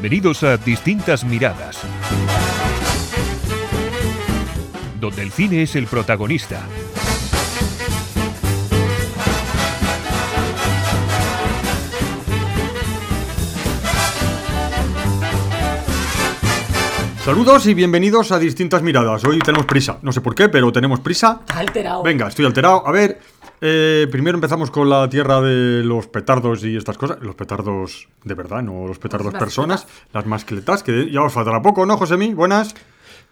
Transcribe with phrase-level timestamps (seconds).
[0.00, 1.78] Bienvenidos a Distintas Miradas,
[4.98, 6.62] donde el cine es el protagonista.
[17.22, 19.22] Saludos y bienvenidos a Distintas Miradas.
[19.26, 21.40] Hoy tenemos prisa, no sé por qué, pero tenemos prisa.
[21.46, 22.02] Está alterado.
[22.02, 22.86] Venga, estoy alterado.
[22.86, 23.20] A ver,
[23.60, 27.18] eh, primero empezamos con la tierra de los petardos y estas cosas.
[27.20, 29.86] Los petardos de verdad, no los petardos Las personas.
[30.12, 32.34] Las mascletas, que ya os faltará poco, ¿no, Josemi?
[32.34, 32.74] Buenas.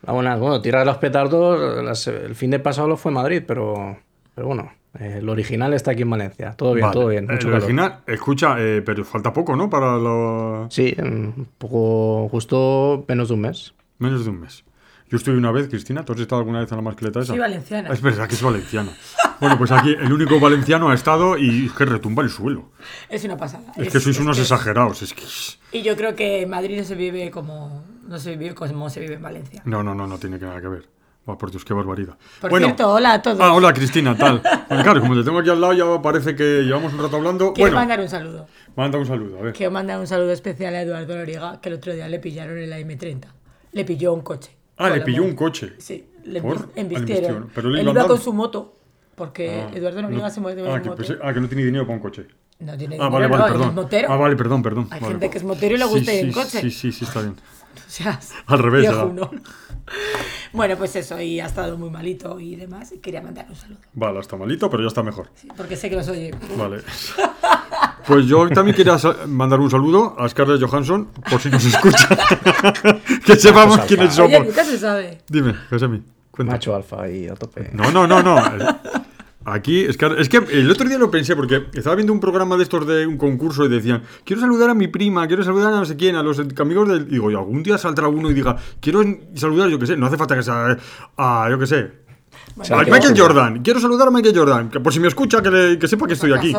[0.07, 0.39] Ah, buenas.
[0.39, 3.97] Bueno, Tierra de los Petardos, las- el fin de pasado lo fue Madrid, pero,
[4.35, 6.53] pero bueno, eh, el original está aquí en Valencia.
[6.57, 6.95] Todo bien, Vale.
[6.95, 7.25] todo bien.
[7.25, 7.63] El mucho calor.
[7.65, 9.69] original, escucha, eh, pero falta poco, ¿no?
[9.69, 10.69] Para lo...
[10.71, 13.75] Sí, un poco, justo menos de un mes.
[13.98, 14.65] Menos de un mes.
[15.11, 17.28] Yo estuve una vez, Cristina, ¿tú has estado alguna vez en la mascleta esa?
[17.28, 17.89] Soy valenciana.
[17.91, 18.92] Es verdad que es valenciana.
[19.41, 22.70] bueno, pues aquí el único valenciano ha estado y es que retumba el suelo.
[23.09, 23.73] Es una pasada.
[23.77, 25.01] Es, que sois unos que- exagerados.
[25.01, 25.25] Es que...
[25.79, 29.01] Y yo creo que en Madrid no se vive como no se vive como se
[29.01, 29.62] vive en Valencia.
[29.64, 30.89] No, no, no, no tiene nada que ver.
[31.25, 32.17] Buah, por Dios, qué barbaridad.
[32.41, 33.39] Por cierto, hola a todos.
[33.41, 34.42] Ah, hola Cristina, tal.
[34.69, 37.53] Bueno, claro, como te tengo aquí al lado, ya parece que llevamos un rato hablando.
[37.55, 38.47] Quiero bueno, mandar un saludo.
[38.77, 39.53] manda un saludo, a ver.
[39.55, 42.69] Quiero mandar un saludo especial a Eduardo Loriga, que el otro día le pillaron en
[42.69, 43.25] la M30.
[43.73, 44.58] Le pilló un coche.
[44.79, 45.75] Ah, le pilló un coche.
[45.79, 46.57] Sí, le ¿Por?
[46.57, 47.09] Ah, embistieron.
[47.11, 47.51] embistieron.
[47.55, 48.75] Pero él iba con su moto,
[49.15, 51.03] porque Eduardo Noriega No- se mueve ah, en que, moto.
[51.03, 52.27] pensé- ah, que no tiene dinero para un coche.
[52.61, 53.69] No tiene Ah, dinero, vale, no, vale, él perdón.
[53.69, 54.12] es motero.
[54.12, 54.89] Ah, vale, perdón, perdón.
[54.91, 55.12] Hay vale.
[55.15, 56.61] gente que es motero y le Sí, gusta ir sí, en coche.
[56.61, 57.35] Sí, sí, sí, está bien.
[57.79, 58.91] O sea, Al revés.
[58.91, 59.31] ¿no?
[60.53, 62.91] Bueno, pues eso, y ha estado muy malito y demás.
[62.92, 63.78] Y quería mandar un saludo.
[63.92, 65.28] Vale, está malito, pero ya está mejor.
[65.34, 66.34] Sí, porque sé que los oye.
[66.56, 66.78] Vale.
[68.06, 72.08] Pues yo también quería mandar un saludo a Scarlett Johansson, por si nos escucha.
[73.27, 74.22] que sepamos quiénes alfa.
[74.25, 74.48] Oye, somos.
[74.48, 75.19] nunca se sabe.
[75.28, 76.55] Dime, Josemi, cuenta.
[76.55, 77.68] Macho alfa ahí a tope.
[77.74, 78.36] No, no, no, no.
[79.53, 82.57] Aquí, es que, es que el otro día lo pensé porque estaba viendo un programa
[82.57, 85.77] de estos de un concurso y decían, quiero saludar a mi prima, quiero saludar a
[85.77, 87.09] no sé quién, a los amigos del...
[87.09, 89.03] Digo, y algún día saldrá uno y diga, quiero
[89.35, 90.77] saludar, yo qué sé, no hace falta que sea
[91.17, 91.91] a, yo qué sé,
[92.57, 95.41] Bueno, a que Michael Jordan, quiero saludar a Michael Jordan, que por si me escucha,
[95.42, 96.55] que, le- que sepa que estoy aquí.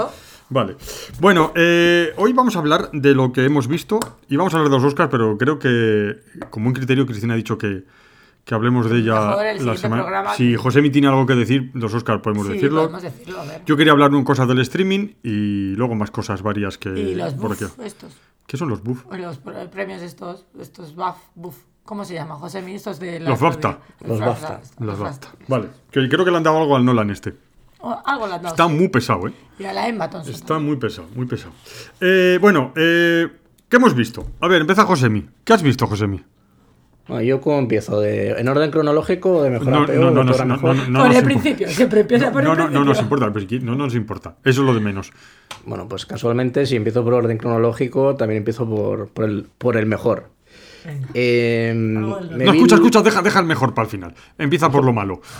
[0.51, 0.75] Vale.
[1.19, 3.99] Bueno, eh, hoy vamos a hablar de lo que hemos visto
[4.29, 6.17] y vamos a hablar de los Oscars, pero creo que,
[6.49, 7.83] como un criterio, Cristina ha dicho que,
[8.49, 10.01] que hablemos de ella Mejor el la siguiente semana.
[10.01, 10.33] programa.
[10.33, 12.81] Si Josemi tiene algo que decir, los Oscars podemos Sí, decirlo.
[12.81, 13.61] podemos decirlo, a ver.
[13.63, 16.89] Yo quería hablar de cosas del streaming y luego más cosas varias que.
[16.89, 17.81] y los por buff aquí.
[17.85, 18.17] estos.
[18.47, 19.05] ¿Qué son los buff?
[19.11, 21.57] Los pr- premios estos, estos buff, buff.
[21.83, 22.63] ¿Cómo se llama, José?
[22.73, 23.77] Estos de Los BAFTA.
[24.03, 24.61] Los BAFTA.
[24.79, 25.27] Las BAFTA.
[25.47, 25.67] Vale.
[25.91, 27.35] Que creo que le han dado algo al Nolan este.
[27.81, 28.73] O algo le han dado, Está sí.
[28.73, 29.33] muy pesado, ¿eh?
[29.59, 30.33] Y a la Emma Thompson.
[30.33, 31.53] Está muy pesado, muy pesado.
[32.01, 33.27] Eh, bueno, eh,
[33.69, 34.25] ¿qué hemos visto?
[34.41, 35.29] A ver, empieza Josemi.
[35.43, 36.23] ¿Qué has visto, Josemi?
[37.09, 40.31] Bueno, yo cómo empiezo, de, en orden cronológico, de mejor No, a peor, no, no,
[40.31, 40.75] de no, no, mejor.
[40.75, 42.85] no, no por nos el principio, siempre empieza por No, el no, no principio.
[42.85, 44.35] nos importa, no nos importa.
[44.45, 45.11] Eso es lo de menos.
[45.65, 49.85] Bueno, pues casualmente, si empiezo por orden cronológico, también empiezo por, por, el, por el
[49.87, 50.29] mejor.
[51.13, 54.13] Eh, No, vi- escucha, escucha, deja, deja el mejor para el final.
[54.37, 55.21] Empieza por lo malo.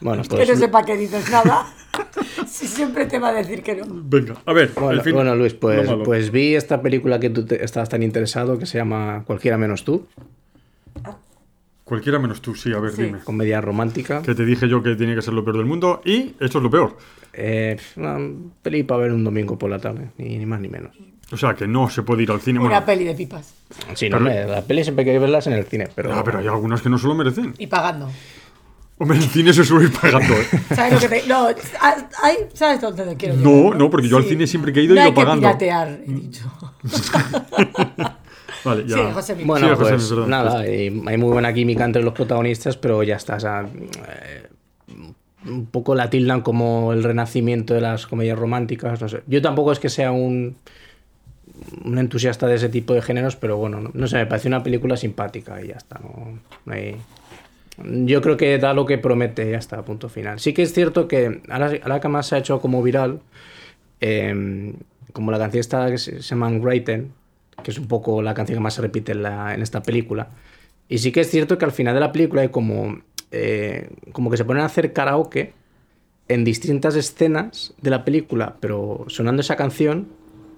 [0.00, 1.66] Bueno, Que pues, no sepa que dices nada.
[2.46, 3.84] si siempre te va a decir que no.
[3.88, 4.72] Venga, a ver.
[4.74, 8.02] Bueno, el fin- bueno, Luis, pues, pues vi esta película que tú te- estabas tan
[8.02, 10.06] interesado, que se llama Cualquiera menos tú,
[11.84, 13.02] Cualquiera menos tú, sí, a ver, Sí.
[13.02, 13.18] dime.
[13.20, 14.22] comedia romántica.
[14.22, 16.62] Que te dije yo que tenía que ser lo peor del mundo y esto es
[16.64, 16.96] lo peor.
[17.34, 18.16] Eh, una
[18.62, 20.96] peli para ver un domingo por la tarde, ni, ni más ni menos.
[21.32, 22.58] O sea, que no se puede ir al cine.
[22.60, 23.54] Una Bueno, peli de pipas.
[23.94, 26.22] Sí, no, Pero- me- la peli siempre hay que verlas en el cine, pero, ah,
[26.24, 27.54] pero hay algunas que no se lo merecen.
[27.58, 28.08] Y pagando.
[28.96, 30.46] Hombre, el cine se suele ir pagando, ¿eh?
[30.74, 31.26] ¿Sabes lo que te.?
[31.26, 31.48] No,
[31.80, 34.80] ah, ay, ¿sabes dónde te quiero No, llegar, no, porque yo al cine siempre que
[34.80, 35.40] he ido no he hay ido que pagando.
[35.48, 36.44] piratear, he dicho.
[38.64, 38.96] Vale, ya.
[38.96, 39.46] Sí, José Miguel.
[39.46, 43.36] Bueno, Sí, José, pues nada, hay muy buena química entre los protagonistas, pero ya está.
[43.36, 43.68] O sea,
[44.08, 44.46] eh,
[45.46, 49.22] un poco la tildan como el renacimiento de las comedias románticas, no sé.
[49.26, 50.56] Yo tampoco es que sea un,
[51.84, 54.62] un entusiasta de ese tipo de géneros, pero bueno, no, no sé, me parece una
[54.62, 55.98] película simpática y ya está.
[56.02, 56.96] no- no hay-
[58.06, 60.38] Yo creo que da lo que promete, ya está, punto final.
[60.40, 63.20] Sí que es cierto que ahora, ahora que más se ha hecho como viral,
[64.00, 64.72] eh,
[65.12, 67.12] como la canción esta que se se llama Unwritten,
[67.64, 70.28] que es un poco la canción que más se repite en, esta película.
[70.88, 73.00] Y sí que es cierto que al final de la película hay como,
[73.32, 75.52] eh, como que se ponen a hacer karaoke
[76.28, 80.08] en distintas escenas de la película, pero sonando esa canción.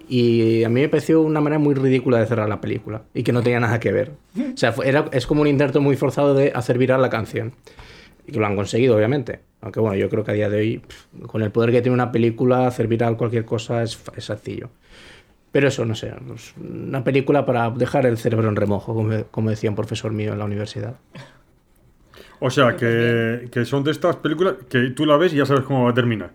[0.09, 3.33] Y a mí me pareció una manera muy ridícula de cerrar la película y que
[3.33, 4.13] no tenía nada que ver.
[4.37, 7.53] O sea, era, es como un intento muy forzado de hacer viral la canción.
[8.25, 9.39] Y que lo han conseguido, obviamente.
[9.61, 10.81] Aunque bueno, yo creo que a día de hoy,
[11.25, 14.69] con el poder que tiene una película, hacer viral cualquier cosa es, es sencillo.
[15.51, 19.49] Pero eso, no sé, pues, una película para dejar el cerebro en remojo, como, como
[19.49, 20.97] decía un profesor mío en la universidad.
[22.39, 25.63] O sea, que, que son de estas películas que tú la ves y ya sabes
[25.63, 26.31] cómo va a terminar.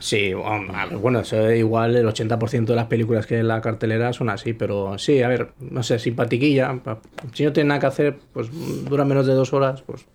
[0.00, 0.68] Sí, um,
[1.00, 4.52] bueno, eso igual el 80% de las películas que hay en la cartelera son así,
[4.52, 6.72] pero sí, a ver, no sé, simpatiquilla.
[6.84, 7.00] pa-
[7.32, 8.48] Si no tiene nada que hacer, pues
[8.88, 10.06] dura menos de dos horas, pues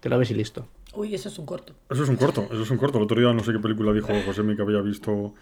[0.00, 0.68] te la ves y listo.
[0.94, 1.72] Uy, eso es un corto.
[1.90, 2.98] Eso es un corto, eso es un corto.
[2.98, 5.34] El otro día no sé qué película dijo José que había visto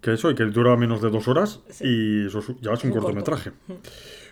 [0.00, 2.90] que eso y que dura menos de dos horas y eso es- ya es un
[2.90, 3.06] un corto.
[3.06, 3.52] cortometraje.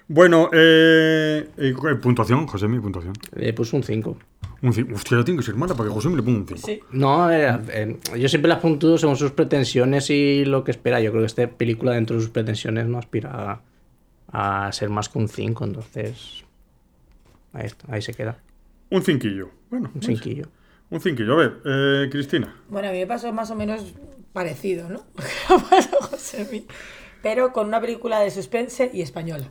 [0.06, 3.14] Bueno, eh, eh, puntuación, José puntuación.
[3.34, 4.16] Le puse un 5.
[4.62, 6.60] Un ci- Hostia, ya tiene que ser mala para que José le ponga un 5.
[6.66, 6.80] Sí.
[6.92, 11.00] No, eh, eh, yo siempre las puntúo según sus pretensiones y lo que espera.
[11.00, 13.62] Yo creo que esta película dentro de sus pretensiones no aspira
[14.32, 16.44] a, a ser más que un 5, entonces
[17.54, 18.38] ahí, está, ahí se queda,
[18.90, 19.50] Un cinquillo.
[19.70, 20.46] Bueno, un cinquillo.
[20.90, 21.32] un cinquillo.
[21.32, 22.54] A ver, eh, Cristina.
[22.68, 23.94] Bueno, a mí me pasó más o menos
[24.34, 25.00] parecido, ¿no?
[27.22, 29.46] Pero con una película de suspense y española.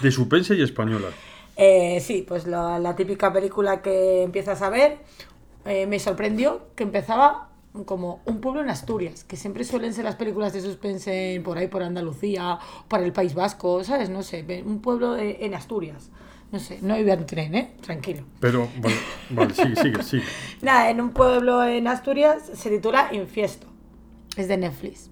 [0.00, 1.08] De suspense y española.
[1.56, 4.98] Eh, sí, pues la, la típica película que empiezas a ver
[5.64, 7.50] eh, me sorprendió que empezaba
[7.86, 11.68] como un pueblo en Asturias, que siempre suelen ser las películas de suspense por ahí,
[11.68, 14.10] por Andalucía, por el País Vasco, ¿sabes?
[14.10, 16.10] No sé, un pueblo de- en Asturias.
[16.52, 17.72] No sé, no iba en tren, ¿eh?
[17.80, 18.22] Tranquilo.
[18.40, 18.94] Pero, vale,
[19.30, 20.22] vale sigue, sigue, sigue.
[20.62, 23.66] Nada, en un pueblo en Asturias se titula Infiesto.
[24.36, 25.10] Es de Netflix.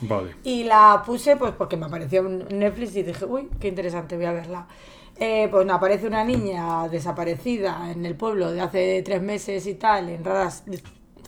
[0.00, 0.34] Vale.
[0.42, 4.26] Y la puse pues porque me apareció en Netflix y dije, uy, qué interesante, voy
[4.26, 4.66] a verla.
[5.16, 9.74] Eh, pues me aparece una niña desaparecida en el pueblo de hace tres meses y
[9.74, 10.64] tal, en raras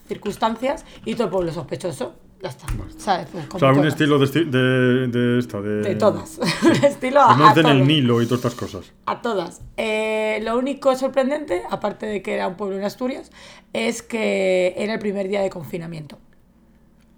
[0.08, 2.14] circunstancias, y todo el pueblo sospechoso.
[2.42, 2.66] Ya está,
[2.98, 3.28] ¿sabes?
[3.32, 3.88] Pues O sea, un todas.
[3.94, 5.80] estilo de, esti- de, de esta, de...
[5.82, 6.38] De todas.
[6.64, 7.86] un estilo a, a en el.
[7.86, 8.92] Nilo y todas estas cosas.
[9.06, 9.62] A todas.
[9.78, 13.30] Eh, lo único sorprendente, aparte de que era un pueblo en Asturias,
[13.72, 16.18] es que era el primer día de confinamiento.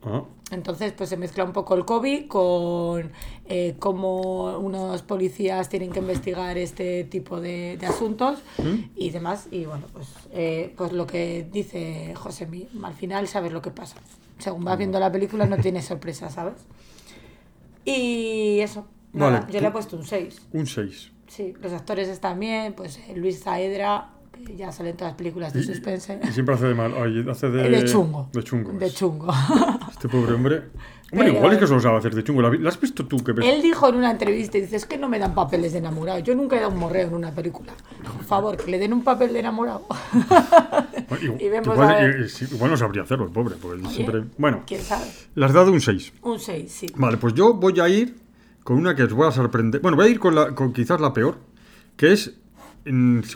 [0.03, 0.23] Ah,
[0.53, 3.11] Entonces, pues se mezcla un poco el COVID con
[3.47, 8.39] eh, cómo unos policías tienen que investigar este tipo de, de asuntos
[8.95, 9.49] y demás.
[9.50, 12.49] Y bueno, pues, eh, pues lo que dice José
[12.83, 13.97] al final sabes lo que pasa.
[14.39, 16.55] Según vas viendo la película no tienes sorpresa, ¿sabes?
[17.85, 18.87] Y eso.
[19.12, 20.43] Nada, Vale, yo le he puesto un 6.
[20.53, 21.12] un 6.
[21.27, 24.11] Sí, los actores están bien, pues Luis Saedra,
[24.56, 26.19] ya sale en todas las películas de suspense.
[26.29, 26.93] Y siempre hace de mal.
[26.96, 27.69] ay, hace de...
[27.69, 28.29] De chungo.
[28.32, 28.73] De chungo.
[28.73, 29.29] De chungo.
[29.90, 30.56] Este pobre hombre.
[31.11, 32.43] Hombre, Pero- igual es que solo sabe hacer de chungo.
[32.43, 33.17] ¿La, has visto tú?
[33.25, 33.46] Que ves?
[33.46, 36.19] Él dijo en una entrevista, dice, es que no me dan papeles de enamorado.
[36.20, 37.73] Yo nunca he dado un morreo en una película.
[38.05, 39.87] Por favor, que le den un papel de enamorado.
[41.08, 42.20] Bueno, y vemos igual, a ver.
[42.20, 43.56] eh, igual no sabría hacerlo, el pobre.
[43.61, 44.25] Porque él siempre...
[44.37, 45.06] Bueno, ¿Quién sabe?
[45.34, 46.12] le has dado un 6.
[46.23, 46.87] Un 6, sí.
[46.96, 48.17] Vale, pues yo voy a ir
[48.62, 49.81] con una que os voy a sorprender.
[49.81, 51.38] Bueno, voy a ir con, la, con quizás la peor,
[51.96, 52.34] que es.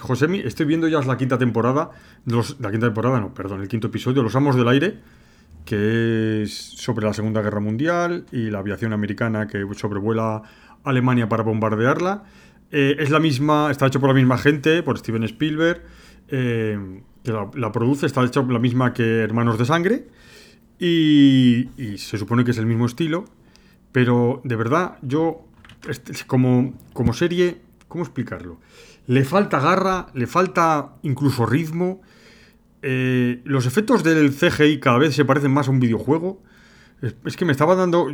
[0.01, 1.91] Josemi, estoy viendo ya la quinta temporada.
[2.27, 4.99] la quinta temporada, no, perdón, el quinto episodio, Los Amos del Aire,
[5.65, 10.43] que es sobre la Segunda Guerra Mundial y la aviación americana que sobrevuela
[10.85, 12.25] Alemania para bombardearla.
[12.71, 15.83] Eh, es la misma, está hecho por la misma gente, por Steven Spielberg,
[16.29, 20.07] eh, que la, produce, está hecho la misma que Hermanos de Sangre.
[20.79, 23.27] Y, y se supone que es el mismo estilo,
[23.93, 25.47] pero de verdad, yo,
[25.89, 28.59] este, como, como serie, ¿cómo explicarlo?
[29.07, 32.01] Le falta garra, le falta incluso ritmo.
[32.83, 36.43] eh, los efectos del CGI cada vez se parecen más a un videojuego.
[37.25, 38.07] Es, que me estaba dando.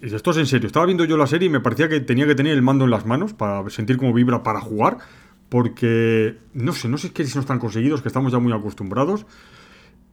[0.00, 0.66] Esto es en serio.
[0.66, 2.90] Estaba viendo yo la serie y me parecía que tenía que tener el mando en
[2.90, 4.98] las manos para sentir cómo vibra para jugar.
[5.48, 9.26] Porque no sé, no sé qué si no están conseguidos, que estamos ya muy acostumbrados.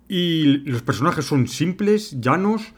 [0.07, 2.73] Y los personajes son simples, llanos,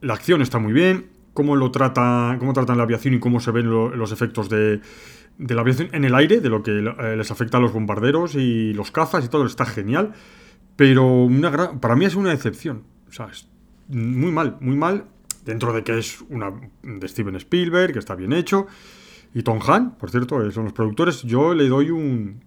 [0.00, 3.50] la acción está muy bien, cómo lo trata, cómo tratan la aviación y cómo se
[3.50, 4.80] ven lo- los efectos de,
[5.38, 8.34] de la aviación en el aire, de lo que eh, les afecta a los bombarderos
[8.34, 10.12] y los cazas y todo, está genial.
[10.76, 12.82] Pero una gran- para mí es una decepción.
[13.08, 13.48] O sea, es
[13.88, 15.04] muy mal, muy mal.
[15.44, 16.50] Dentro de que es una
[16.82, 18.66] de Steven Spielberg, que está bien hecho.
[19.34, 21.22] Y Tom Han, por cierto, eh, son los productores.
[21.22, 22.40] Yo le doy un,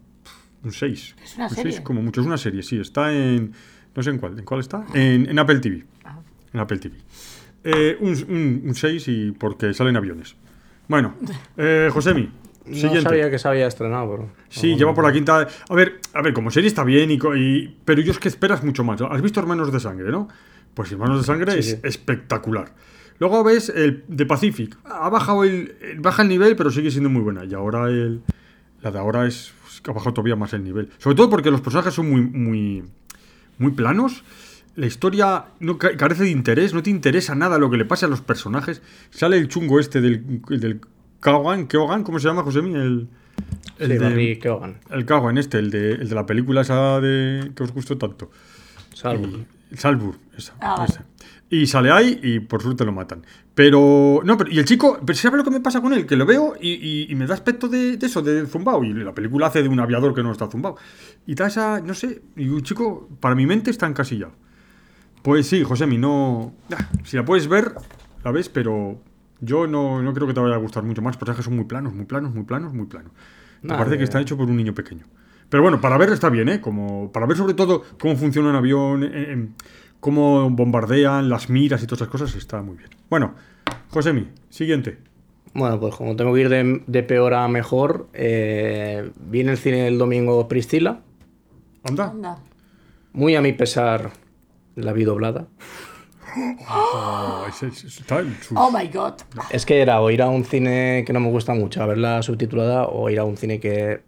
[0.64, 1.16] un 6.
[1.24, 1.72] Es una un serie.
[1.74, 2.22] 6 como mucho.
[2.22, 2.80] Es una serie, sí.
[2.80, 3.52] Está en.
[3.96, 4.40] No sé en cuál.
[4.40, 4.86] ¿En cuál está?
[4.94, 5.86] En, en Apple TV.
[6.06, 6.20] Ah.
[6.54, 6.96] En Apple TV.
[7.64, 10.36] Eh, un, un, un 6 y porque salen aviones.
[10.88, 11.16] Bueno,
[11.58, 12.30] eh, Josemi.
[12.68, 13.02] No Siguiente.
[13.02, 14.30] sabía que se había estrenado, pero...
[14.50, 15.48] Sí, lleva por la quinta.
[15.70, 18.28] A ver, a ver, como serie está bien, y, co- y- pero yo es que
[18.28, 19.02] esperas mucho más.
[19.02, 20.28] ¿Has visto Hermanos de Sangre, no?
[20.74, 21.78] Pues Hermanos de Sangre Sí, es sí.
[21.84, 22.74] espectacular.
[23.20, 24.78] Luego ves el de Pacific.
[24.86, 27.46] Ha bajado el, baja el nivel, pero sigue siendo muy buena.
[27.46, 28.22] Y ahora el,
[28.82, 29.54] la de ahora es
[29.88, 30.90] ha bajado todavía más el nivel.
[30.98, 32.84] Sobre todo porque los personajes son muy, muy,
[33.58, 34.24] muy planos.
[34.76, 38.06] La historia no ca- carece de interés, no te interesa nada lo que le pase
[38.06, 38.82] a los personajes.
[39.10, 40.82] Sale el chungo este del, del
[41.20, 42.74] Kawan, Keogan, ¿cómo se llama, Josemi?
[42.76, 43.08] El,
[43.80, 44.80] el Sí, de- Barry Keoghan.
[44.92, 48.30] el Kawan este, el de, el de la película esa de que os gustó tanto.
[48.94, 49.26] Salvo.
[49.28, 49.46] Y-
[49.76, 51.04] Salzburg, esa, Ah, esa.
[51.50, 53.26] Y sale ahí y por suerte lo matan.
[53.54, 56.06] Pero, no, pero, y el chico, pero ¿sabes lo que me pasa con él?
[56.06, 58.84] Que lo veo y, y- y me da aspecto de, de eso, de zumbao.
[58.86, 60.78] Y la película hace de un aviador que no está zumbao.
[61.26, 64.32] Y da esa, no sé, y un chico, para mi mente está encasillado.
[65.22, 66.54] Pues sí, Josemi, no.
[66.72, 67.74] Ah, Si la puedes ver,
[68.24, 69.02] la ves, pero
[69.40, 71.16] yo no, no creo que te vaya a gustar mucho más.
[71.16, 73.12] Los personajes son muy planos, muy planos, muy planos, muy planos.
[73.62, 75.06] Me parece que está hecho por un niño pequeño.
[75.50, 76.62] Pero bueno, para ver está bien, ¿eh?
[76.62, 79.54] Como, para ver sobre todo cómo funciona un avión, eh, em,
[80.00, 82.90] cómo bombardean, las miras y todas esas cosas, está muy bien.
[83.10, 83.34] Bueno,
[83.90, 84.98] Josemi, siguiente.
[85.54, 89.58] Bueno, pues como tengo que ir de, de peor a mejor, eh, vi en el
[89.58, 91.02] cine el domingo Priscila.
[91.84, 92.12] Anda.
[92.12, 92.38] Anda.
[93.14, 94.12] Muy a mi pesar,
[94.76, 95.48] la vi doblada.
[96.70, 97.46] Oh,
[98.56, 99.14] Oh my god.
[99.50, 102.22] Es que era o ir a un cine que no me gusta mucho a verla
[102.22, 104.02] subtitulada o ir a un cine que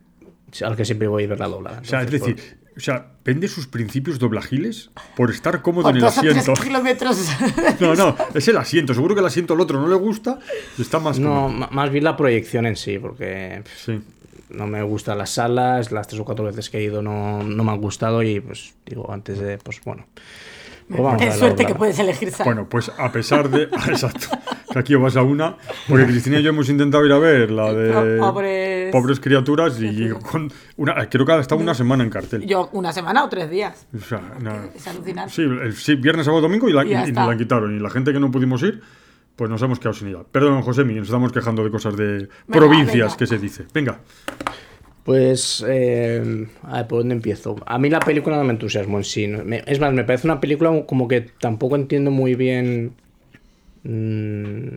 [0.63, 1.79] al que siempre voy a verla doblada.
[1.81, 5.91] O sea, es Entonces, decir, o sea, vende sus principios doblajiles por estar cómodo Por
[5.91, 6.53] en el asiento.
[6.53, 7.17] kilómetros.
[7.79, 8.93] No, no, es el asiento.
[8.93, 10.39] Seguro que el asiento al otro no le gusta
[10.77, 11.49] y está más no, cómodo.
[11.49, 14.01] ma- más bien la proyección en sí, porque Sí.
[14.49, 17.63] no me gustan las salas, las tres o cuatro veces que he ido no, no
[17.63, 20.05] me han gustado y pues digo, antes de, pues bueno.
[20.89, 22.45] Verla suerte que puedes elegir sal.
[22.45, 23.63] Bueno, pues a pesar de.
[23.87, 24.27] Exacto.
[24.71, 25.55] Que aquí vas a una.
[25.87, 28.17] Porque Cristina y yo hemos intentado ir a ver la de.
[28.19, 32.45] Po- pobres- pobres criaturas y con una, creo que ha estado una semana en cartel.
[32.45, 33.87] Yo, una semana o tres días.
[33.95, 34.67] O sea, nada.
[34.75, 35.33] Es alucinante.
[35.33, 37.75] Sí, el- sí, viernes, sábado, domingo y, la, Y y- nos la quitaron.
[37.75, 38.81] Y la gente que no pudimos ir,
[39.35, 40.19] pues nos hemos quedado sin ella.
[40.31, 43.17] Perdón, Josemi, nos estamos quejando de cosas de provincias, venga.
[43.17, 43.65] que se dice.
[43.73, 43.99] Venga.
[45.09, 47.55] Pues, eh, a ver, ¿por dónde empiezo?
[47.65, 49.27] A mí la película no me entusiasmó en sí.
[49.65, 52.93] es más, me parece una película como que tampoco entiendo muy bien
[53.83, 54.75] mm,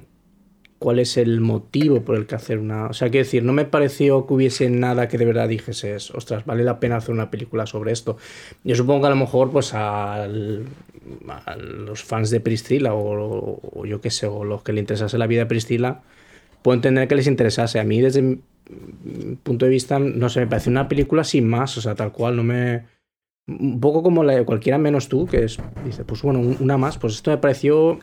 [0.78, 2.86] cuál es el motivo por el que hacer una...
[2.88, 6.46] O sea, quiero decir, no me pareció que hubiese nada que de verdad dijese, ostras,
[6.46, 8.18] vale la pena hacer una película sobre esto.
[8.64, 10.66] Yo supongo que a lo mejor, pues, al-
[11.46, 15.26] a los fans de Priscila o, yo qué sé, o los que le interesase la
[15.26, 16.02] vida de Priscila,
[16.62, 17.80] puedo entender que les interesase.
[17.80, 18.38] A mí, desde
[19.42, 22.36] punto de vista, no sé, me parece una película sin más, o sea, tal cual,
[22.36, 22.84] no me...
[23.48, 26.76] Un poco como la de cualquiera menos tú, que es, dice, pues bueno, un- una
[26.78, 27.98] más, pues esto me pareció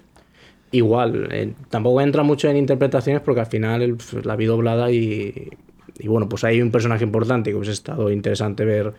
[0.72, 1.30] igual.
[1.32, 5.50] eh, tampoco entra mucho en interpretaciones porque al final la vi doblada y,
[5.98, 8.94] y bueno, pues hay un personaje importante que hubiese estado interesante ver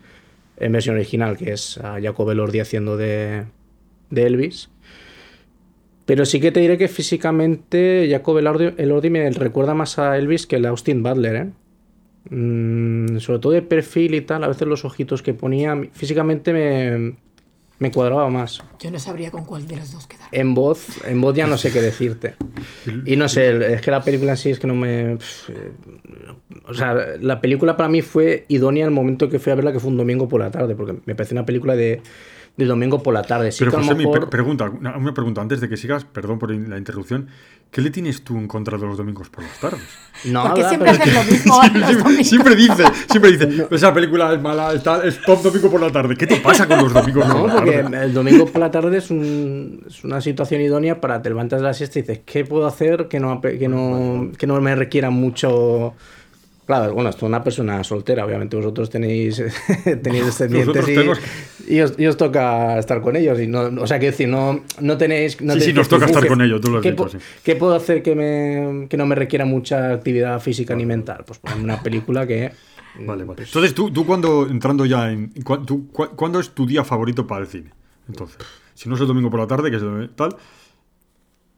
[0.56, 3.44] en versión original, que es a Jacob Elordi haciendo de,
[4.10, 4.70] de Elvis.
[6.10, 10.44] Pero sí que te diré que físicamente Jacob Elordi, Elordi me recuerda más a Elvis
[10.44, 11.50] que el Austin Butler, ¿eh?
[12.34, 17.14] Mm, sobre todo de perfil y tal, a veces los ojitos que ponía, físicamente me,
[17.78, 18.60] me cuadraba más.
[18.80, 20.26] Yo no sabría con cuál de los dos quedar.
[20.32, 22.34] En voz, en voz ya no sé qué decirte.
[23.06, 25.12] Y no sé, es que la película en sí es que no me...
[25.12, 25.16] eh,
[26.66, 29.78] O sea, la película para mí fue idónea el momento que fui a verla, que
[29.78, 32.02] fue un domingo por la tarde, porque me pareció una película de,
[32.60, 33.50] del domingo por la tarde.
[33.52, 36.04] Sí Pero que a lo José, mi pregunta, una, una pregunta antes de que sigas,
[36.04, 37.28] perdón por la interrupción.
[37.70, 39.80] ¿Qué le tienes tú en contra de los domingos por las tardes?
[40.24, 40.68] No, Porque ¿verdad?
[40.70, 41.60] siempre Pero es hacen lo mismo
[42.18, 45.80] los siempre, dice, siempre dice, esa película es mala, es, tal, es top domingo por
[45.80, 46.16] la tarde.
[46.16, 48.04] ¿Qué te pasa con los domingos No, por la porque tarde?
[48.04, 51.66] el domingo por la tarde es, un- es una situación idónea para te levantas de
[51.66, 55.10] la siesta y dices, ¿qué puedo hacer que no, que no, que no me requiera
[55.10, 55.94] mucho...
[56.70, 59.42] Claro, bueno, esto es una persona soltera, obviamente vosotros tenéis,
[60.02, 61.18] tenéis descendientes y, tenemos-
[61.66, 63.40] y os, y os toca estar con ellos.
[63.40, 65.40] Y no, o sea, que decir, no, no tenéis...
[65.40, 67.18] No Sí, sí, nos toca estar con ellos, tú lo has ¿qué dicho, sí.
[67.42, 71.24] ¿Qué puedo hacer que, me, que no me requiera mucha actividad física ni mental?
[71.26, 72.52] Pues ponerme una película que...
[73.04, 73.42] Vale, vale.
[73.42, 75.30] Entonces, tú, tú cuando, entrando ya en...
[75.42, 77.70] cu- tú, cu- ¿Cuándo es tu día favorito para el cine?
[78.08, 78.36] Entonces,
[78.74, 80.36] si no es el domingo por la tarde, que es el- tal...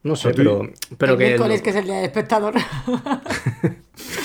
[0.04, 0.68] No sé, pero,
[0.98, 1.24] pero el que...
[1.26, 2.54] miércoles, que es el día del espectador.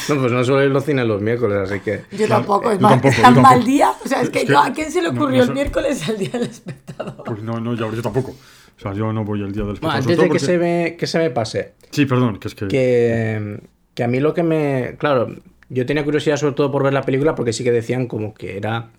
[0.09, 2.03] No, pues no suelo ir los cines los miércoles, así que...
[2.17, 3.47] Yo tampoco, es yo mal, tampoco, tan tampoco.
[3.55, 3.91] mal día.
[4.03, 6.07] O sea, es que, Es que- yo, ¿a quién se le ocurrió no el miércoles
[6.07, 7.23] el día del espectador?
[7.25, 8.31] Pues no, no, yo, yo tampoco.
[8.31, 9.97] O sea, yo no voy el día del Bueno, espectador.
[9.97, 12.55] antes sobre de que porque- se, me, que se me pase, Sí, perdón, que es
[12.55, 12.67] que...
[12.69, 13.59] que,
[13.93, 14.95] que a mí lo que me...
[14.97, 15.35] Claro,
[15.69, 18.57] yo tenía curiosidad sobre todo por ver la película porque sí que decían como que
[18.57, 18.89] era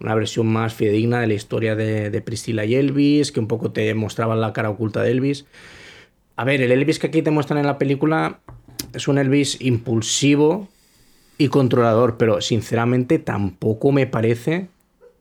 [0.00, 3.72] una versión más fidedigna de la historia de, de Priscilla y Elvis, que un poco
[3.72, 5.44] te mostraban la cara oculta de Elvis.
[6.36, 8.40] A ver, el Elvis que aquí te muestran en la película
[8.94, 10.68] es un Elvis impulsivo
[11.38, 14.68] y controlador, pero sinceramente tampoco me parece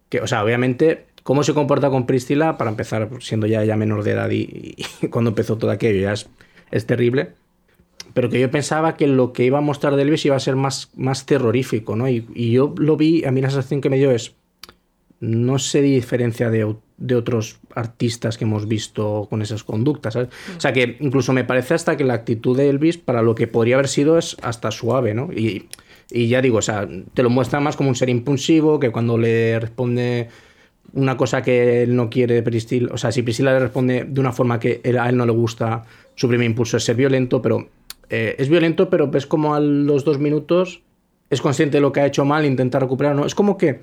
[0.10, 4.04] que, o sea, obviamente, cómo se comporta con Priscila, para empezar, siendo ya ella menor
[4.04, 4.76] de edad y,
[5.10, 6.30] cuando empezó todo aquello, ya es,
[6.72, 7.34] es terrible.
[8.14, 10.56] Pero que yo pensaba que lo que iba a mostrar de Elvis iba a ser
[10.58, 12.10] más, más terrorífico, ¿no?
[12.10, 14.36] Y, y yo lo vi, a mí la sensación que me dio es,
[15.22, 20.30] no se diferencia de, de otros artistas que hemos visto con esas conductas, ¿sabes?
[20.58, 23.48] O sea que incluso me parece hasta que la actitud de Elvis para lo que
[23.48, 25.32] podría haber sido es hasta suave, ¿no?
[25.32, 25.68] Y,
[26.12, 29.18] y ya digo, o sea, te lo muestra más como un ser impulsivo, que cuando
[29.18, 30.28] le responde
[30.94, 34.34] una cosa que él no quiere Priscila, o sea, si Priscila le responde de una
[34.34, 35.84] forma que él- a él no le gusta,
[36.16, 37.70] su primer impulso es ser violento, pero
[38.10, 40.82] eh, es violento, pero ves como a los dos minutos
[41.30, 43.26] es consciente de lo que ha hecho mal, intenta recuperar, ¿no?
[43.26, 43.80] Es como que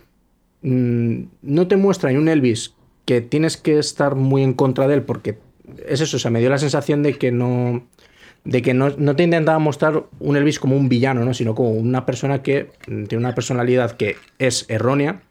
[0.62, 2.74] mm, no te muestra ni un Elvis
[3.04, 5.38] que tienes que estar muy en contra de él porque
[5.86, 7.82] es eso, o sea, me dio la sensación de que no
[8.44, 11.34] de que no, no te intentaba mostrar un Elvis como un villano, ¿no?
[11.34, 15.22] sino como una persona que mm, tiene una personalidad que es errónea,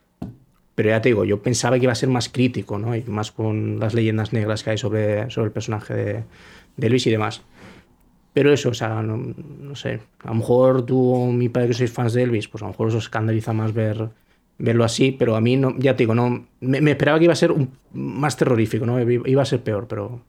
[0.77, 2.95] pero ya te digo, yo pensaba que iba a ser más crítico, ¿no?
[2.95, 6.23] Y más con las leyendas negras que hay sobre, sobre el personaje de,
[6.79, 7.41] Elvis y demás.
[8.33, 10.01] Pero eso, o sea, no, no sé.
[10.23, 12.73] A lo mejor tú o mi padre que sois fans de Elvis, pues a lo
[12.73, 14.09] mejor os escandaliza más ver,
[14.59, 17.33] verlo así, pero a mí, no, ya te digo, no, me, me esperaba que iba
[17.33, 18.99] a ser un- más terrorífico, ¿no?
[18.99, 20.05] Iba a ser peor, pero...
[20.05, 20.21] O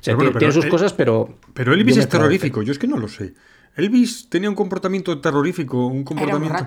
[0.00, 1.38] sea, Pero bueno, tiene- pero sus el- cosas, pero...
[1.54, 3.34] Pero Elvis es terrorífico, yo es que no lo sé.
[3.76, 6.64] Elvis tenía un comportamiento terrorífico, un comportamiento.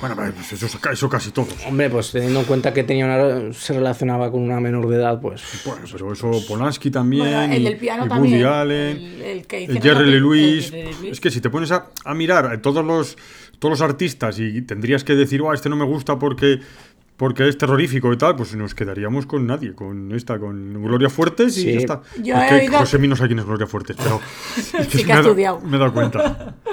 [0.00, 1.54] Bueno, pues eso, eso casi todos.
[1.66, 5.20] Hombre, pues teniendo en cuenta que tenía una, se relacionaba con una menor de edad,
[5.20, 5.42] pues...
[5.66, 7.24] Bueno, pero eso Polanski también.
[7.26, 8.96] Bueno, el del piano y también, Woody Allen.
[8.96, 10.66] el- el que el Jerry Lee Lewis.
[10.66, 11.12] el Jerry Lee Lewis.
[11.12, 13.18] Es que si te pones a, a mirar a todos los,
[13.60, 16.58] todos los artistas y tendrías que decir, "Buah, este no me gusta porque,
[17.16, 21.56] porque es terrorífico y tal, pues nos quedaríamos con nadie, con esta, con Gloria Fuertes
[21.58, 21.72] y Sí.
[21.74, 22.02] ya está.
[22.22, 24.18] Yo es he que oído- José Mí no sabe quién es Gloria Fuertes, pero.
[24.56, 25.60] es Sí que me ha he dado- estudiado.
[25.60, 26.56] Me he dado cuenta.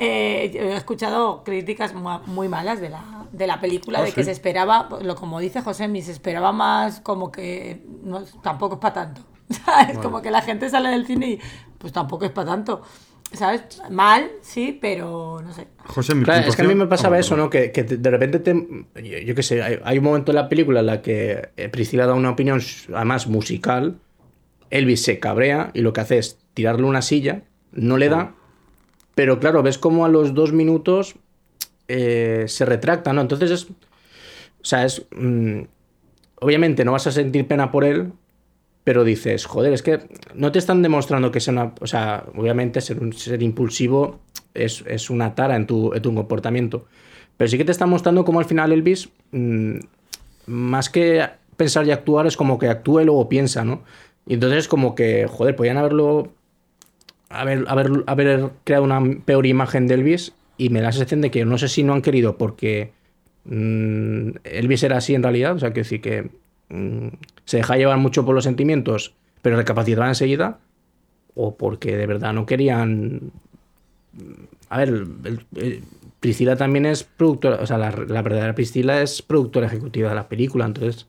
[0.00, 4.12] Eh, yo he escuchado críticas mu- muy malas de la, de la película, Ah, de
[4.12, 8.80] que se esperaba, lo como dice José, se esperaba más como que no, tampoco es
[8.80, 9.22] para tanto.
[9.50, 9.98] ¿Sabes?
[9.98, 11.40] Como que la gente sale del cine y
[11.78, 12.82] pues tampoco es para tanto.
[13.32, 13.82] ¿Sabes?
[13.90, 15.66] Mal, sí, pero no sé.
[15.84, 17.36] José, mi Claro, es que a mí me pasaba eso.
[17.36, 17.50] ¿no?
[17.50, 18.54] Que, que de repente te.
[18.96, 21.68] Yo, yo qué sé, hay, hay un momento en la película en la que eh,
[21.68, 22.60] Priscila da una opinión,
[22.94, 23.98] además musical.
[24.70, 27.42] Elvis se cabrea y lo que hace es tirarle una silla,
[27.72, 28.34] no le da.
[29.14, 31.16] Pero claro, ves como a los dos minutos
[31.88, 33.20] eh, se retracta, ¿no?
[33.20, 33.64] Entonces es.
[33.64, 35.06] O sea, es.
[35.10, 35.62] mm,
[36.40, 38.12] obviamente no vas a sentir pena por él,
[38.88, 39.98] pero dices, joder, es que
[40.34, 41.74] no te están demostrando que sea una.
[41.82, 44.20] O sea, obviamente ser impulsivo
[44.54, 46.86] es, es una tara en tu, en tu comportamiento.
[47.36, 49.80] Pero sí que te están mostrando cómo al final Elvis, mm,
[50.46, 51.22] más que
[51.58, 53.82] pensar y actuar, es como que actúa y luego piensa, ¿no?
[54.26, 56.32] Y entonces es como que, joder, podían haberlo.
[57.28, 61.30] Haber, haber, haber creado una peor imagen de Elvis y me da la sensación de
[61.30, 62.92] que no sé si no han querido porque
[63.44, 66.30] mm, Elvis era así en realidad, o sea, que decir que
[66.70, 67.08] mm,
[67.48, 70.58] se deja llevar mucho por los sentimientos, pero recapacitaban enseguida,
[71.34, 73.32] o porque de verdad no querían.
[74.68, 75.82] A ver, el- el-
[76.20, 80.28] Priscila también es productora, o sea, la, la verdadera Priscila es productora ejecutiva de la
[80.28, 81.06] película, entonces.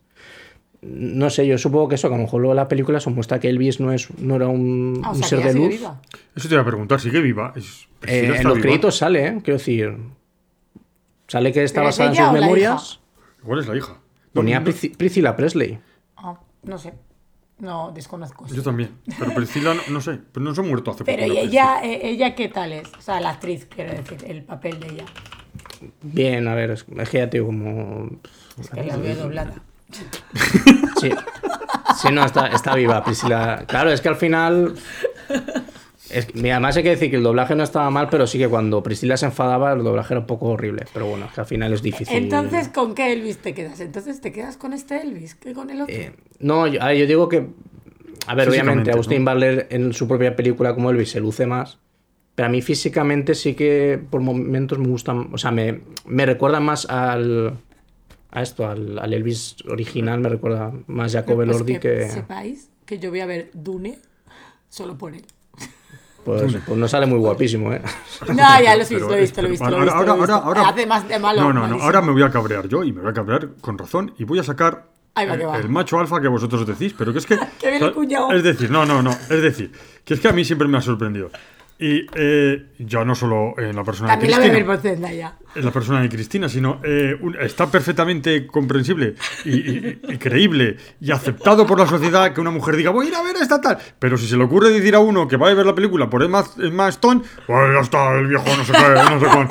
[0.82, 3.38] No sé, yo supongo que eso, que a lo mejor luego la película se muestra
[3.38, 5.74] que Elvis no, es, no era un, Ah, o un sea, ser de sigue luz.
[5.78, 6.00] viva.
[6.34, 7.52] Eso te iba a preguntar, ¿sigue viva?
[7.54, 8.62] Es- Eh, en los viva.
[8.62, 9.40] créditos sale, ¿eh?
[9.44, 9.94] Quiero decir.
[11.28, 13.00] Sale que está ¿Pero es basada en sus memorias.
[13.42, 13.92] Igual es la hija.
[13.92, 14.00] No,
[14.32, 15.78] Ponía Priscila Presley.
[16.62, 16.94] No sé.
[17.58, 18.46] No, desconozco.
[18.46, 18.54] eso.
[18.54, 18.96] Yo también.
[19.18, 20.18] Pero Priscila, no, no sé.
[20.32, 21.32] Pero no se ha muerto hace Pero poco.
[21.32, 22.88] ¿y la ella, eh, ella qué tal es?
[22.98, 25.04] O sea, la actriz, quiero decir, el papel de ella.
[26.02, 28.08] Bien, a ver, es, es que ya te digo, como.
[28.58, 29.54] Es que la veo doblada.
[31.00, 31.10] Sí.
[32.00, 33.64] Sí, no, está, está viva Priscila.
[33.66, 34.74] Claro, es que al final.
[36.12, 38.48] Es, que- además hay que decir que el doblaje no estaba mal, pero sí que
[38.48, 40.84] cuando Priscila se enfadaba, el doblaje era un poco horrible.
[40.92, 42.16] Pero bueno, es que al final es difícil.
[42.16, 43.80] Entonces, ¿con qué Elvis te quedas?
[43.80, 45.94] Entonces, ¿te quedas con este Elvis que con el otro?
[45.94, 47.46] Eh, no, yo, a ver, yo digo que.
[48.26, 49.32] A ver, obviamente, Agustín ¿no?
[49.32, 51.78] Butler en su propia película como Elvis se luce más.
[52.34, 55.28] Pero a mí físicamente sí que por momentos me gustan.
[55.32, 57.56] O sea, me, me recuerda más al.
[58.32, 62.08] A esto, al, al Elvis original, me recuerda más Jacob Pues Elordi que que.
[62.08, 63.98] sepáis que yo voy a ver Dune
[64.68, 65.24] solo por él.
[66.24, 67.80] Pues, pues no sale muy guapísimo, ¿eh?
[68.28, 69.64] No, ya lo he visto, Pero lo he visto, lo he visto.
[69.64, 69.96] ahora- visto.
[70.12, 71.40] ahora- ahora- Hace más de malo.
[71.42, 71.82] No, no, no.
[71.82, 74.38] Ahora me voy a cabrear yo y me voy a cabrear con razón y voy
[74.38, 77.38] a sacar el, macho alfa que vosotros decís, pero que es que.
[77.58, 78.32] Que viene el cuñado.
[78.32, 79.10] Es decir, no, no, no.
[79.10, 79.72] Es decir,
[80.04, 81.30] que es que a mí siempre me ha sorprendido.
[81.82, 84.74] Y eh, ya no solo en la persona También de la voy a ver Cristina,
[84.74, 85.34] por Zendaya.
[85.54, 89.14] en la persona de Cristina, sino eh, un- está perfectamente comprensible
[89.46, 93.08] y, y- y creíble y aceptado por la sociedad que una mujer diga voy a
[93.08, 93.78] ir a ver esta tal.
[93.98, 96.22] Pero si se le ocurre decir a uno que va a ver la película por
[96.22, 99.48] Emma, Emma Stone, pues ya está, el viejo no sé qué, no sé cuál.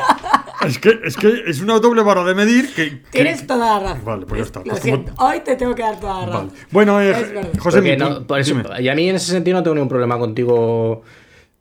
[0.68, 2.89] Es que, es que es una doble vara de medir que...
[3.00, 4.06] que- Tienes que- toda la razón.
[4.06, 4.60] Vale, pues ya está.
[4.60, 6.32] Lo Pues como- hoy te tengo que dar toda la Vale.
[6.34, 6.52] razón.
[6.70, 7.12] Bueno, eh,
[7.54, 7.60] Es.
[7.60, 8.82] José, no- por eso- dime.
[8.82, 11.02] y a mí en ese sentido no tengo ningún problema contigo,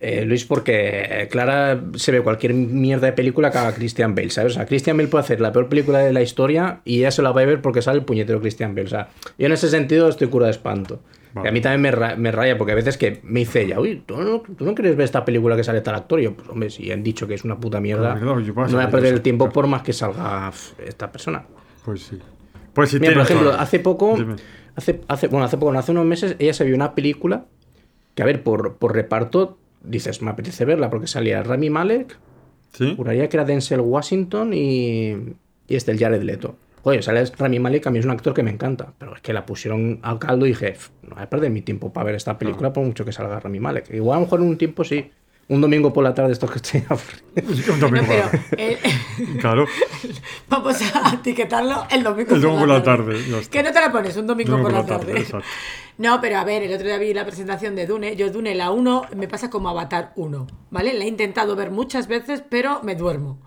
[0.00, 4.52] eh, Luis, porque Clara se ve cualquier mierda de película que haga Christian Bale, ¿sabes?
[4.52, 7.22] O sea, Christian Bale puede hacer la peor película de la historia y ella se
[7.22, 8.86] la va a ver porque sale el puñetero Christian Bale.
[8.86, 9.08] O sea,
[9.38, 11.00] yo en ese sentido estoy cura de espanto.
[11.34, 11.46] Vale.
[11.46, 13.78] Y a mí también me, ra- me raya porque a veces que me dice ella,
[13.80, 16.20] uy, ¿tú no, tú no quieres ver esta película que sale tal actor?
[16.20, 18.82] Y yo, pues hombre, si han dicho que es una puta mierda, claro, no voy
[18.84, 19.52] a perder el tiempo claro.
[19.52, 20.50] por más que salga
[20.86, 21.44] esta persona.
[21.84, 22.18] Pues sí.
[22.72, 24.36] Pues sí, Mira, por ejemplo, hace poco, Dime.
[24.76, 27.44] hace, hace, bueno, hace poco, no, hace unos meses, ella se vio una película
[28.14, 32.18] que, a ver, por, por reparto, dices, me apetece verla, porque salía Rami Malek,
[32.72, 32.94] ¿Sí?
[32.96, 35.10] juraría que era Denzel Washington y,
[35.68, 36.56] y este, el Jared Leto.
[36.82, 39.32] Oye, sale Rami Malek, a mí es un actor que me encanta, pero es que
[39.32, 42.14] la pusieron al caldo y dije, "F, no voy a perder mi tiempo para ver
[42.14, 43.92] esta película por mucho que salga Rami Malek.
[43.92, 45.10] Igual a lo mejor en un tiempo sí.
[45.50, 47.72] Un domingo por la tarde, estos que estoy aburrido.
[47.74, 49.66] Un domingo No, pero, por la- Claro,
[50.48, 53.16] vamos a etiquetarlo el domingo, el domingo por la tarde.
[53.50, 54.16] ¿Qué no te la pones?
[54.16, 55.12] Un domingo, Domingo por la tarde.
[55.18, 55.46] exacto.
[55.96, 58.14] No, pero a ver, el otro día vi la presentación de Dune.
[58.14, 60.92] Yo Dune, la 1, me pasa como Avatar 1, ¿vale?
[60.94, 63.40] La he intentado ver muchas veces, pero me duermo,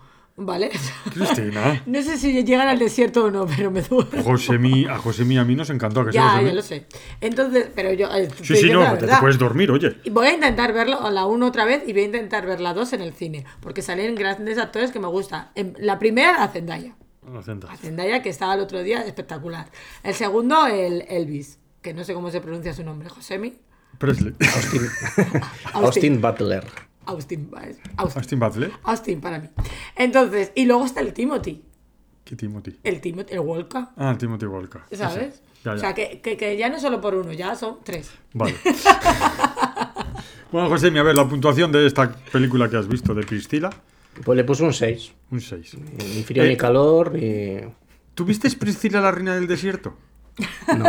[0.46, 0.70] ¿vale?
[1.12, 1.82] Cristina.
[1.86, 4.22] No sé si llegan al desierto o no, pero me duermo.
[4.22, 6.00] Josemi, a Josemi a mí nos encantó.
[6.00, 6.86] ¿a que Ya, ya lo sé.
[7.20, 8.08] Entonces, pero yo...
[8.14, 9.96] eh, Sí, sí, no, te, puedes dormir, oye.
[10.10, 12.92] Voy a intentar verlo la 1 otra vez y voy a intentar ver la 2
[12.94, 15.50] en el cine, porque salen grandes actores que me gustan.
[15.54, 16.94] En- La primera, la Zendaya.
[17.32, 19.70] La Zendaya, que estaba el otro día, espectacular.
[20.02, 23.54] El segundo, el Elvis, que no sé cómo se pronuncia su nombre, Josemi.
[23.98, 24.34] Presley.
[24.40, 24.82] Austin,
[25.74, 26.64] Austin Butler.
[27.06, 27.50] Austin.
[27.96, 28.18] Austin.
[28.20, 28.72] Austin Butler.
[28.84, 29.48] Austin para mí.
[29.96, 31.62] Entonces, y luego está el Timothy.
[32.24, 32.78] ¿Qué Timothy?
[32.84, 34.82] El Timothy, el Walker, Ah, Timothy Walker.
[34.92, 35.34] ¿sabes?
[35.36, 35.76] Sí, ya, ya.
[35.76, 38.10] O sea, que, que, que ya no solo por uno, ya son tres.
[38.32, 38.54] Vale.
[40.52, 43.70] bueno, Josemi, a ver, la puntuación de esta película que has visto de Priscila,
[44.24, 45.12] Pues le puse un 6.
[45.30, 45.76] un 6.
[46.14, 47.56] Ni frío Eh, ni calor, ni.
[48.14, 49.96] ¿Tú viste Priscila, la reina del desierto?
[50.78, 50.84] No.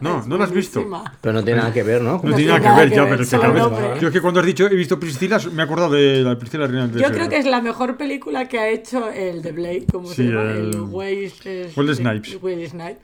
[0.00, 0.84] No, no la has visto.
[1.20, 2.20] Pero no tiene nada que ver, ¿no?
[2.22, 4.00] No tiene nada que nada ver que ya, ver, pero es que vez- nombre.
[4.00, 6.62] Yo es que cuando has dicho he visto Priscila, me he acordado de la Priscila,
[6.66, 9.52] la reina del Yo creo que es la mejor película que ha hecho el de
[9.52, 11.32] Blade, como Sí, se llama, el- el Will,
[11.76, 12.38] Will Snipes.
[12.42, 12.98] Will Snipes.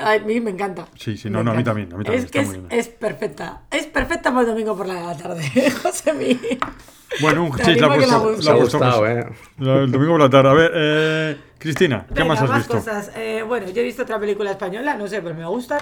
[0.00, 0.86] A mí me encanta.
[0.98, 2.68] Sí, sí, no, no, a mí también, a mí también, Es que está es, muy
[2.68, 2.80] bien.
[2.80, 3.62] es perfecta.
[3.70, 5.42] Es perfecta para el domingo por la tarde,
[5.82, 6.38] José mí.
[7.20, 9.06] Bueno, un 6 la ha puesto.
[9.06, 9.26] ¿eh?
[9.58, 10.48] El domingo por la tarde.
[10.50, 12.74] A ver, eh, Cristina, ¿qué Venga, más has visto?
[12.74, 13.10] cosas.
[13.16, 15.78] Eh, bueno, yo he visto otra película española, no sé, pero me gusta.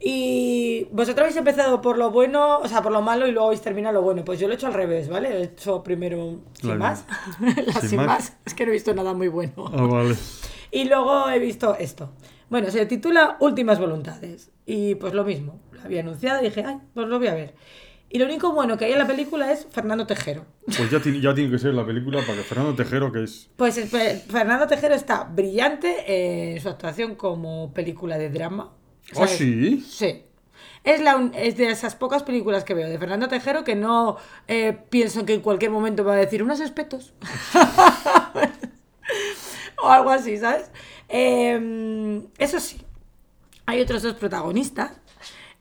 [0.00, 3.62] Y vosotros habéis empezado por lo bueno, o sea, por lo malo y luego habéis
[3.62, 4.24] terminado lo bueno.
[4.24, 5.28] Pues yo lo he hecho al revés, ¿vale?
[5.36, 7.04] He hecho primero sin La- más.
[7.66, 8.06] La sin sin, más.
[8.06, 8.32] más.
[8.46, 9.52] Es que no he visto nada muy bueno.
[9.76, 10.14] Ah, vale.
[10.70, 12.12] Y luego he visto esto.
[12.50, 14.50] Bueno, se titula Últimas Voluntades.
[14.66, 15.60] Y pues lo mismo.
[15.72, 17.54] Lo había anunciado y dije, ay, pues lo voy a ver.
[18.10, 20.46] Y lo único bueno que hay en la película es Fernando Tejero.
[20.64, 23.50] Pues ya tiene, ya tiene que ser la película para que Fernando Tejero, que es.
[23.56, 28.72] Pues es- Fe- Fernando Tejero está brillante en su actuación como película de drama.
[29.10, 29.30] ¿Ah, ¿sabes?
[29.32, 29.80] sí?
[29.86, 30.24] Sí.
[30.84, 34.74] Es, la, es de esas pocas películas que veo de Fernando Tejero que no eh,
[34.88, 37.12] pienso que en cualquier momento va a decir unos espetos.
[39.82, 40.70] o algo así, ¿sabes?
[41.08, 42.80] Eh, eso sí,
[43.66, 44.92] hay otros dos protagonistas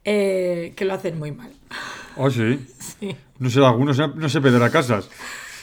[0.03, 1.51] eh, que lo hacen muy mal.
[2.17, 2.59] Ah, sí.
[2.99, 3.15] Sí.
[3.37, 5.07] No sé, alguno se- no sé pedir a casas.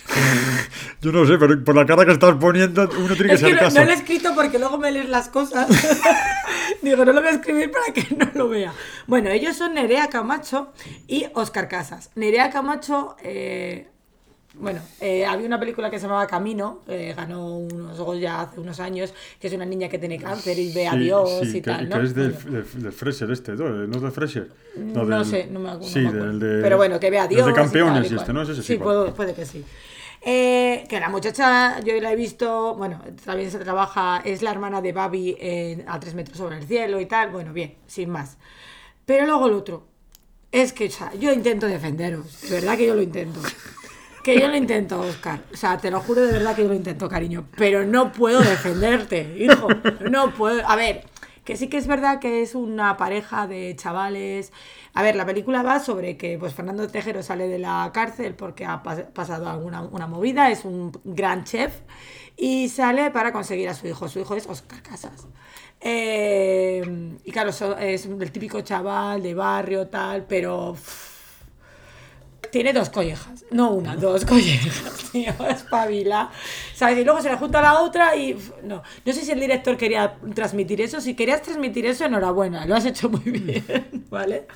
[1.01, 3.47] Yo no sé, pero por la cara que estás poniendo, uno tiene que Es que
[3.47, 3.81] ser no, casa.
[3.81, 5.67] no lo he escrito porque luego me lees las cosas.
[6.83, 8.73] Digo, no lo voy a escribir para que no lo vea.
[9.09, 10.73] Bueno, ellos son Nerea Camacho
[11.09, 12.11] y Oscar Casas.
[12.15, 13.89] Nerea Camacho, eh,
[14.55, 18.79] bueno, eh, había una película que se llamaba Camino, eh, ganó unos Goya hace unos
[18.81, 21.61] años, que es una niña que tiene cáncer y ve a Dios sí, y que,
[21.63, 22.03] tal, que ¿no?
[22.03, 23.69] es del, del, del Fresher este, ¿no?
[23.69, 24.49] ¿No es de Fresher?
[24.77, 25.89] No, del- sé, no me acuerdo.
[25.93, 26.39] Sí, no me acuerdo.
[26.39, 26.63] del de...
[26.63, 27.47] Pero bueno, que vea a del Dios.
[27.47, 28.43] de campeones y y este, ¿no?
[28.43, 29.65] Ese sí, puede, puede que sí.
[30.27, 34.81] Eh, que la muchacha, yo la he visto, bueno, también se trabaja, es la hermana
[34.81, 37.31] de Babi en A tres metros sobre el cielo y tal.
[37.31, 38.39] Bueno, bien, sin más.
[39.05, 39.87] Pero luego el otro.
[40.51, 42.41] Es que, o sea, yo intento defenderos.
[42.43, 43.41] De verdad que yo lo intento.
[44.25, 45.41] Que yo lo intento, Oscar.
[45.53, 47.47] O sea, te lo juro de verdad que yo lo intento, cariño.
[47.57, 49.69] Pero no puedo defenderte, hijo.
[50.11, 50.67] No puedo.
[50.67, 51.05] A ver,
[51.45, 54.51] que sí que es verdad que es una pareja de chavales.
[54.95, 58.65] A ver, la película va sobre que pues Fernando Tejero sale de la cárcel porque
[58.65, 61.81] ha pas- pasado alguna una movida, es un gran chef
[62.37, 64.09] y sale para conseguir a su hijo.
[64.09, 65.27] Su hijo es Oscar Casas.
[65.81, 66.83] Eh,
[67.25, 70.75] y claro, es el típico chaval de barrio, tal, pero
[72.55, 76.31] tiene dos collejas, no una, dos collejas, tío, espabila.
[76.73, 77.01] ¿Sabes?
[77.01, 78.81] Y luego se le junta la otra y no.
[79.05, 81.01] No sé si el director quería transmitir eso.
[81.01, 84.47] Si querías transmitir eso, enhorabuena, lo has hecho muy bien, ¿vale?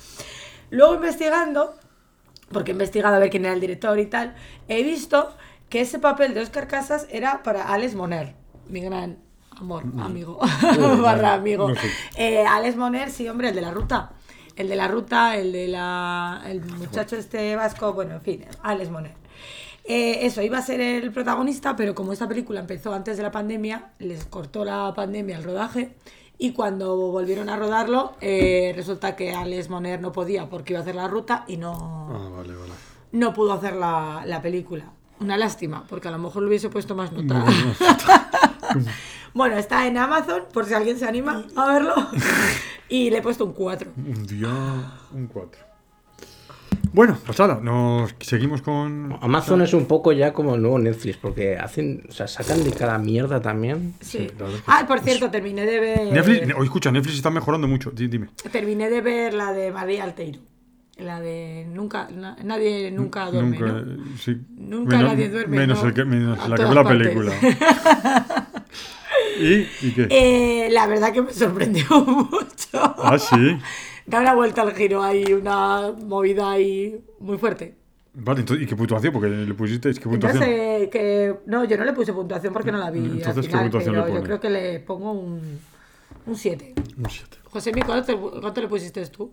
[0.69, 1.75] Luego investigando,
[2.53, 4.33] porque he investigado a ver quién era el director y tal,
[4.69, 5.35] he visto
[5.67, 8.33] que ese papel de Oscar Casas era para Alex Moner,
[8.69, 9.17] mi gran
[9.59, 10.39] amor, amigo,
[11.01, 11.69] barra amigo.
[12.15, 14.13] Eh, Alex Moner, sí, hombre, el de la ruta.
[14.59, 16.41] El de la ruta, el de la.
[16.45, 19.13] El muchacho este vasco, bueno, en fin, Alex Moner.
[19.85, 23.31] Eh, eso, iba a ser el protagonista, pero como esta película empezó antes de la
[23.31, 25.95] pandemia, les cortó la pandemia el rodaje.
[26.37, 30.81] Y cuando volvieron a rodarlo, eh, resulta que Alex Moner no podía porque iba a
[30.81, 31.71] hacer la ruta y no,
[32.11, 32.73] Ah, vale, vale.
[33.13, 34.91] no pudo hacer la, la película.
[35.21, 37.45] Una lástima, porque a lo mejor le hubiese puesto más nota.
[39.33, 41.93] bueno, está en Amazon, por si alguien se anima a verlo.
[42.89, 43.91] y le he puesto un 4.
[43.97, 44.49] Un día,
[45.13, 45.61] un 4.
[46.91, 49.15] Bueno, pues nada, nos seguimos con.
[49.21, 52.71] Amazon es un poco ya como el nuevo Netflix, porque hacen, o sea, sacan de
[52.71, 53.93] cada mierda también.
[53.99, 54.27] Sí.
[54.65, 56.11] Ah, por cierto, terminé de ver.
[56.11, 57.91] Netflix, oye, escucha, Netflix está mejorando mucho.
[57.91, 58.29] Di- Dime.
[58.51, 60.39] Terminé de ver la de María Alteiro.
[60.97, 64.17] La de nunca, na- nadie nunca duerme, Nunca, ¿no?
[64.17, 64.37] sí.
[64.57, 65.87] Nunca nadie duerme, Menos, ¿no?
[65.89, 67.31] el que, menos A la que ve la película.
[69.39, 70.07] ¿Y, ¿Y qué?
[70.09, 72.95] Eh, la verdad que me sorprendió mucho.
[72.97, 73.57] Ah, sí.
[74.05, 77.75] Da una vuelta al giro, hay una movida ahí muy fuerte.
[78.13, 79.13] Vale, entonces, ¿y qué puntuación?
[79.13, 80.43] Porque le pusiste, ¿qué No puntuación?
[80.43, 81.35] sé, que...
[81.45, 83.95] No, yo no le puse puntuación porque no la vi Entonces, al ¿qué final, puntuación
[83.95, 84.27] le pero yo pones?
[84.27, 85.59] creo que le pongo un
[86.35, 86.73] 7.
[86.97, 87.37] Un siete.
[87.45, 89.31] José, ¿cuánto, te- cuánto le pusiste tú?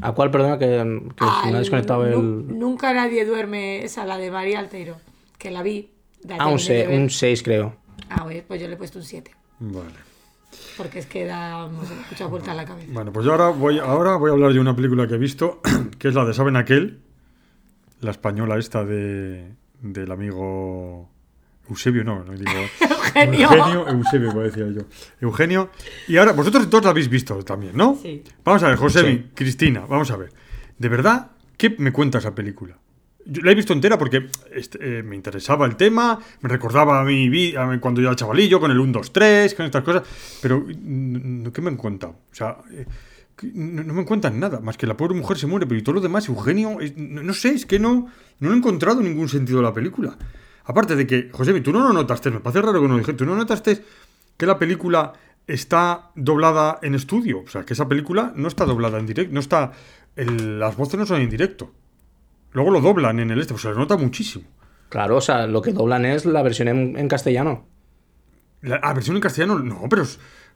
[0.00, 2.58] ¿A cuál, perdona, que, que Al se me ha desconectado el.
[2.58, 4.96] Nunca nadie duerme, esa, la de María Alteiro,
[5.38, 5.90] que la vi.
[6.26, 6.98] la Ah, un terminé de 6, ver.
[7.00, 7.76] un 6 creo.
[8.08, 9.30] Ah, bueno, pues yo le he puesto un 7.
[9.60, 9.94] Vale.
[10.76, 12.88] Porque es que da no sé, mucha vuelta a la cabeza.
[12.92, 15.60] Bueno, pues yo ahora voy, ahora voy a hablar de una película que he visto,
[15.98, 17.00] que es la de ¿Saben aquel?
[18.00, 21.08] La española esta de del amigo
[21.68, 22.50] Eusebio, no, no digo.
[23.14, 23.50] Eugenio.
[23.52, 24.82] Eugenio, Eusebio, como decía yo.
[25.20, 25.70] Eugenio.
[26.08, 27.98] Y ahora, vosotros todos la habéis visto también, ¿no?
[28.00, 28.22] Sí.
[28.44, 29.30] Vamos a ver, José, Sí.
[29.34, 30.32] Cristina, vamos a ver.
[30.78, 32.76] ¿De verdad qué me cuenta esa película?
[33.24, 37.04] Yo la he visto entera porque este, eh, me interesaba el tema, me recordaba a
[37.04, 40.02] mi vida cuando yo era chavalillo, con el 1, 2, 3, con estas cosas,
[40.40, 42.12] pero ¿qué me han contado?
[42.32, 42.84] O sea, eh,
[43.54, 45.94] no, no me cuentan nada, más que la pobre mujer se muere, pero y todo
[45.96, 48.08] lo demás, Eugenio, no, sé, es que no,
[48.40, 50.16] no he encontrado ningún sentido de la película.
[50.64, 53.14] Aparte de que, José, tú no lo notaste, me parece raro que no lo dije,
[53.14, 53.82] tú no notaste
[54.36, 55.12] que la película
[55.46, 59.40] está doblada en estudio, o sea, que esa película no está doblada en directo, no
[59.40, 59.72] está,
[60.16, 61.72] el- las voces no son en directo.
[62.52, 64.44] Luego lo doblan en el este, pues se nota muchísimo.
[64.88, 67.66] Claro, o sea, lo que doblan es la versión en, en castellano.
[68.60, 70.04] La ah, versión en castellano, no, pero,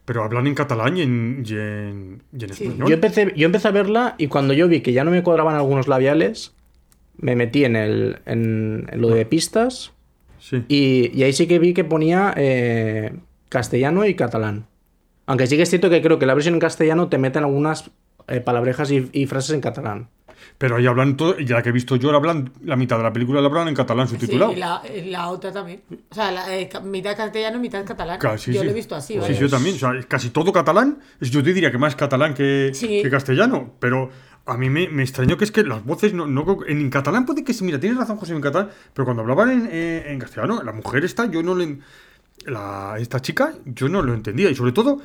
[0.05, 2.63] pero hablan en catalán y en, y en, y en Sí.
[2.65, 2.87] español.
[2.89, 5.55] Yo empecé, yo empecé a verla y cuando yo vi que ya no me cuadraban
[5.55, 6.53] algunos labiales,
[7.17, 9.91] me metí en, el, en, en lo de pistas
[10.39, 10.63] Sí.
[10.67, 13.11] y, y ahí sí que vi que ponía eh,
[13.49, 14.67] castellano y catalán.
[15.25, 17.89] Aunque sí que es cierto que creo que la versión en castellano te meten algunas
[18.27, 20.09] eh, palabrejas y, y frases en catalán.
[20.57, 23.03] Pero ahí hablan todo, y la que he visto yo, la hablan, la mitad de
[23.03, 24.51] la película la hablan en catalán subtitulado.
[24.53, 24.57] Sí,
[24.95, 25.81] y la, otra también.
[26.09, 28.19] O sea, la, eh, mitad castellano, mitad catalán.
[28.21, 28.53] Yo sí.
[28.53, 29.33] lo he visto así, Sí, ¿vale?
[29.35, 29.75] sí, yo también.
[29.75, 30.99] O sea, casi todo catalán.
[31.21, 33.01] Yo te diría que más catalán que, Sí.
[33.03, 33.73] que castellano.
[33.79, 34.09] Pero
[34.45, 37.43] a mí me, me extrañó que es que las voces no, no- En catalán puede
[37.43, 37.63] que sí.
[37.63, 38.69] Mira, tienes razón, José, en catalán.
[38.93, 41.79] Pero cuando hablaban en, eh, en castellano, la mujer esta, yo no le.
[42.45, 44.49] La, esta chica, yo no lo entendía.
[44.49, 45.01] Y sobre todo,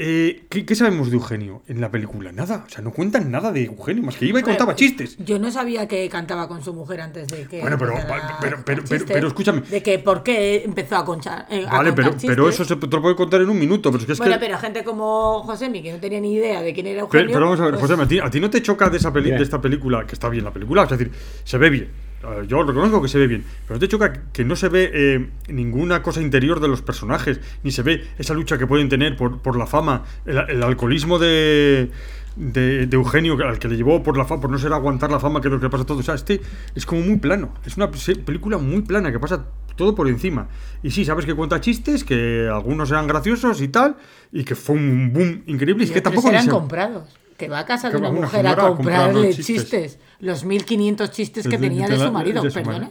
[0.00, 2.30] eh, ¿qué, qué sabemos de Eugenio en la película?
[2.30, 2.64] Nada.
[2.66, 4.02] O sea, no cuentan nada de Eugenio.
[4.04, 5.16] Más que iba y contaba chistes.
[5.18, 7.60] Yo no sabía que cantaba con su mujer antes de que.
[7.60, 9.04] Bueno, pero- pero- pero- pero- chistes.
[9.06, 9.62] pero escúchame.
[9.62, 11.46] De que por qué empezó a conchar.
[11.50, 13.90] eh, a Vale, pero, pero eso se te lo puede contar en un minuto.
[13.90, 14.40] Pero es que es Bueno, que.
[14.46, 17.26] pero gente como Josemi, que no tenía ni idea de quién era Eugenio.
[17.32, 19.12] pero vamos a ver, pues, José, ¿a ti, a ti no te choca de, esa
[19.12, 20.84] peli- de esta película, que está bien la película?
[20.84, 21.10] Es decir,
[21.44, 22.07] se ve bien.
[22.22, 23.44] Eh, Yo reconozco que se ve bien.
[23.66, 27.70] Pero te choca que no se ve eh, ninguna cosa interior de los personajes, ni
[27.70, 31.90] se ve esa lucha que pueden tener por, por la fama, el, el alcoholismo de,
[32.36, 35.20] de, de Eugenio, al que le llevó por la fama, por no ser aguantar la
[35.20, 36.00] fama, que es lo que pasa a todos.
[36.00, 36.40] O sea, este
[36.74, 37.54] es como muy plano.
[37.64, 40.48] Es una película muy plana, que pasa todo por encima.
[40.82, 43.96] Y sí, sabes que cuenta chistes, que algunos eran graciosos y tal,
[44.32, 45.84] y que fue un boom increíble.
[45.84, 47.16] Y es que tampoco eran comprados.
[47.38, 49.46] Que va a casa de una una mujer a comprarle chistes.
[49.46, 49.98] chistes.
[50.20, 52.90] Los 1500 chistes que De- de- tenía de de la- su marido, de su perdona.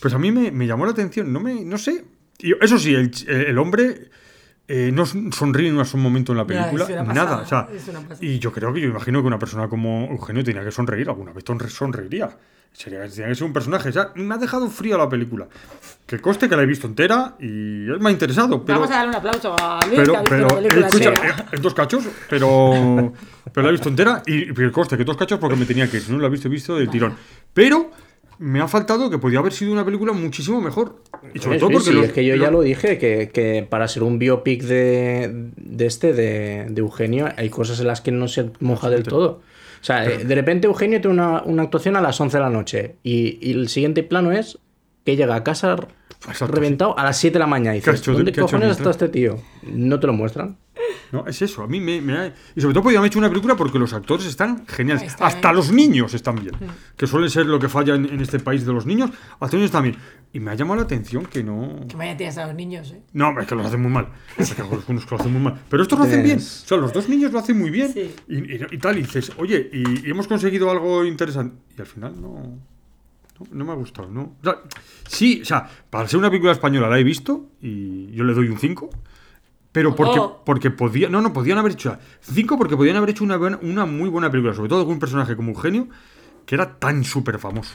[0.00, 2.04] Pues a mí me, me llamó la atención, no me, no sé.
[2.38, 4.10] Y eso sí, el, ch- el hombre
[4.68, 7.36] eh, no son- sonríe en un momento en la Ya, película, pasada, nada.
[7.42, 7.68] O sea,
[8.20, 11.32] y yo creo que yo imagino que una persona como Eugenio tenía que sonreír alguna
[11.32, 12.36] vez, sonre- sonreiría.
[12.76, 13.88] Sería, que ser un personaje.
[13.88, 15.46] O sea, me ha dejado frío la película.
[16.06, 18.64] Que coste que la he visto entera y me ha interesado.
[18.64, 20.86] Pero, Vamos a darle un aplauso a Luis, pero, que ha visto pero la película
[20.88, 21.28] escucha, entera.
[21.40, 23.12] eh, en dos cachos, pero,
[23.52, 25.88] pero la he visto entera y, y que conste que dos cachos porque me tenía
[25.88, 27.14] que ir, si no la he visto, he visto del tirón.
[27.54, 27.90] Pero
[28.40, 31.00] me ha faltado que podía haber sido una película muchísimo mejor.
[31.32, 32.98] Y sobre Sí, todo sí, porque sí, los- es que yo ya los- lo dije,
[32.98, 37.86] que, que para ser un biopic de, de este, de, de Eugenio, hay cosas en
[37.86, 39.40] las que no se moja del todo.
[39.84, 42.94] O sea, de repente Eugenio tiene una, una actuación a las 11 de la noche
[43.02, 44.58] y, y el siguiente plano es
[45.04, 45.76] que llega a casa
[46.26, 48.88] Exacto, reventado a las 7 de la mañana y ¿Qué ha dices, ¿dónde cojones está
[48.88, 49.42] este tío?
[49.62, 50.56] No te lo muestran.
[51.12, 52.34] No, es eso, a mí me, me ha...
[52.56, 55.16] Y sobre todo podían haber hecho una película porque los actores están geniales.
[55.20, 56.54] Hasta los niños están bien.
[56.96, 59.10] Que suele ser lo que falla en, en este país de los niños.
[59.34, 59.96] Hasta los niños están bien.
[60.32, 61.86] Y me ha llamado la atención que no...
[61.88, 63.00] Que vaya tienes a los niños, ¿eh?
[63.12, 64.08] No, es que los hacen muy mal.
[64.36, 65.60] Es que algunos lo hacen muy mal.
[65.68, 66.38] Pero estos lo hacen bien.
[66.38, 67.92] O sea, los dos niños lo hacen muy bien.
[67.92, 68.14] Sí.
[68.28, 71.56] Y, y- y tal, y dices, oye, y, y hemos conseguido algo interesante.
[71.76, 72.58] Y al final no.
[73.40, 74.36] No, no me ha gustado, ¿no?
[74.40, 74.58] O sea,
[75.08, 78.46] sí, o sea, para ser una película española la he visto y yo le doy
[78.48, 78.90] un 5.
[79.74, 80.40] Pero porque, Oh.
[80.46, 83.84] porque podía, no, no, podían haber hecho cinco porque podían haber hecho una, buena- una
[83.86, 85.88] muy buena película, sobre todo algún personaje como Eugenio,
[86.46, 87.74] que era tan súper famoso.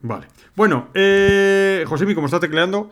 [0.00, 0.28] Vale.
[0.54, 2.90] Bueno, eh, Josemi, como está tecleando,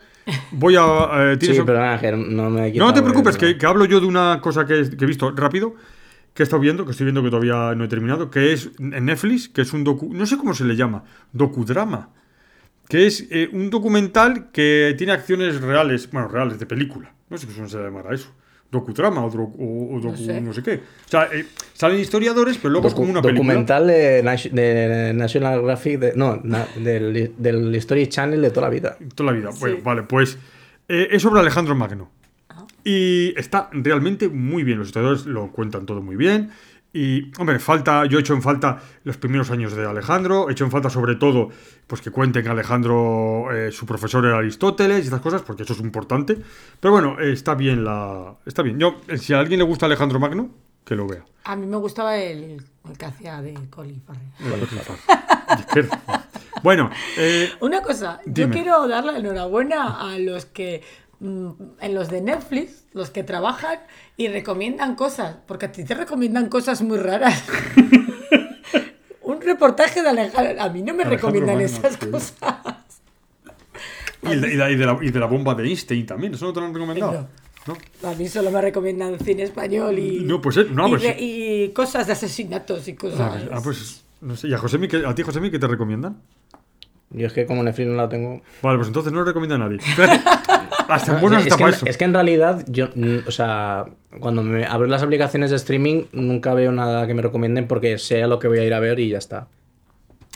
[0.50, 0.82] voy a...
[0.82, 4.06] eh, Sí, ¿tienes- perdona, que no me no, te preocupes, que, que hablo yo de
[4.06, 5.74] una cosa que, que he visto rápido,
[6.34, 9.04] que he estado viendo, que estoy viendo que todavía no he terminado, que es en
[9.04, 10.12] Netflix, que es un docu...
[10.12, 12.08] No sé cómo se le llama, docudrama.
[12.90, 17.12] Que es eh, un documental que tiene acciones reales, bueno, reales, de película.
[17.30, 18.30] No sé cómo se llamará eso.
[18.70, 20.40] Docudrama o, dro- o- o docu- sé.
[20.40, 20.74] no sé qué.
[20.74, 23.48] O sea, eh, salen historiadores, pero luego es Docu- como una película.
[23.54, 28.66] documental de, Nat- de National Geographic, de- no, na- del, del History Channel de toda
[28.68, 28.96] la vida.
[29.14, 29.50] Toda la vida.
[29.58, 30.38] Bueno, vale, pues
[30.88, 32.10] eh, es sobre Alejandro Magno.
[32.84, 34.78] Y está realmente muy bien.
[34.78, 36.50] Los historiadores lo cuentan todo muy bien.
[36.92, 40.48] Y, hombre, falta, yo he hecho en falta los primeros años de Alejandro.
[40.48, 41.50] He hecho en falta, sobre todo,
[41.86, 45.72] pues que cuenten que Alejandro, eh, su profesor era Aristóteles y estas cosas, porque eso
[45.72, 46.36] es importante.
[46.80, 48.34] Pero bueno, eh, está bien la.
[48.44, 48.78] Está bien.
[48.78, 50.50] Yo, eh, si a alguien le gusta Alejandro Magno,
[50.84, 51.24] que lo vea.
[51.44, 54.60] A mí me gustaba el, el que hacía de Colin Farrell.
[55.58, 56.00] Izquierda.
[56.62, 58.52] bueno, eh, Una cosa, yo Dime.
[58.52, 60.82] quiero dar la enhorabuena a los que
[61.20, 63.78] en los de Netflix, los que trabajan
[64.16, 67.44] y recomiendan cosas, porque a ti te recomiendan cosas muy raras.
[69.22, 72.10] Un reportaje de Alejandro, a mí no me Alejandro recomiendan Magno, esas sí.
[72.10, 72.34] cosas.
[74.22, 76.34] y, de, y de- y de la, y de la bomba de Einstein también.
[76.34, 77.28] ¿Eso no te lo han recomendado?
[77.66, 77.76] ¿No?
[78.08, 81.16] A mí solo me recomiendan cine español y, No, pues, eh, no, y, pues- re-
[81.20, 83.20] y cosas de asesinatos y cosas.
[83.20, 84.48] Ah, pues- ah, pues no sé.
[84.48, 86.20] ¿Y a, qué- a ti, Josemi, qué te recomiendan?
[87.10, 88.40] Yo es que como Netflix no la tengo.
[88.62, 89.78] Vale, pues entonces no lo recomienda a nadie.
[90.90, 91.86] Hasta bueno es, que, eso.
[91.86, 93.86] es que en realidad, yo, mm, o sea,
[94.20, 98.22] cuando me abro las aplicaciones de streaming, nunca veo nada que me recomienden porque sé
[98.22, 99.48] a lo que voy a ir a ver y ya está.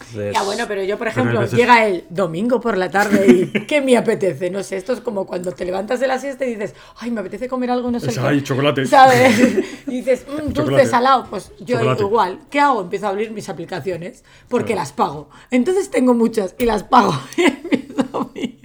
[0.01, 3.47] Entonces, Ya bueno, pero yo, por ejemplo, veces- llega el domingo por la tarde y
[3.67, 4.51] ¿qué me apetece?
[4.51, 7.21] No sé, esto es como cuando te levantas de la siesta y dices, ay, me
[7.21, 8.27] apetece comer algo, no sé Es, qué.
[8.27, 8.87] ay, chocolate.
[8.87, 9.38] ¿Sabes?
[9.87, 11.27] Y dices, "Mm, dulce, salado.
[11.31, 12.03] Pues yo Chocolate.
[12.03, 12.81] igual, ¿qué hago?
[12.81, 15.29] Empiezo a abrir mis aplicaciones porque las pago.
[15.53, 17.12] Entonces tengo muchas y las pago.
[17.37, 18.59] Y empiezo a abrir.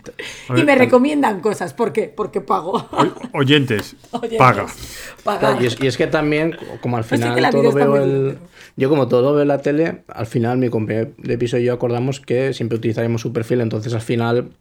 [0.56, 1.74] Y me recomiendan cosas.
[1.74, 2.12] ¿Por qué?
[2.16, 2.74] Porque pago.
[2.74, 4.66] O- oyentes, Oyentes, paga.
[5.24, 5.58] paga.
[5.62, 8.38] Y, es, y es que también, como al Pues sí final vida todo veo el.
[8.76, 12.20] Yo, como todo veo la tele, al final mi compañero de piso y yo acordamos
[12.20, 14.52] que siempre utilizaremos su perfil, entonces al final.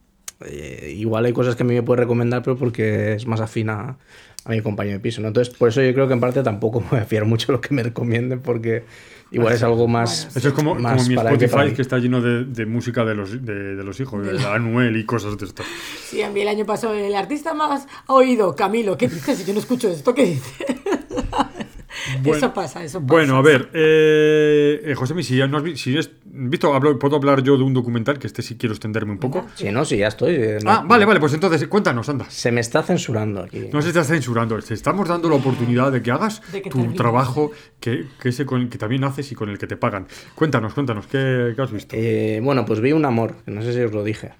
[0.44, 3.70] eh, igual hay cosas que a mí me puede recomendar, pero porque es más afín
[3.70, 3.98] a,
[4.44, 5.20] a mi compañero de piso.
[5.20, 5.28] ¿no?
[5.28, 7.52] Entonces, por eso yo creo que en parte tampoco me voy a fiar mucho de
[7.54, 8.84] lo que me recomienden, porque
[9.30, 10.28] igual es algo más.
[10.36, 13.44] Eso es como, más como mi Spotify que está lleno de, de música de los,
[13.44, 15.66] de, de los hijos, de la Anuel y cosas de estas.
[16.04, 18.96] Sí, a mí el año pasado el artista más oído, Camilo.
[18.96, 19.38] ¿Qué dices?
[19.38, 20.66] Si yo no escucho esto, ¿qué dices?
[22.24, 23.06] eso pasa, eso pasa.
[23.12, 26.98] Bueno, a ver, eh, eh, José, si, ya no has vi- si has visto, hablo-
[26.98, 29.46] puedo hablar yo de un documental, que este sí quiero extenderme un poco.
[29.54, 30.34] Sí, no, sí, ya estoy.
[30.36, 32.26] eh, no- Ah, vale, vale, pues entonces cuéntanos, anda.
[32.30, 33.68] Se me está censurando aquí.
[33.72, 36.92] No se está censurando, te estamos dando la oportunidad de que hagas De que tu
[36.94, 40.06] trabajo que, que, ese con, que también haces y con el que te pagan.
[40.34, 41.96] Cuéntanos, cuéntanos, ¿qué, qué has visto?
[41.98, 44.32] Eh, bueno, pues vi un amor, no sé si os lo dije.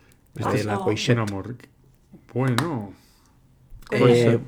[0.43, 0.85] Ah, De la no.
[0.87, 1.57] Un amor.
[2.33, 2.93] Bueno.
[3.91, 4.39] Eh,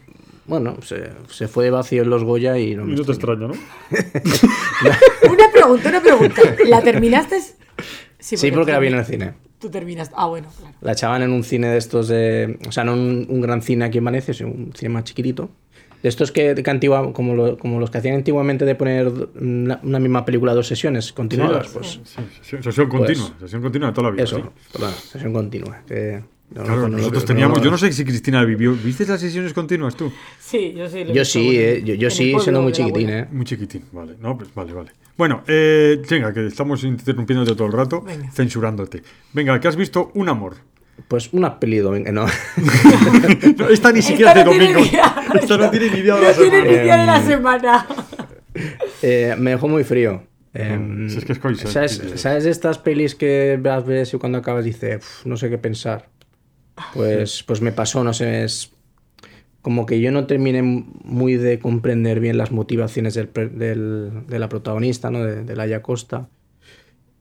[0.51, 3.47] bueno, se, se fue de vacío en los Goya y no me No te extraña.
[3.49, 3.55] ¿no?
[5.31, 6.43] Una pregunta, una pregunta.
[6.69, 7.39] ¿La terminaste?
[8.23, 9.33] Sí, porque la vi en el cine.
[9.59, 10.15] Tú terminaste.
[10.19, 10.75] Ah, bueno, claro.
[10.83, 12.59] La echaban en un cine de estos de.
[12.69, 15.49] O sea, no un, un gran cine aquí en Valencia, sino un cine más chiquitito.
[16.03, 19.11] De estos que, que antigua, como, lo- como los que hacían antiguamente de poner
[19.41, 21.69] una, una misma película dos sesiones continuadas.
[21.69, 24.25] Sí, pues sí, sesión, sesión continua, Pues- sesión continua de toda la vida.
[24.25, 24.43] eso, sí.
[24.73, 25.79] perdón, sesión continua.
[25.89, 26.23] que
[26.55, 28.73] no- Claro, no- no- nosotros no- teníamos, no- yo no sé si Cristina vivió.
[28.73, 30.13] ¿Viste las sesiones continuas tú?
[30.39, 31.05] Sí, yo sí.
[31.05, 33.11] lo Yo sí, eh, yo, sí, pueblo siendo muy de chiquitín.
[33.11, 33.29] ¿eh?
[33.31, 34.15] Muy chiquitín, vale.
[34.21, 34.91] No, pues vale, vale.
[35.17, 38.31] Bueno, eh, venga, que estamos interrumpiéndote todo el rato, Venga.
[38.33, 39.03] censurándote.
[39.33, 40.55] Venga, que has visto Un Amor.
[41.09, 42.27] Pues una peli domingo, no.
[43.59, 44.91] No, esta ni siquiera Esta es de no tiene domingo.
[44.91, 45.15] día.
[45.41, 46.71] Esta no tiene ni día de No la tiene semana.
[46.77, 47.87] ni día de la Em, semana.
[49.03, 50.23] Eh, me dejó muy frío.
[50.53, 52.03] Em, si es que es coisa, ¿sabes.
[52.17, 55.59] ¿Sabes de estas pelis que las ves y cuando acabas dices, "Uf, no sé qué
[55.59, 56.09] pensar?
[56.95, 58.73] Pues, pues me pasó, no sé, es
[59.63, 63.31] como que yo no terminé muy de comprender bien las motivaciones del,
[64.27, 65.25] de la protagonista, ¿no?
[65.25, 66.29] de, de Laia Costa.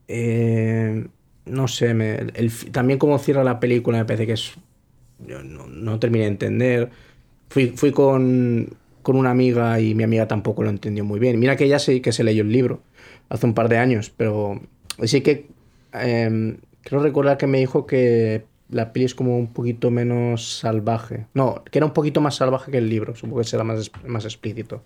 [0.08, 1.08] Eh,
[1.46, 2.18] no sé, me-
[2.72, 4.54] también como cierra la película me parece que es...
[5.20, 6.90] No, no terminé de entender.
[7.50, 8.70] Fui, fui con,
[9.04, 11.40] con una amiga y mi amiga tampoco lo entendió muy bien.
[11.40, 12.82] Mira que ella sí que se leyó el libro
[13.30, 14.62] hace un par de años, pero
[15.04, 15.48] sí que
[15.94, 21.26] eh, creo recordar que me dijo que la peli es como un poquito menos salvaje.
[21.34, 24.26] No, que era un poquito más salvaje que el libro, supongo que será más, más
[24.26, 24.84] explícito.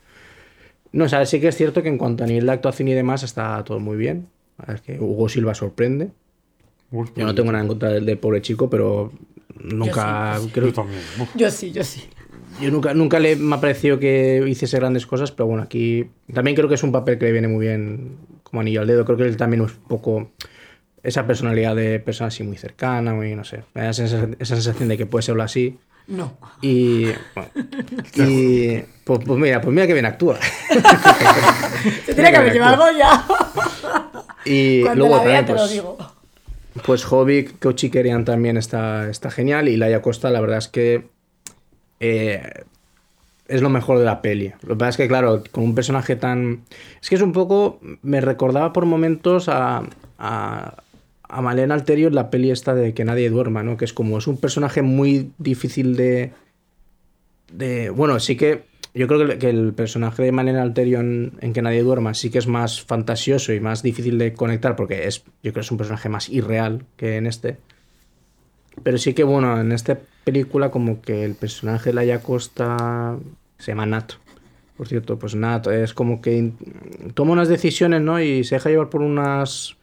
[0.92, 2.94] No, o sea, sí que es cierto que en cuanto a nivel de actuación y
[2.94, 4.28] demás está todo muy bien.
[4.68, 6.12] Es que Hugo Silva sorprende.
[6.92, 9.12] Uf, Yo no tengo nada en contra del, del pobre chico, pero
[9.60, 11.02] nunca Yo sí, creo Yo también.
[11.36, 12.04] Yo sí, yo sí.
[12.62, 16.56] yo nunca, nunca le, me ha parecido que hiciese grandes cosas, pero bueno, aquí también
[16.56, 19.04] creo que es un papel que le viene muy bien como anillo al dedo.
[19.04, 20.30] Creo que él también es un poco
[21.04, 24.90] esa personalidad de persona así muy cercana, muy, no sé, me da esa, esa sensación
[24.90, 25.78] de que puede serlo así.
[26.08, 26.34] No.
[26.62, 27.50] Y, bueno,
[28.16, 30.38] y pues, pues mira, pues mira que bien actúa.
[32.06, 33.26] Se tiene que haber llevado algo ya.
[34.46, 35.98] Y Cuando luego la vea también, te lo pues, digo.
[36.86, 39.70] Pues Hobbit, Kochi Kerian también está, está genial.
[39.70, 41.08] Y Laia Costa, la verdad es que
[42.00, 42.64] eh,
[43.48, 44.54] es lo mejor de la peli.
[44.64, 46.64] Lo que pasa es que, claro, con un personaje tan.
[47.02, 47.80] Es que es un poco.
[48.02, 49.84] Me recordaba por momentos a.
[50.18, 50.76] a
[51.34, 53.76] a Malena Alterio en la peli esta de Que nadie duerma, ¿no?
[53.76, 56.32] Que es como, es un personaje muy difícil de...
[57.52, 61.64] de bueno, sí que yo creo que el, personaje de Malena Alterio en, en Que
[61.64, 65.52] nadie duerma sí que es más fantasioso y más difícil de conectar porque es, yo
[65.52, 67.58] creo que es un personaje más irreal que en este.
[68.84, 73.18] Pero sí que, bueno, en esta película como que el personaje de Laia Costa
[73.58, 74.14] se llama Nat.
[74.78, 76.52] Por cierto, pues Nat es como que
[77.14, 78.20] toma unas decisiones, ¿no?
[78.20, 79.78] Y se deja llevar por unas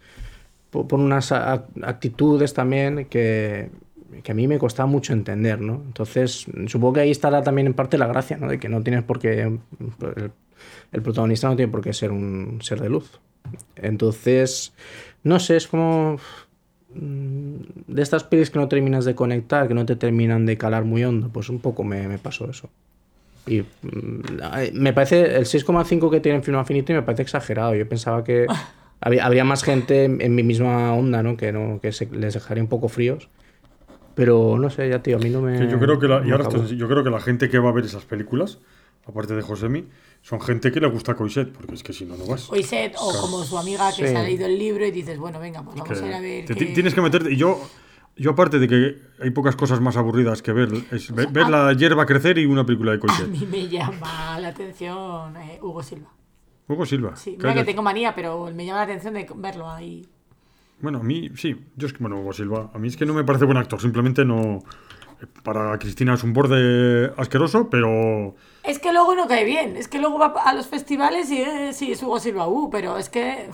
[0.70, 3.70] por, por unas actitudes también que,
[4.22, 5.82] que a mí me costaba mucho entender, ¿no?
[5.86, 8.48] Entonces, supongo que ahí estará también en parte la gracia, ¿no?
[8.48, 9.42] De que no tienes por qué...
[9.42, 9.60] El,
[10.92, 13.20] el protagonista no tiene por qué ser un ser de luz.
[13.76, 14.74] Entonces,
[15.22, 16.18] no sé, es como...
[16.94, 17.54] mm,
[17.86, 21.04] De estas pelis que no terminas de conectar, que no te terminan de calar muy
[21.04, 22.70] hondo, pues un poco me, me pasó eso.
[23.46, 27.74] Y mm, me parece el 6,5 que tiene en Film Affinity me parece exagerado.
[27.74, 28.46] Yo pensaba que
[29.00, 31.36] había, habría más gente en, en mi misma onda, ¿no?
[31.36, 33.28] Que, no, que se, les dejaría un poco fríos.
[34.14, 35.58] Pero no sé, ya tío, a mí no me.
[35.58, 37.72] Que yo creo que la, y ahora yo creo que la gente que va a
[37.72, 38.58] ver esas películas,
[39.06, 39.86] aparte de Josemi,
[40.20, 42.50] son gente que le gusta Coiset, porque es que si no, no vas.
[42.50, 44.12] Oiset, o como su amiga que Sí.
[44.12, 46.20] se ha leído el libro y dices, bueno, venga, pues vamos Que a ir a
[46.20, 46.44] ver.
[46.44, 47.32] te ti- Tienes que meterte.
[47.32, 47.58] Y yo,
[48.16, 51.72] yo, aparte de que hay pocas cosas más aburridas que ver, es ve- ver la
[51.72, 53.28] hierba crecer y una película de A Coiset.
[53.28, 56.10] mí me llama la atención eh, Hugo Silva.
[56.72, 57.16] Hugo Silva.
[57.16, 60.06] Sí, mira que tengo manía, pero me llama la atención de verlo ahí.
[60.80, 61.56] Bueno, a mí sí.
[61.76, 63.80] Yo es que, bueno, Hugo Silva, a mí es que no me parece buen actor.
[63.80, 64.60] Simplemente no.
[65.20, 68.34] eh, Para Cristina es un borde asqueroso, pero.
[68.62, 71.72] Es que luego no cae bien, es que luego va a los festivales y eh,
[71.72, 73.50] sí, es Hugo Silva, uh, pero es que.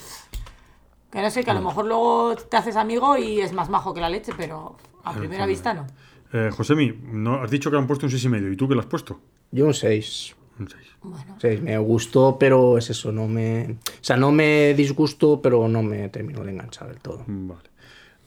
[1.11, 3.95] Que no sé, que a lo mejor luego te haces amigo y es más majo
[3.95, 5.87] que la leche, pero a primera vista no.
[6.33, 8.25] Eh, Josemi, no, has dicho que han puesto un 6,5.
[8.25, 8.53] y medio.
[8.53, 9.21] ¿Y tú qué le has puesto?
[9.53, 10.35] Yo un 6.
[10.59, 10.83] Un 6.
[11.03, 13.73] Bueno, Sí, me gustó, pero es eso, no me.
[13.73, 17.25] O sea, no me disgustó, pero no me terminó de enganchar del todo.
[17.27, 17.61] Vale.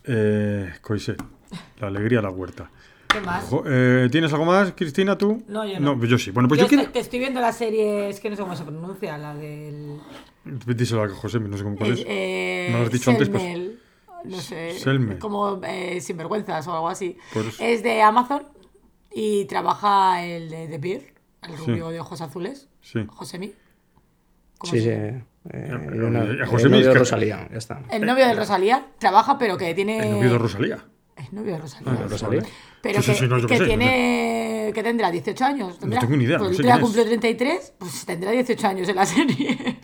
[0.06, 1.22] Eh, Coiset,
[1.80, 2.70] la alegría de la huerta.
[3.08, 3.50] ¿qué más?
[3.66, 5.44] Eh, ¿Tienes algo más, Cristina, tú?
[5.48, 6.04] No, yo no.
[6.06, 6.30] yo sí.
[6.32, 6.82] Bueno, pues yo yo, quiero.
[6.84, 10.00] estoy, te estoy viendo la serie, es que no sé cómo se pronuncia, la del.
[10.46, 12.04] Díselo a Josemi, no sé cómo cuál es.
[12.08, 13.72] Eh, No lo has dicho antes, pues.
[14.26, 15.18] No sé, Selmel.
[15.18, 17.18] como eh, sinvergüenzas o algo así.
[17.60, 18.44] Es de Amazon
[19.14, 21.14] y trabaja el de The Beer,
[21.44, 23.06] el rubio de ojos azules, Sí.
[23.08, 23.54] Josemi.
[24.58, 24.90] ¿Cómo Sí, sí.
[24.90, 27.82] Eh, eh, eh, el José novio de que- Rosalía, ya está.
[27.90, 30.00] El novio de Rosalía trabaja, pero que tiene.
[30.00, 30.86] El novio de Rosalía.
[31.16, 31.94] El novio de Rosalía.
[31.94, 32.44] Ah, Rosalía.
[32.82, 34.72] Pero Sí, que, sí, sí, no, yo que sé, tiene.
[34.74, 35.80] que tendrá 18 años.
[35.80, 36.00] ¿tendrá?
[36.02, 39.06] tengo ni idea, Pues no sé ya cumplió 33, pues tendrá 18 años en la
[39.06, 39.80] serie.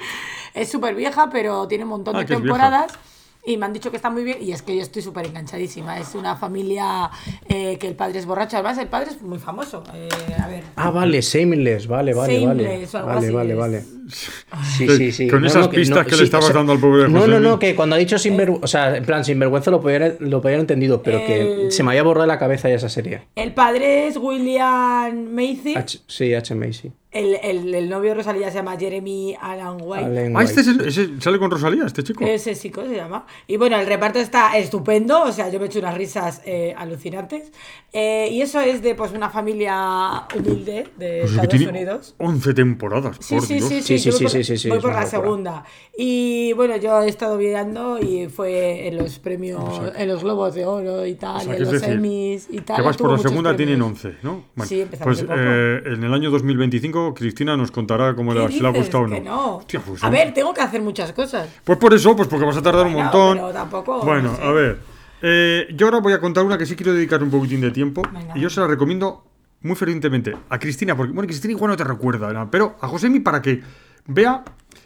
[0.53, 2.91] es súper vieja, pero tiene un montón Ah, de temporadas.
[3.45, 5.99] Y me han dicho que está muy bien y es que yo estoy súper enganchadísima.
[5.99, 7.09] Es una familia
[7.47, 8.57] eh, que el padre es borracho.
[8.57, 9.83] Además, el padre es muy famoso.
[9.93, 10.09] Eh,
[10.41, 10.63] a ver.
[10.75, 12.87] Ah, vale, Shameless, vale, vale, o vale.
[12.91, 13.57] Vale, vale, es.
[13.57, 13.83] vale.
[14.77, 15.27] Sí, sí, sí.
[15.27, 17.95] con esas pistas que le estabas dando al pobre No, José no, no, que cuando
[17.95, 21.19] ha dicho sinvergüenza, o sea, en plan, sinvergüenza lo podía, lo podía haber entendido, pero
[21.25, 23.21] que se me había borrado de la cabeza ya esa serie.
[23.35, 25.73] El padre es William Macy.
[25.75, 26.53] H- sí, H.
[26.55, 26.91] Macy.
[27.15, 30.05] El, el, el novio de Rosalía se llama Jeremy Allen White.
[30.05, 30.83] Allen Ah, este es White.
[30.83, 32.25] el- ese sale con Rosalía, este chico.
[32.25, 33.25] Ese chico se llama.
[33.47, 36.73] Y bueno, el reparto está estupendo, o sea, yo me he hecho unas risas eh,
[36.77, 37.51] alucinantes.
[37.93, 41.69] Eh, y eso es de pues una familia humilde de Pues es que Estados tiene
[41.69, 42.15] Unidos.
[42.17, 43.69] 11 temporadas, Sí, por sí, Dios.
[43.69, 45.63] sí, Sí, sí, sí, sí, por- sí, sí, sí, voy por la segunda.
[45.97, 49.63] Y bueno, yo he estado mirando y fue en los premios,
[49.95, 52.75] en los Globos de Oro y tal, O sea, en los decir, Emmys y tal.
[52.75, 54.03] Que vas por la segunda, tienen premios.
[54.05, 54.43] 11, ¿no?
[54.55, 58.67] Bueno, Sí, empezamos pues eh, en el año 2025 Cristina nos contará cómo ¿Qué le,
[58.67, 59.15] ha gustado o no.
[59.15, 59.55] Que no.
[59.57, 61.47] Hostia, pues, a ver, tengo que hacer muchas cosas.
[61.63, 63.37] Pues por eso, pues porque vas a tardar un montón.
[63.37, 64.43] pero tampoco, Bueno, no sé.
[64.43, 64.79] a ver.
[65.21, 68.01] eh, yo ahora voy a contar una que sí quiero dedicar un poquitín de tiempo.
[68.11, 68.37] Venga.
[68.37, 69.23] Y yo se la recomiendo
[69.61, 72.51] muy fervientemente a Cristina, porque, bueno, Cristina igual no te recuerda, ¿no?
[72.51, 73.61] pero a Josemi para que
[74.05, 74.43] vea,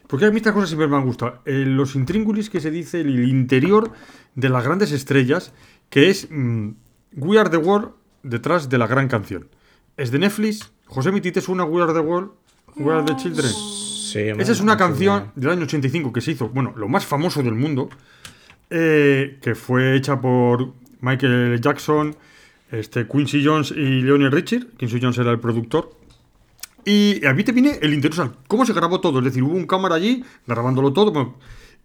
[0.07, 3.01] porque a mí estas cosas siempre me han gustado, eh, los intríngulis que se dice,
[3.01, 3.91] el, el interior
[4.36, 5.51] de las grandes estrellas,
[5.89, 6.70] que es mm,
[7.17, 7.89] We Are the World
[8.24, 9.49] detrás de la gran canción.
[9.97, 12.31] Es de Netflix, Josemi Tite es una We Are the World,
[12.75, 13.51] We Are the Children.
[13.51, 17.43] Sí, Esa es una canción del año 85 que se hizo, bueno, lo más famoso
[17.43, 17.89] del mundo,
[18.71, 22.15] eh, que fue hecha por Michael Jackson,
[22.71, 24.65] este, Quincy Jones y Leonard Richie.
[24.77, 25.91] Quincy Jones era el productor
[26.85, 29.19] Y a mí te viene el interés, cómo se grabó todo.
[29.19, 31.35] Es decir, hubo un cámara allí grabándolo todo.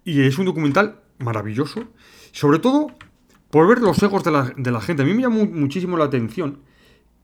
[0.02, 1.84] y es un documental maravilloso.
[2.32, 2.86] Sobre todo
[3.50, 5.02] por ver los egos de la, de la gente.
[5.02, 6.60] A mí me llamó muchísimo la atención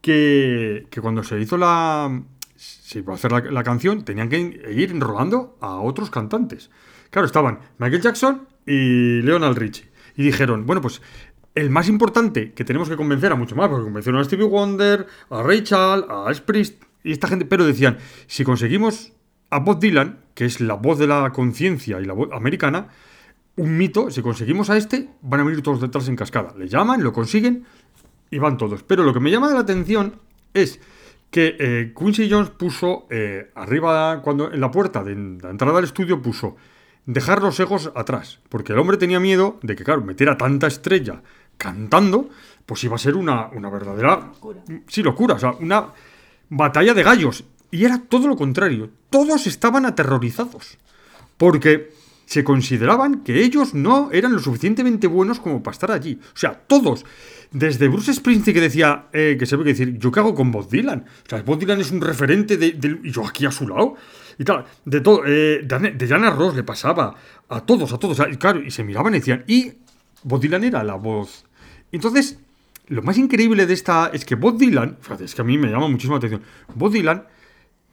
[0.00, 2.22] que, cuando se hizo la.
[2.56, 6.70] Se iba a hacer la, canción, tenían que ir enrolando a otros cantantes.
[7.10, 9.90] Claro, estaban Michael Jackson y Leonard Richie.
[10.16, 11.00] Y dijeron, bueno, pues
[11.54, 15.06] el más importante que tenemos que convencer a mucho más, porque convencieron a Stevie Wonder,
[15.30, 19.12] a Ray Charles, a Sprist y esta gente, pero decían, si conseguimos
[19.48, 22.88] a Bob Dylan, que es la voz de la conciencia y la voz americana,
[23.56, 26.54] un mito, si conseguimos a este, van a venir todos detrás en cascada.
[26.56, 27.64] Le llaman, lo consiguen
[28.30, 28.82] y van todos.
[28.82, 30.14] Pero lo que me llama la atención
[30.54, 30.80] es
[31.30, 35.84] que eh, Quincy Jones puso eh, arriba, cuando en la puerta de la entrada al
[35.84, 36.56] estudio, puso
[37.06, 38.40] dejar los egos atrás.
[38.48, 41.22] Porque el hombre tenía miedo de que, claro, meter a tanta estrella
[41.56, 42.30] cantando,
[42.66, 44.16] pues iba a ser una, una verdadera.
[44.16, 44.60] Locura.
[44.88, 45.34] Sí, locura.
[45.34, 45.88] O sea, una
[46.48, 47.44] batalla de gallos.
[47.70, 48.90] Y era todo lo contrario.
[49.10, 50.78] Todos estaban aterrorizados.
[51.36, 51.92] Porque
[52.26, 56.20] se consideraban que ellos no eran lo suficientemente buenos como para estar allí.
[56.32, 57.04] O sea, todos.
[57.52, 60.52] Desde Bruce Springsteen que decía, eh, que se ve que decir, ¿yo qué hago con
[60.52, 61.04] Bob Dylan?
[61.26, 63.96] O sea, Bob Dylan es un referente de, del- y yo aquí a su lado.
[64.38, 67.14] Y tal, de todo, eh, de, de Diana Ross le pasaba
[67.48, 68.20] a todos, a todos.
[68.38, 69.72] Claro, y se miraban y decían, y
[70.22, 71.44] Bob Dylan era la voz.
[71.90, 72.38] Entonces,
[72.86, 75.88] lo más increíble de esta es que Bob Dylan, es que a mí me llama
[75.88, 76.42] muchísimo atención,
[76.76, 77.24] Bob Dylan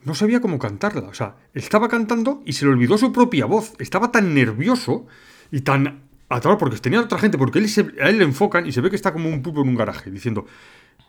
[0.04, 1.08] no sabía cómo cantarla.
[1.08, 3.72] O sea, estaba cantando y se le olvidó su propia voz.
[3.80, 5.08] Estaba tan nervioso
[5.50, 8.72] y tan atrapado porque tenía otra gente, porque él se- a él le enfocan y
[8.72, 10.46] se ve que está como un pulpo en un garaje, diciendo,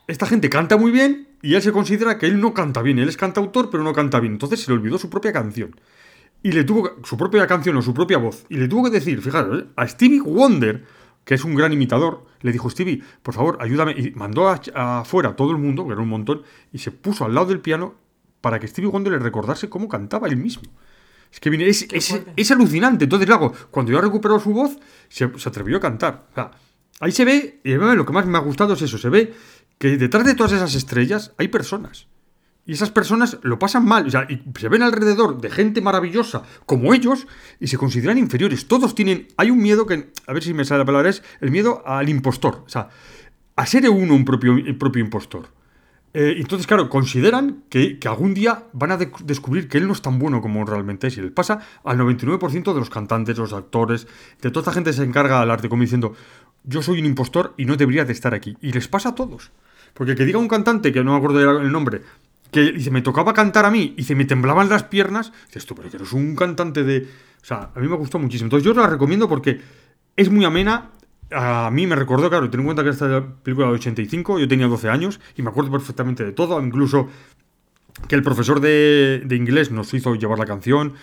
[0.08, 2.98] esta gente canta muy bien y él se considera que él no canta bien.
[3.00, 4.34] Él es cantautor, pero no canta bien.
[4.34, 5.76] Entonces se le olvidó su propia canción.
[6.42, 8.46] Y le tuvo su propia canción o su propia voz.
[8.50, 9.66] Y le tuvo que decir, fijaros, ¿eh?
[9.76, 10.86] a Stevie Wonder,
[11.26, 13.92] que es un gran imitador, le dijo, Stevie, por favor, ayúdame.
[13.92, 16.42] Y mandó afuera a todo el mundo, que era un montón,
[16.72, 17.94] y se puso al lado del piano
[18.42, 20.64] para que Stevie Wonder le recordase cómo cantaba él mismo.
[21.32, 21.86] Es que viene, es,
[22.36, 23.04] es- alucinante.
[23.06, 24.78] Entonces, luego, cuando ya recuperó su voz,
[25.10, 26.26] se, se atrevió a cantar.
[26.32, 26.52] O sea,
[27.00, 29.34] ahí se ve, y lo que más me ha gustado es eso, se ve
[29.78, 32.08] que detrás de todas esas estrellas hay personas.
[32.66, 36.44] Y esas personas lo pasan mal, o sea, y se ven alrededor de gente maravillosa
[36.68, 37.26] como ellos
[37.60, 38.68] y se consideran inferiores.
[38.68, 41.50] Todos tienen, hay un miedo que, a ver si me sale la palabra, es el
[41.50, 42.90] miedo al impostor, o sea,
[43.56, 45.48] a ser uno un propio, el propio impostor.
[46.14, 50.02] Eh, entonces, claro, consideran que, algún día van a de- descubrir que él no es
[50.02, 51.18] tan bueno como realmente es.
[51.18, 54.08] Y les pasa al 99% de los cantantes, los actores,
[54.42, 56.16] de toda esta gente se encarga al arte, como diciendo,
[56.64, 58.58] yo soy un impostor y no debería de estar aquí.
[58.62, 59.52] Y les pasa a todos.
[59.94, 62.02] Porque que diga un cantante, que no me acuerdo el nombre,
[62.52, 65.76] que dice, me tocaba cantar a mí y se me temblaban las piernas, dices tú,
[65.76, 67.08] pero que eres un cantante de...
[67.42, 68.48] O sea, a mí me gustó muchísimo.
[68.48, 69.62] Entonces yo la recomiendo porque
[70.16, 70.90] es muy amena.
[71.32, 74.40] A mí me recordó, claro, ten en cuenta que esta es la película de 85,
[74.40, 77.08] yo tenía 12 años y me acuerdo perfectamente de todo, incluso
[78.08, 80.94] que el profesor de, inglés nos hizo llevar la canción,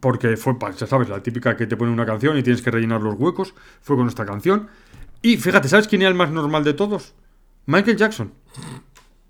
[0.00, 3.02] porque fue, ya sabes, la típica que te pone una canción y tienes que rellenar
[3.02, 4.68] los huecos, fue con esta canción.
[5.22, 7.14] Y fíjate, ¿sabes quién era el más normal de todos?
[7.66, 8.32] Michael Jackson.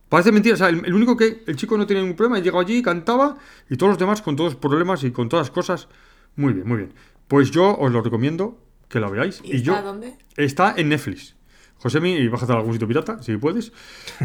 [0.08, 2.60] Parece mentira, o sea, el, el único que el chico no tenía ningún problema, llegó
[2.60, 3.36] allí, cantaba
[3.68, 5.88] y todos los demás con todos los problemas y con todas las cosas.
[6.36, 6.94] Muy bien, muy bien.
[7.28, 9.40] Pues yo os lo recomiendo que la veáis.
[9.44, 10.14] ¿Y, Y, yo está dónde?
[10.36, 11.34] está en Netflix.
[11.78, 13.72] Josemi, y bájate a algún sitio pirata, si puedes.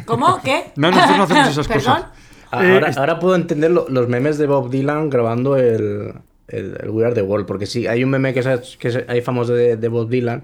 [0.05, 0.39] ¿Cómo?
[0.43, 0.71] ¿Qué?
[0.77, 1.95] No, nosotros no hacemos esas ¿Perdón?
[1.95, 2.05] cosas.
[2.51, 6.13] Ahora, Eh, ahora puedo entender lo- los memes de Bob Dylan grabando el,
[6.47, 9.03] el, el We Are the World, porque sí, hay un meme que, es, que es-
[9.07, 10.43] hay famoso de, de Bob Dylan,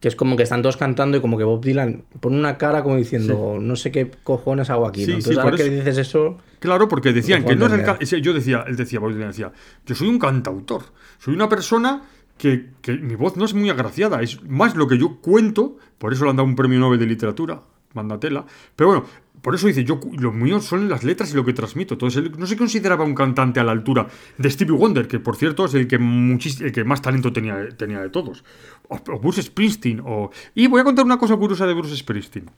[0.00, 2.82] que es como que están todos cantando y como que Bob Dylan pone una cara
[2.84, 5.04] como diciendo, no sé qué cojones hago aquí.
[5.04, 5.20] Sí, ¿no?
[5.20, 5.72] sí, Entonces por ahora que eso.
[5.72, 9.28] dices eso, Claro, porque decían que no es el Yo decía, él decía, Bob Dylan
[9.28, 9.52] decía,
[9.86, 10.82] yo soy un cantautor,
[11.18, 12.02] soy una persona
[12.38, 16.12] que, que mi voz no es muy agraciada, es más lo que yo cuento, por
[16.12, 17.60] eso le han dado un premio Nobel de literatura,
[17.94, 18.46] mandatela.
[18.76, 19.04] Pero bueno,
[19.42, 21.94] por eso dice, yo lo mío son las letras y lo que transmito.
[21.94, 25.36] Entonces él no se consideraba un cantante a la altura de Stevie Wonder, que por
[25.36, 28.44] cierto es el que, muchis- el que más talento tenía, tenía de todos.
[28.88, 30.00] O, o Bruce Springsteen.
[30.04, 30.30] O...
[30.54, 32.50] Y voy a contar una cosa curiosa de Bruce Springsteen.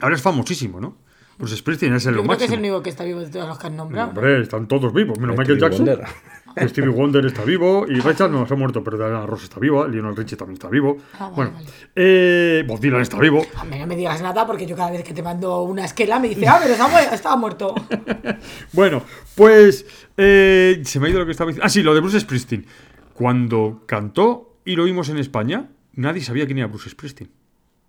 [0.00, 0.96] Ahora es famosísimo, ¿no?
[1.38, 2.64] Bruce Springsteen es el Yo lo creo que es máximo.
[2.64, 4.08] el único que está vivo de todos los que han nombrado.
[4.10, 5.86] Hombre, están todos vivos, menos Stevie Michael Jackson.
[6.56, 9.86] Stevie Wonder está vivo y Richard no se ha muerto, pero Diana Ross está viva,
[9.86, 10.96] Lionel Richie también está vivo.
[11.14, 11.66] Ah, vale, bueno, vale.
[11.94, 13.44] eh, Bob Dylan está vivo.
[13.70, 16.28] Mí no me digas nada porque yo cada vez que te mando una esquela me
[16.28, 16.74] dice, ah, pero
[17.12, 17.74] estaba muerto.
[18.72, 19.02] Bueno,
[19.34, 19.86] pues
[20.16, 21.66] eh, se me ha ido lo que estaba diciendo.
[21.66, 22.66] Ah, sí, lo de Bruce Springsteen.
[23.12, 27.30] Cuando cantó y lo oímos en España, nadie sabía quién era Bruce Springsteen.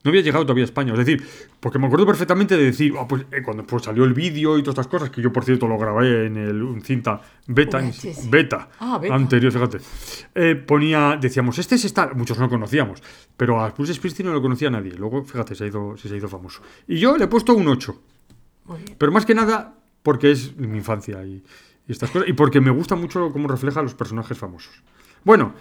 [0.03, 0.93] No había llegado todavía a España.
[0.93, 1.27] Es decir,
[1.59, 4.61] porque me acuerdo perfectamente de decir, ah, pues, eh, cuando pues, salió el vídeo y
[4.61, 7.91] todas estas cosas, que yo por cierto lo grabé en el cinta beta, en-
[8.29, 9.15] beta, Ah, beta.
[9.15, 9.79] anterior, fíjate.
[10.35, 13.01] Eh, ponía, decíamos, este es esta, muchos no lo conocíamos,
[13.35, 14.93] pero a Bruce Springsteen no lo conocía nadie.
[14.93, 16.61] Luego, fíjate, se ha ido, se ha ido famoso.
[16.87, 18.01] Y yo le he puesto un 8.
[18.65, 18.95] Muy bien.
[18.97, 19.73] Pero más que nada
[20.03, 21.43] porque es mi infancia y,
[21.87, 22.29] y estas cosas.
[22.29, 24.83] Y porque me gusta mucho cómo refleja a los personajes famosos.
[25.23, 25.53] Bueno,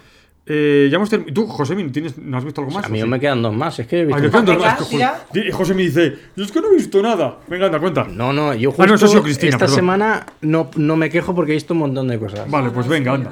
[0.49, 1.33] eh, ya hemos terminado.
[1.33, 2.85] ¿Tú, José, ¿tienes, ¿no has visto algo más?
[2.85, 3.09] A mí o sí?
[3.09, 3.77] me quedan dos más.
[3.79, 6.61] Es que he visto Ah, dos más, que José- José me dice, "Yo es que
[6.61, 7.37] no he visto nada.
[7.47, 8.05] Venga, anda, cuenta.
[8.05, 9.75] No, no, yo Ah, justo no, eso sido Cristina, esta perdón.
[9.75, 12.49] semana no, no me quejo porque he visto un montón de cosas.
[12.49, 13.31] Vale, pues No, venga, anda.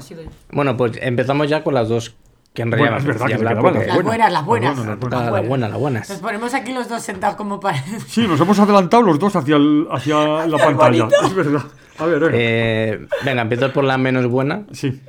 [0.52, 2.16] Bueno, pues empezamos ya con las dos
[2.54, 4.06] que en realidad Bueno, es me verdad que apetecía se hablar quedaban porque- las Las
[4.06, 4.76] buenas, las buenas.
[4.76, 5.34] buenas, las Ah, buenas.
[5.42, 6.10] las buenas, las buenas.
[6.10, 7.84] Nos ponemos aquí los dos sentados como para.
[8.08, 10.16] Sí, nos hemos adelantado los dos hacia, el- hacia
[10.48, 11.08] la pantalla.
[11.24, 11.64] Es verdad.
[11.98, 12.34] A ver, venga.
[12.38, 15.02] Eh, venga, empiezo por la menos buena, Sí.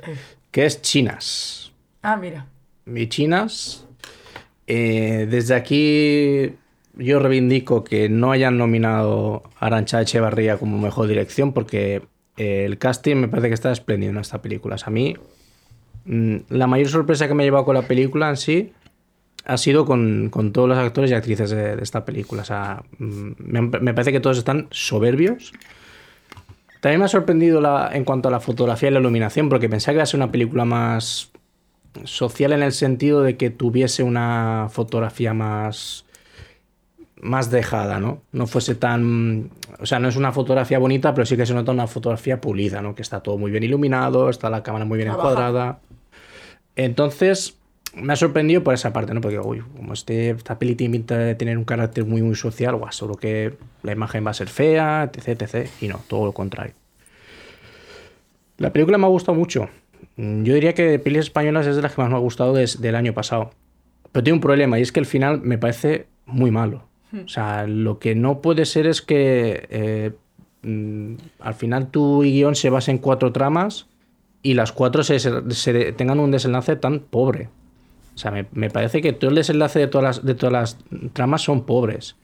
[0.51, 1.66] que es Chinas.
[2.01, 2.47] Ah, mira.
[2.85, 3.85] Y Chinas,
[4.67, 6.53] eh, desde aquí
[6.97, 12.01] yo reivindico que no hayan nominado a Arancha Echevarría como mejor dirección porque
[12.37, 14.77] eh, el casting me parece que está espléndido en esta película.
[14.83, 15.15] A mí
[16.05, 18.73] mm, la mayor sorpresa que me ha llevado con la película en sí
[19.45, 22.41] ha sido con, con todos los actores y actrices de, esta película.
[22.41, 25.53] O sea, mm, me, me parece que todos están soberbios.
[26.81, 29.93] También me ha sorprendido la, en cuanto a la fotografía y la iluminación, porque pensaba
[29.93, 31.31] que iba a ser una película más
[32.05, 36.05] social en el sentido de que tuviese una fotografía más
[37.21, 38.21] más dejada, ¿no?
[38.31, 39.49] No fuese tan...
[39.79, 42.81] O sea, no es una fotografía bonita, pero sí que se nota una fotografía pulida,
[42.81, 42.95] ¿no?
[42.95, 45.79] Que está todo muy bien iluminado, está la cámara muy bien encuadrada.
[46.75, 47.57] Entonces,
[47.95, 49.21] me ha sorprendido por esa parte, ¿no?
[49.21, 53.15] Porque, uy, como este, esta peli tiene tener un carácter muy, muy social, guau, seguro
[53.17, 55.69] que la imagen va a ser fea, etc, etc.
[55.81, 56.73] Y no, todo lo contrario.
[58.57, 59.69] La película me ha gustado mucho.
[60.15, 62.53] Mm, Yo diría que de pelis españolas es de las que más me ha gustado
[62.53, 63.51] des- del año pasado.
[64.11, 66.83] Pero tiene un problema y es que el final me parece muy malo.
[67.25, 70.11] O sea, lo que no puede ser es que eh,
[70.63, 73.87] mm, al final tu guion se base en cuatro tramas
[74.43, 77.49] y las cuatro se, se- se tengan un desenlace tan pobre.
[78.15, 80.77] O sea, me, me parece que todo el desenlace de todas las, de todas las
[81.13, 82.15] tramas son pobres.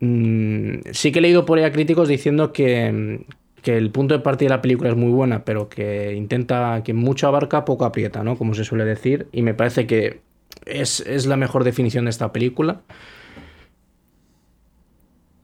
[0.00, 3.24] Mm, sí que he leído por ahí a críticos diciendo que,
[3.62, 6.94] que el punto de partida de la película es muy buena, pero que intenta, que
[6.94, 8.36] mucho abarca, poco aprieta, ¿no?
[8.36, 9.28] Como se suele decir.
[9.32, 10.20] Y me parece que
[10.66, 12.82] es, es la mejor definición de esta película.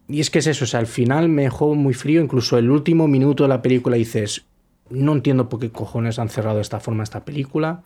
[0.08, 2.70] Y es que es eso, o sea, al final me dejó muy frío, incluso el
[2.70, 4.46] último minuto de la película dices,
[4.90, 7.82] no entiendo por qué cojones han cerrado de esta forma esta película.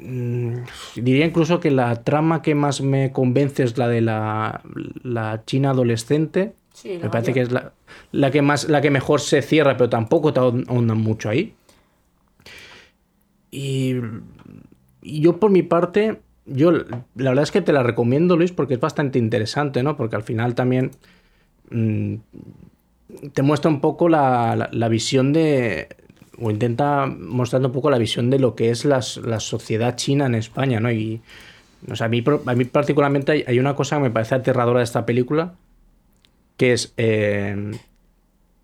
[0.00, 0.54] Mm,
[0.96, 4.62] Diría incluso que la trama que más me convence es la de la,
[5.02, 6.54] la china adolescente.
[6.72, 7.34] Sí, me parece mayor.
[7.34, 7.72] que es la,
[8.12, 11.54] la que más la que mejor se cierra, pero tampoco te ahondan mucho ahí.
[13.50, 13.94] Y,
[15.02, 18.74] y yo por mi parte, yo la verdad es que te la recomiendo, Luis, porque
[18.74, 19.96] es bastante interesante, ¿no?
[19.96, 20.90] Porque al final también
[21.70, 22.14] mm,
[23.34, 25.88] te muestra un poco la, la- la visión de,
[26.38, 30.26] o intenta mostrando un poco la visión de lo que es las- la sociedad china
[30.26, 30.90] en España, ¿no?
[30.90, 31.20] Y,
[31.90, 34.78] o sea, a, mí, a mí particularmente hay, hay una cosa que me parece aterradora
[34.80, 35.54] de esta película,
[36.62, 36.92] que es...
[36.96, 37.72] eh,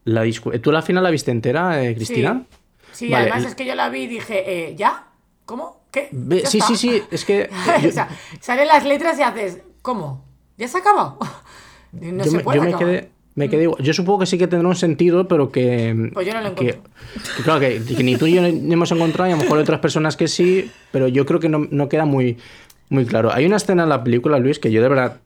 [0.04, 2.44] la discu- ¿Tú la final la viste entera, eh, Cristina?
[2.92, 5.08] Sí, Vale, además es que yo la vi y dije, eh, ¿ya?
[5.46, 5.82] ¿Cómo?
[5.90, 6.08] ¿Qué?
[6.12, 6.68] Ve- ¿Ya sí, está?
[6.68, 7.50] sí, sí, es que...
[7.82, 8.08] yo- o sea,
[8.40, 10.24] salen las letras y haces, ¿cómo?
[10.56, 11.18] ¿Ya se ha acabado?
[11.92, 13.82] No yo se me, puede yo me quedé, me quedé igual.
[13.82, 16.10] Yo supongo que sí que tendrá un sentido, pero que.
[16.12, 16.82] Pues yo no lo encuentro.
[17.36, 19.56] que claro, que, que ni tú y yo no hemos encontrado, y a lo mejor
[19.56, 22.36] hay otras personas que sí, pero yo creo que no, no queda muy,
[22.90, 23.32] muy claro.
[23.32, 25.16] Hay una escena en la película, Luis, que yo de verdad.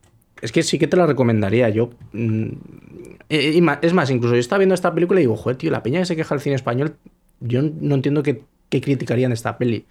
[0.43, 1.71] Es que sí que te la recomendaría.
[1.71, 1.91] Yo.
[2.13, 2.47] mm,
[3.31, 5.83] y ma- es más, incluso yo estaba viendo esta película y digo, joder, tío, la
[5.83, 6.97] peña que se queja del cine español,
[7.41, 9.87] yo no entiendo qué, qué criticarían esta peli.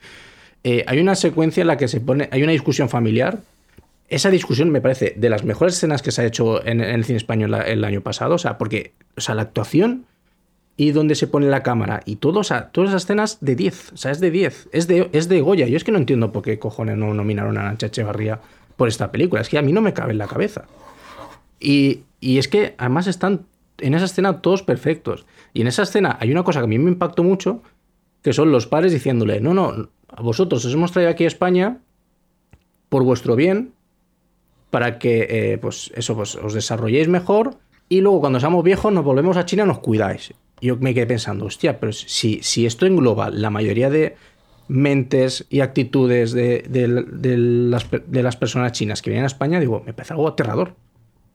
[0.63, 2.29] Eh, hay una secuencia en la que se pone.
[2.31, 3.39] Hay una discusión familiar
[4.11, 7.15] esa discusión me parece de las mejores escenas que se ha hecho en, el cine
[7.15, 8.35] español el año pasado.
[8.35, 10.03] O sea, porque o sea, la actuación
[10.75, 13.93] y donde se pone la cámara y todo, o sea, todas esas escenas de 10.
[13.93, 14.67] O sea, es de 10.
[14.73, 15.65] Es de, es de Goya.
[15.67, 18.41] Yo es que no entiendo por qué cojones no nominaron a Nacha Echevarría
[18.81, 19.41] por esta película.
[19.43, 20.65] Es que a mí no me cabe en la cabeza.
[21.59, 23.45] Y, y es que además están
[23.77, 25.27] en esa escena todos perfectos.
[25.53, 27.61] Y en esa escena hay una cosa que a mí me impactó mucho,
[28.23, 31.77] que son los padres diciéndole, no, no, a vosotros os hemos traído aquí a España
[32.89, 33.75] por vuestro bien,
[34.71, 39.05] para que eh, pues eso, pues, os desarrolléis mejor y luego cuando seamos viejos nos
[39.05, 40.33] volvemos a China nos cuidáis.
[40.59, 44.15] Yo me quedé pensando, hostia, pero si, si esto engloba la mayoría de
[44.67, 49.83] mentes y actitudes de, de- las, de las personas chinas que vienen a España, digo,
[49.85, 50.75] me parece algo aterrador.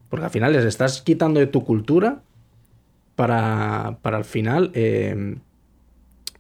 [0.09, 2.23] Porque al final les estás quitando de tu cultura
[3.17, 4.71] para, para al final...
[4.75, 5.37] eh,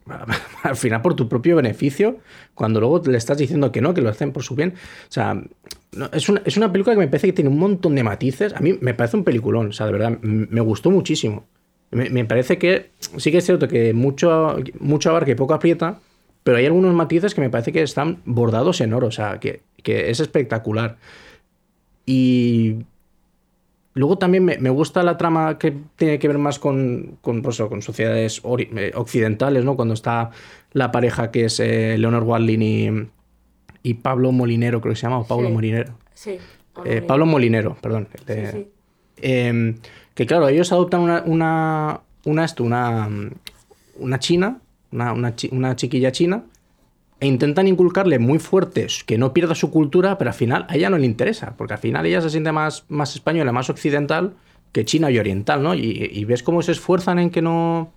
[0.62, 2.18] al final por tu propio beneficio,
[2.55, 4.74] cuando luego le estás diciendo que no, que lo hacen por su bien.
[5.09, 5.43] O sea,
[6.12, 8.53] es, una, es una película que me parece que tiene un montón de matices.
[8.55, 11.47] A mí me parece un peliculón, o sea, de verdad, me gustó muchísimo.
[11.91, 15.99] Me, me parece que sí que es cierto que mucho, mucho abarca y poco aprieta,
[16.47, 19.62] pero hay algunos matices que me parece que están bordados en oro, o sea, que,
[19.82, 20.97] que es espectacular.
[22.07, 22.76] Y
[23.94, 27.59] luego también me, me gusta la trama que tiene que ver más con, con, pues,
[27.59, 29.74] con sociedades eh, occidentales, ¿no?
[29.74, 30.30] Cuando está
[30.72, 33.09] la pareja que es eh, Leonor Watling y,
[33.82, 35.53] y Pablo Molinero, creo que se llama, o Pablo Sí.
[35.55, 35.94] Molinero.
[36.14, 36.38] Sí.
[36.84, 38.07] Eh, Pablo Molinero, perdón.
[38.14, 38.68] Sí, Eh, sí.
[39.16, 39.74] eh,
[40.14, 43.09] que claro, ellos adoptan una, una, una, esto, una,
[43.99, 44.61] una china,
[44.97, 46.44] una, una, chi- una chiquilla china,
[47.20, 50.90] e intentan inculcarle muy fuertes que no pierda su cultura, pero al final a ella
[50.90, 54.34] no le interesa, porque al final ella se siente más, más española, más occidental
[54.72, 55.74] que china y oriental, ¿no?
[55.74, 57.92] Y, y ves cómo se esfuerzan en que no,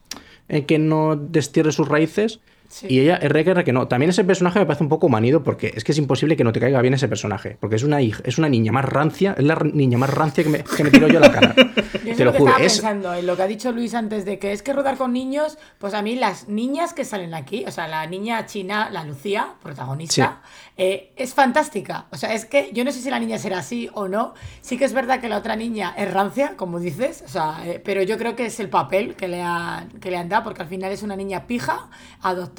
[0.47, 2.39] en que no destierre sus raíces.
[2.69, 2.87] Sí.
[2.89, 3.87] Y ella, R que no.
[3.87, 6.51] También ese personaje me parece un poco manido porque es que es imposible que no
[6.51, 7.57] te caiga bien ese personaje.
[7.59, 10.49] Porque es una hija, es una niña más rancia, es la niña más rancia que
[10.49, 11.55] me, que me tiro yo a la cara.
[12.09, 12.51] Yo te lo lo juro.
[12.51, 14.97] estaba Es, pensando en lo que ha dicho Luis antes de que es que rodar
[14.97, 18.89] con niños, pues a mí las niñas que salen aquí, o sea, la niña china,
[18.91, 20.41] la Lucía, protagonista,
[20.75, 22.07] eh, es fantástica.
[22.11, 24.33] O sea, es que yo no sé si la niña será así o no.
[24.61, 27.81] Sí que es verdad que la otra niña es rancia, como dices, o sea, eh,
[27.83, 30.61] pero yo creo que es el papel que le, han, que le han dado, porque
[30.61, 31.89] al final es una niña pija,
[32.21, 32.58] adoptada,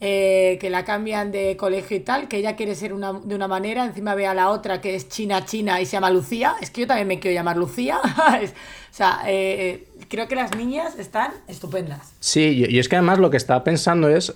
[0.00, 3.48] eh, que la cambian de colegio y tal, que ella quiere ser una, de una
[3.48, 6.54] manera, encima ve a la otra que es china china y se llama Lucía.
[6.60, 7.98] Es que yo también me quiero llamar Lucía.
[8.90, 12.12] O sea, eh, eh, creo que las niñas están estupendas.
[12.20, 14.34] sí, y, es que además lo que estaba pensando es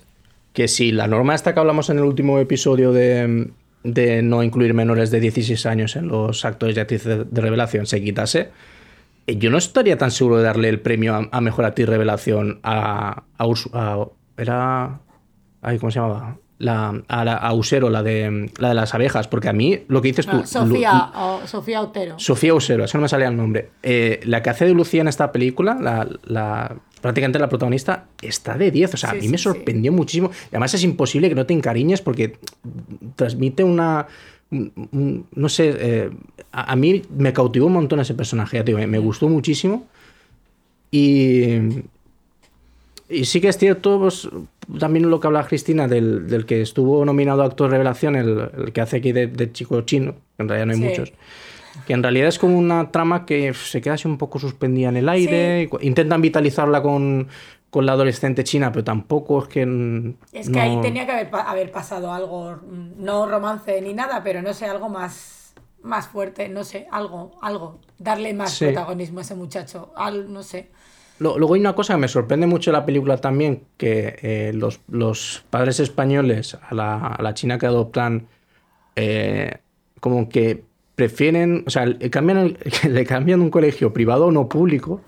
[0.52, 3.48] que si la norma esta que hablamos en el último episodio de,
[3.82, 8.00] de no incluir menores de 16 años en los actores y actrices de revelación se
[8.04, 8.50] quitase,
[9.26, 13.44] yo no estaría tan seguro de darle el premio a, mejor actriz revelación a, a,
[13.72, 14.06] a-
[14.36, 15.00] era
[15.60, 16.36] ay, ¿cómo se llamaba?
[16.58, 20.00] La, a, la, a Usero, la de, la de las abejas, porque a mí lo
[20.00, 20.36] que dices tú...
[20.36, 22.18] No, Sofía, o- Sofía Otero.
[22.20, 23.70] Sofía Usero, es que no me salía el nombre.
[23.82, 28.56] Eh, la que hace de Lucía en esta película, la, la- prácticamente la protagonista, está
[28.56, 28.94] de 10.
[28.94, 29.42] O sea, Sí, a mí sí, me sí.
[29.44, 30.30] sorprendió muchísimo.
[30.50, 32.36] Además es imposible que no te encariñes porque
[33.16, 34.06] transmite una.
[34.52, 36.10] un- un- No sé, eh,
[36.52, 39.28] a, a mí me cautivó un montón ese personaje, ya te digo, me, me gustó
[39.28, 39.86] muchísimo.
[40.92, 41.82] Y.
[43.12, 44.28] Y sí que es cierto, pues,
[44.78, 48.72] también lo que habla Cristina del, del que estuvo nominado a actor revelación, el, el
[48.72, 50.84] que hace aquí de, de chico chino, que en realidad no hay Sí.
[51.00, 51.12] muchos,
[51.86, 54.96] que en realidad es como una trama que se queda así un poco suspendida en
[54.96, 57.28] el aire, cu- intentan vitalizarla con,
[57.70, 60.14] con la adolescente china, pero tampoco es que...
[60.32, 62.58] Es que no- ahí tenía que haber, haber pasado algo,
[62.96, 67.78] no romance ni nada, pero no sé, algo más, más fuerte, no sé, algo, algo.
[67.98, 68.66] Darle más Sí.
[68.66, 70.70] protagonismo a ese muchacho, al, no sé.
[71.22, 74.80] Luego hay una cosa que me sorprende mucho de la película también, que eh, los,
[74.90, 78.26] los padres españoles a la, a la china que adoptan,
[78.96, 79.58] eh,
[80.00, 80.64] como que
[80.94, 82.58] prefieren, o sea, le cambian, el-
[82.94, 85.00] le cambian un colegio privado a uno público,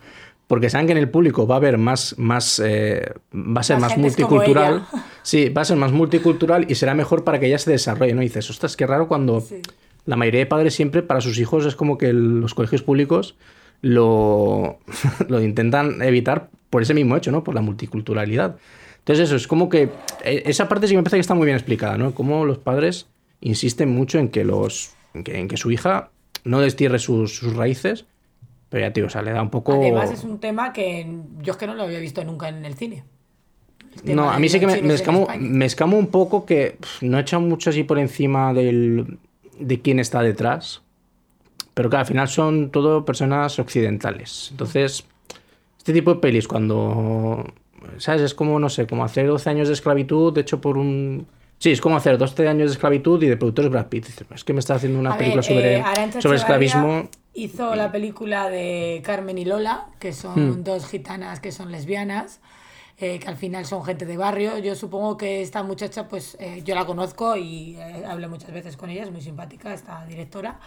[0.46, 3.78] porque saben que en el público va a haber más, más eh, va a ser
[3.80, 4.86] Más multicultural.
[5.22, 8.20] Sí, va a ser más multicultural y será mejor para que ella se desarrolle, ¿no?
[8.20, 9.62] Y dices, ostras, qué raro cuando Sí.
[10.04, 13.34] la mayoría de padres siempre para sus hijos es como que el- los colegios públicos
[13.80, 14.78] lo,
[15.28, 17.44] lo intentan evitar por ese mismo hecho, ¿no?
[17.44, 18.56] Por la multiculturalidad.
[18.98, 19.90] Entonces eso, es como que
[20.24, 22.14] eh, esa parte sí me parece que está muy bien explicada, ¿no?
[22.14, 23.06] Cómo los padres
[23.40, 26.10] insisten mucho en que, los, en que, en que su hija
[26.44, 28.06] no destierre sus, sus raíces,
[28.70, 29.74] pero ya, tío, o sea, le da un poco...
[29.74, 31.06] Además es un tema que
[31.42, 33.04] yo es que no lo había visto nunca en el cine.
[34.04, 35.48] El No, a mí sí que me, escamo, España.
[35.48, 39.18] me escamo un poco que no he echado mucho así por encima del,
[39.58, 40.82] de quién está detrás.
[41.74, 44.48] Pero que al final son todo personas occidentales.
[44.52, 45.04] Entonces,
[45.78, 47.44] este tipo de pelis, cuando.
[47.98, 48.22] ¿Sabes?
[48.22, 51.26] Es como, no sé, como hacer 12 años de esclavitud hecho por un.
[51.58, 54.06] Sí, es como hacer 12 años de esclavitud y de productores Brad Pitt.
[54.34, 55.84] Es que me está haciendo una A ver, película sobre, eh,
[56.20, 57.08] sobre esclavismo.
[57.34, 60.64] Hizo la película de Carmen y Lola, que son Hmm.
[60.64, 62.40] dos gitanas que son lesbianas,
[62.98, 64.58] eh, que al final son gente de barrio.
[64.58, 68.76] Yo supongo que esta muchacha, pues eh, yo la conozco y eh, hablé muchas veces
[68.76, 70.60] con ella, es muy simpática esta directora.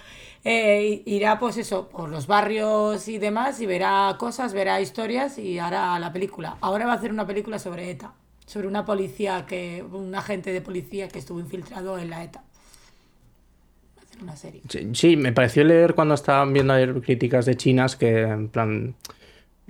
[0.44, 5.60] Eh, irá, pues eso, por los barrios y demás y verá cosas, verá historias y
[5.60, 6.58] hará la película.
[6.62, 8.14] Ahora va a hacer una película sobre ETA,
[8.46, 12.44] sobre una policía que, un agente de policía que estuvo infiltrado en la ETA.
[13.98, 14.62] Va a hacer una serie.
[14.70, 18.96] Sí, sí, me pareció leer cuando estaban viendo críticas de chinas que, en plan,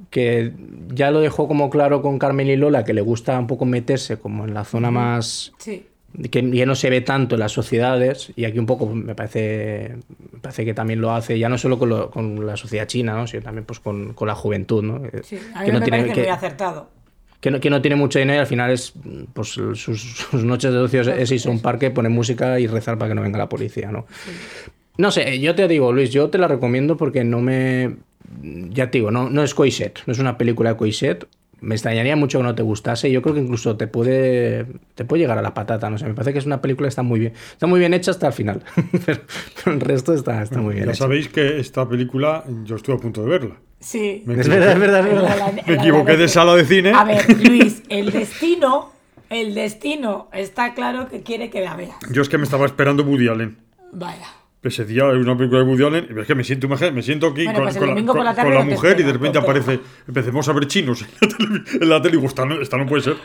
[0.09, 0.53] que
[0.93, 4.17] ya lo dejó como claro con Carmen y Lola, que le gusta un poco meterse
[4.17, 5.85] como en la zona más Sí.
[6.31, 9.97] que ya no se ve tanto en las sociedades y aquí un poco me parece
[10.33, 13.13] me parece que también lo hace ya no solo con, lo- con la sociedad china
[13.15, 13.27] ¿no?
[13.27, 15.01] sino también pues con, con la juventud ¿no?
[15.01, 16.89] Que- Sí, a mí que no me tiene parece que, muy acertado.
[17.41, 18.93] que no, que no tiene mucho dinero y al final es
[19.33, 22.97] pues sus, sus noches de ocio es irse a un parque poner música y rezar
[22.97, 24.05] para que no venga la policía ¿no?
[24.97, 27.97] no sé yo te digo Luis yo te la recomiendo porque no me
[28.41, 31.27] ya te digo no, no es Coiset no es una película de Coiset
[31.59, 33.09] me extrañaría mucho que no te gustase.
[33.11, 35.89] Yo creo que incluso te puede, te puede llegar a la patata.
[35.89, 37.33] No sé, me parece que es una película que está muy bien.
[37.51, 38.61] Está muy bien hecha hasta el final.
[39.07, 39.21] pero,
[39.55, 40.99] pero el resto está, está muy bien Ya hecha.
[40.99, 43.55] sabéis que esta película yo estuve a punto de verla.
[43.79, 44.21] Sí.
[44.27, 46.91] Me Es verdad, es verdad, es la- la- Me equivoqué de sala de cine.
[46.93, 48.91] A ver, Luis, el destino,
[49.31, 51.95] el destino está claro que quiere que la veas.
[52.11, 53.57] Yo es que me estaba esperando Woody Allen.
[53.93, 54.27] Vaya.
[54.63, 57.27] Ese día es una película de Woody Allen y es que me siento, me siento
[57.27, 60.67] aquí Bueno, con, pues con la, con- mujer y de repente aparece, empecemos a ver
[60.67, 63.15] chinos en la, tele- en la tele y digo, esta no, esta no puede ser.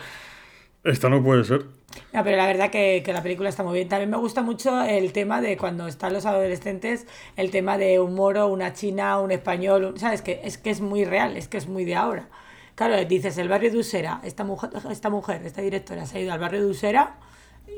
[0.85, 1.65] Esta no puede ser.
[2.13, 3.89] No, pero la verdad que, que la película está muy bien.
[3.89, 7.07] También me gusta mucho el tema de cuando están los adolescentes,
[7.37, 10.23] el tema de un moro, una china, un español, un- ¿sabes?
[10.23, 12.29] Que es que es muy real, es que es muy de ahora.
[12.75, 16.33] Claro, dices, el barrio de Usera, esta mujer, esta mujer, esta directora se ha ido
[16.33, 17.17] al barrio de Usera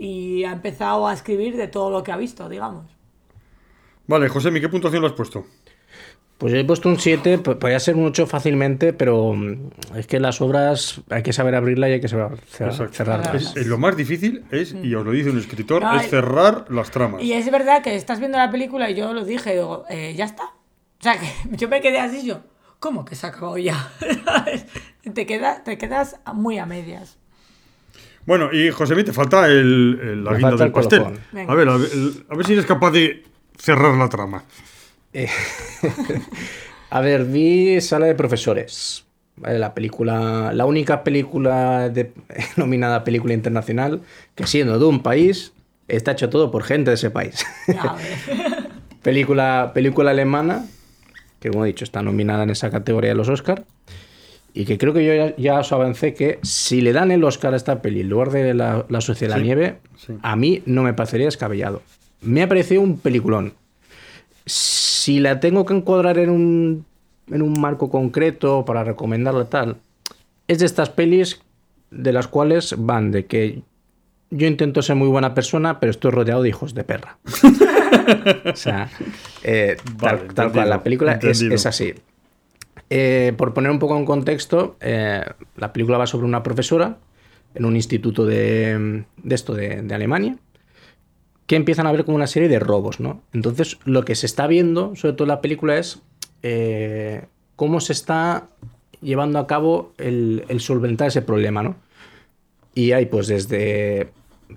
[0.00, 2.86] y ha empezado a escribir de todo lo que ha visto, digamos.
[4.06, 5.46] Vale, José, ¿mi qué puntuación le has puesto?
[6.36, 10.06] Pues yo he puesto un 7, po- podría ser un 8 fácilmente, pero mm, es
[10.06, 13.34] que las obras hay que saber abrirla y hay que saber cerrarlas.
[13.34, 16.66] Es- es lo más difícil es, y os lo dice un escritor, No, es cerrar
[16.70, 17.22] las tramas.
[17.22, 20.24] Y es verdad que estás viendo la película y yo lo dije, digo, eh, ya
[20.24, 20.44] está.
[20.44, 22.40] O sea, que yo me quedé así yo,
[22.80, 23.90] ¿cómo que se ha acabado ya?
[25.14, 27.18] Te, queda, te quedas muy a medias.
[28.26, 31.02] Bueno, y José, te falta el, el- la Me guinda falta del el pastel.
[31.48, 33.22] A ver, a ver, el- a ver si eres capaz de
[33.58, 34.44] cerrar la trama.
[35.12, 35.28] Eh,
[36.90, 39.04] a ver, vi Sala de Profesores.
[39.36, 39.58] ¿vale?
[39.58, 42.12] La película, la única película de-
[42.56, 44.00] nominada película internacional
[44.34, 45.52] que siendo de un país
[45.88, 47.44] está hecho todo por gente de ese país.
[49.02, 50.64] Película, película alemana
[51.38, 53.64] que como he dicho está nominada en esa categoría de los Oscar
[54.54, 57.52] y que creo que yo ya, ya os avancé que si le dan el Oscar
[57.52, 60.14] a esta peli en lugar de la, la Sociedad de la Nieve, sí.
[60.22, 61.82] a mí no me parecería descabellado.
[62.24, 63.54] Me ha parecido un peliculón.
[64.46, 66.84] Si la tengo que encuadrar en un,
[67.30, 69.76] en un marco concreto para recomendarla tal,
[70.48, 71.40] es de estas pelis
[71.90, 73.62] de las cuales van de que
[74.30, 77.18] yo intento ser muy buena persona, pero estoy rodeado de hijos de perra.
[78.52, 78.90] o sea,
[79.42, 81.94] eh, tal, Vale, tal entendido, cual, la película es, así.
[82.90, 85.24] Eh, por poner un poco en contexto, eh,
[85.56, 86.98] la película va sobre una profesora
[87.54, 90.36] en un instituto de, de esto de, de Alemania
[91.46, 93.20] que empiezan a ver como una serie de robos, ¿no?
[93.32, 96.00] Entonces, lo que se está viendo, sobre todo en la película, es
[96.42, 97.26] eh,
[97.56, 98.48] cómo se está
[99.02, 101.76] llevando a cabo el, solventar ese problema, ¿no?
[102.74, 104.08] Y hay, pues, desde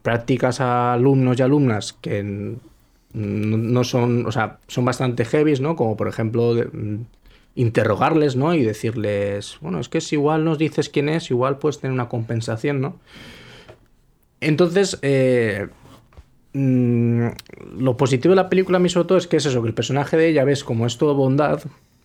[0.02, 2.56] prácticas a alumnos y alumnas que
[3.14, 5.76] no son, o sea, son bastante heavies, ¿no?
[5.76, 7.02] Como, por ejemplo, mm,
[7.56, 8.54] interrogarles, ¿no?
[8.54, 12.08] Y decirles, bueno, es que si igual nos dices quién es, igual puedes tener una
[12.08, 12.96] compensación, ¿no?
[14.40, 15.68] Entonces, eh,
[16.58, 17.28] mm,
[17.80, 19.74] lo positivo de la película, a mí sobre todo, es que es eso, que el
[19.74, 21.62] personaje de ella ves como es todo bondad,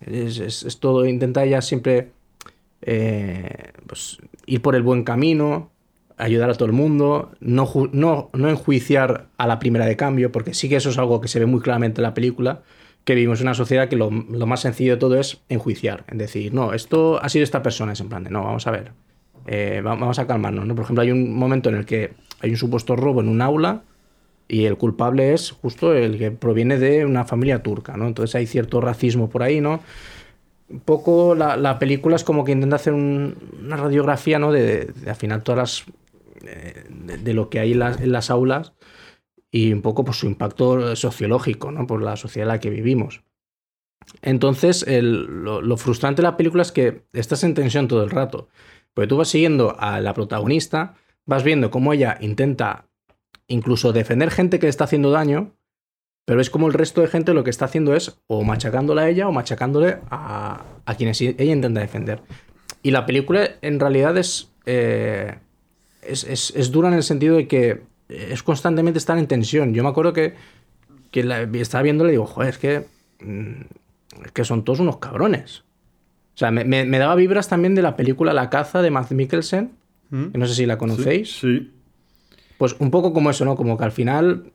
[0.07, 2.11] es, es- todo, intenta ella siempre
[2.83, 5.71] eh, pues, ir por el buen camino,
[6.17, 10.55] ayudar a todo el mundo, no, no, no enjuiciar a la primera de cambio, porque
[10.55, 12.63] sí que eso es algo que se ve muy claramente en la película,
[13.05, 16.19] que vivimos en una sociedad que lo, lo más sencillo de todo es enjuiciar, en
[16.19, 18.93] decir, no, esto ha sido esta persona, es en plan de, no, vamos a ver,
[19.47, 20.75] eh, va- vamos a calmarnos, ¿no?
[20.77, 23.83] Por ejemplo, hay un momento en el que hay un supuesto robo en un aula
[24.49, 28.07] y el culpable es justo el que proviene de una familia turca, ¿no?
[28.07, 29.81] Entonces hay cierto racismo por ahí, ¿no?
[30.69, 34.53] Un poco la, la película es como que intenta hacer un- una radiografía, ¿no?
[34.53, 35.85] De, de al final todas las...
[36.47, 36.85] eh,
[37.25, 38.73] De, lo que hay las, en las aulas
[39.51, 41.87] y un poco pues, su impacto sociológico, ¿no?
[41.87, 43.23] Por la sociedad en la que vivimos.
[44.23, 48.11] Entonces, el- lo, lo frustrante de la película es que estás en tensión todo el
[48.11, 48.49] rato.
[48.95, 52.87] Porque tú vas siguiendo a la protagonista, vas viendo cómo ella intenta
[53.49, 55.53] incluso defender gente que le está haciendo daño,
[56.25, 59.09] pero es como el resto de gente lo que está haciendo es o machacándola a
[59.09, 62.21] ella o machacándole a, a quienes ella intenta defender.
[62.83, 65.35] Y la película en realidad es, eh,
[66.03, 69.75] es, es- es dura en el sentido de que es constantemente estar en tensión.
[69.75, 70.35] Yo me acuerdo que,
[71.11, 72.85] que la, estaba viéndola y digo, joder, es que,
[73.21, 75.65] mm, es que son todos unos cabrones.
[76.35, 79.11] O sea, me, me- me daba vibras también de la película La caza de Matt
[79.13, 79.73] Mikkelsen,
[80.11, 80.27] ¿Mm?
[80.29, 81.41] que no sé si la conocéis.
[81.41, 81.73] Sí.
[82.63, 83.57] Pues un poco como eso, ¿no?
[83.57, 84.53] Como que al final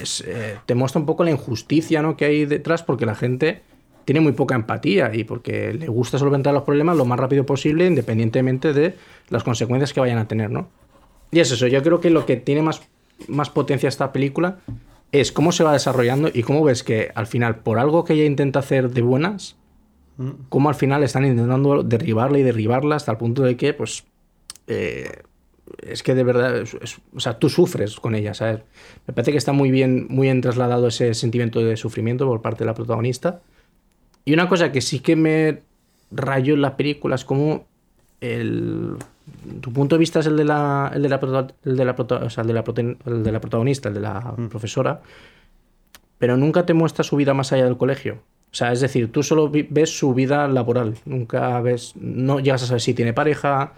[0.00, 2.16] es, eh, te muestra un poco la injusticia ¿no?
[2.16, 3.60] que hay detrás porque la gente
[4.06, 7.84] tiene muy poca empatía y porque le gusta solventar los problemas lo más rápido posible
[7.84, 8.94] independientemente de
[9.28, 10.70] las consecuencias que vayan a tener, ¿no?
[11.32, 12.80] Y es eso, yo creo que lo que tiene más,
[13.28, 14.60] más potencia esta película
[15.12, 18.24] es cómo se va desarrollando y cómo ves que al final, por algo que ella
[18.24, 19.56] intenta hacer de buenas,
[20.48, 24.04] cómo al final están intentando derribarla y derribarla hasta el punto de que, pues,
[24.66, 25.24] eh,
[25.82, 28.60] es que de verdad, es- es- o sea, tú sufres con ella, ¿sabes?
[29.06, 32.60] Me parece que está muy bien, muy bien trasladado ese sentimiento de sufrimiento por parte
[32.60, 33.40] de la protagonista.
[34.24, 35.60] Y una cosa que sí que me
[36.10, 37.66] rayó en la película es como
[38.20, 38.96] el,
[39.60, 41.94] tu punto de vista es el de la, el de la, prota- el de la,
[41.96, 45.00] prota- o sea, el de la, prote- el de la protagonista, el de la profesora,
[46.18, 48.22] pero nunca te muestra su vida más allá del colegio.
[48.50, 52.66] O sea, es decir, tú solo ves su vida laboral, nunca ves, no llegas a
[52.66, 53.72] saber si tiene pareja,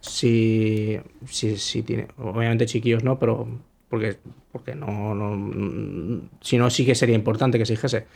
[0.00, 3.46] si, si, si tiene, obviamente chiquillos no, pero
[3.88, 4.16] porque,
[4.52, 8.06] porque no, no, si no sí que sería importante que se dijese.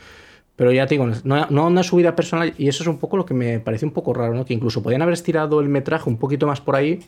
[0.55, 3.25] Pero ya te digo, no, no una subida personal y eso es un poco lo
[3.25, 4.45] que me parece un poco raro, ¿no?
[4.45, 7.01] Que incluso podían haber estirado el metraje un poquito más por ahí,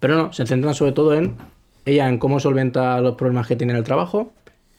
[0.00, 1.36] pero no, se centran sobre todo en
[1.84, 4.32] ella, en cómo solventa los problemas que tiene en el trabajo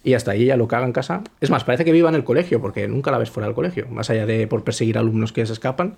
[0.04, 1.24] y hasta ahí ella lo haga en casa.
[1.42, 3.88] Es más, parece que viva en el colegio, porque nunca la ves fuera del colegio,
[3.90, 5.98] más allá de por perseguir alumnos que se escapan,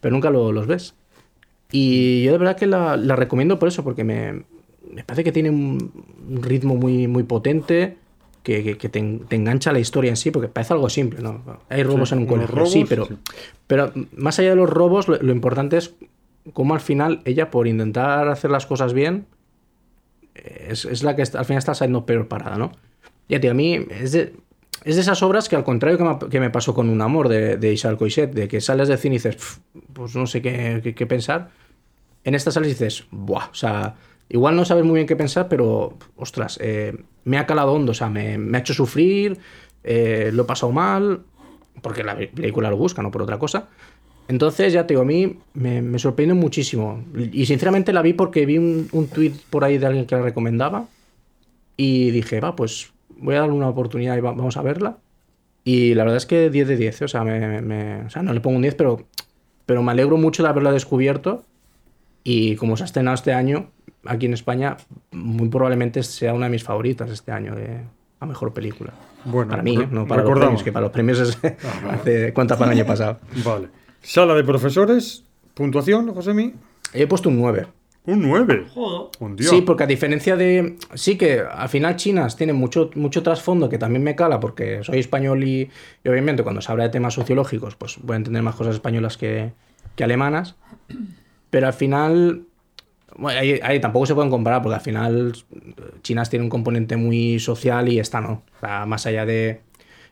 [0.00, 0.94] pero nunca lo- los ves.
[1.72, 4.44] Y yo de verdad que la, la recomiendo por eso, porque me,
[4.92, 5.90] me parece que tiene un,
[6.42, 7.96] ritmo muy, muy potente,
[8.42, 11.20] que, que- que te, en- te engancha la historia en sí, porque parece algo simple,
[11.22, 11.42] ¿no?
[11.68, 13.14] Hay robos Sí, en un colegio, sí, pero, sí.
[13.66, 15.94] pero más allá de los robos, lo, lo importante es
[16.52, 19.26] cómo al final ella, por intentar hacer las cosas bien,
[20.34, 22.72] es, es la que al final está saliendo peor parada, ¿no?
[23.28, 24.34] Ya, tío, a mí es de,
[24.84, 27.28] es de esas obras que al contrario que me, que me pasó con Un Amor
[27.28, 29.60] de, de Isabel Coixet, de que sales del cine y dices, "Pf,
[29.92, 31.50] pues no sé qué, qué- qué pensar,
[32.24, 33.96] en esta sales y dices, buah, o sea,
[34.28, 37.94] igual no sabes muy bien qué pensar, pero, ostras, eh, me ha calado hondo, o
[37.94, 39.38] sea, me, me ha hecho sufrir,
[39.84, 41.22] eh, lo he pasado mal,
[41.82, 43.68] porque la película lo busca, no por otra cosa.
[44.28, 47.04] Entonces, ya te digo, a mí me, me sorprende muchísimo.
[47.32, 50.22] Y sinceramente la vi porque vi un, un tuit por ahí de alguien que la
[50.22, 50.86] recomendaba.
[51.76, 52.92] Y dije, va, pues
[53.22, 54.98] voy a darle una oportunidad y va- vamos a verla.
[55.64, 57.04] Y la verdad es que 10 de 10, ¿eh?
[57.04, 59.06] o sea, me, me- o sea, no le pongo un 10, pero,
[59.64, 61.44] pero me alegro mucho de haberla descubierto.
[62.24, 63.70] Y como se ha estrenado este año,
[64.04, 64.76] aquí en España,
[65.12, 67.80] muy probablemente sea una de mis favoritas este año de
[68.20, 68.92] a mejor película.
[69.24, 70.38] Bueno, para mí, no para los recordamos.
[70.38, 71.38] premios, que para los premios es
[71.90, 73.18] hace cuenta para el año pasado.
[73.44, 73.68] Vale.
[74.00, 76.54] Sala de profesores, puntuación, Josemi.
[76.92, 77.66] He puesto un 9.
[78.04, 78.66] Un 9.
[78.74, 79.10] Joder.
[79.20, 79.48] Un día.
[79.48, 80.76] Sí, porque a diferencia de.
[80.94, 84.98] Sí, que al final chinas tienen mucho, mucho trasfondo que también me cala porque soy
[84.98, 85.70] español y,
[86.02, 89.16] y obviamente cuando se habla de temas sociológicos, pues voy a entender más cosas españolas
[89.16, 89.52] que,
[89.94, 90.56] que alemanas.
[91.50, 92.46] Pero al final.
[93.14, 95.34] Bueno, ahí, ahí tampoco se pueden comparar porque al final
[96.02, 98.42] chinas tiene un componente muy social y esta no.
[98.56, 99.60] O sea, más allá de.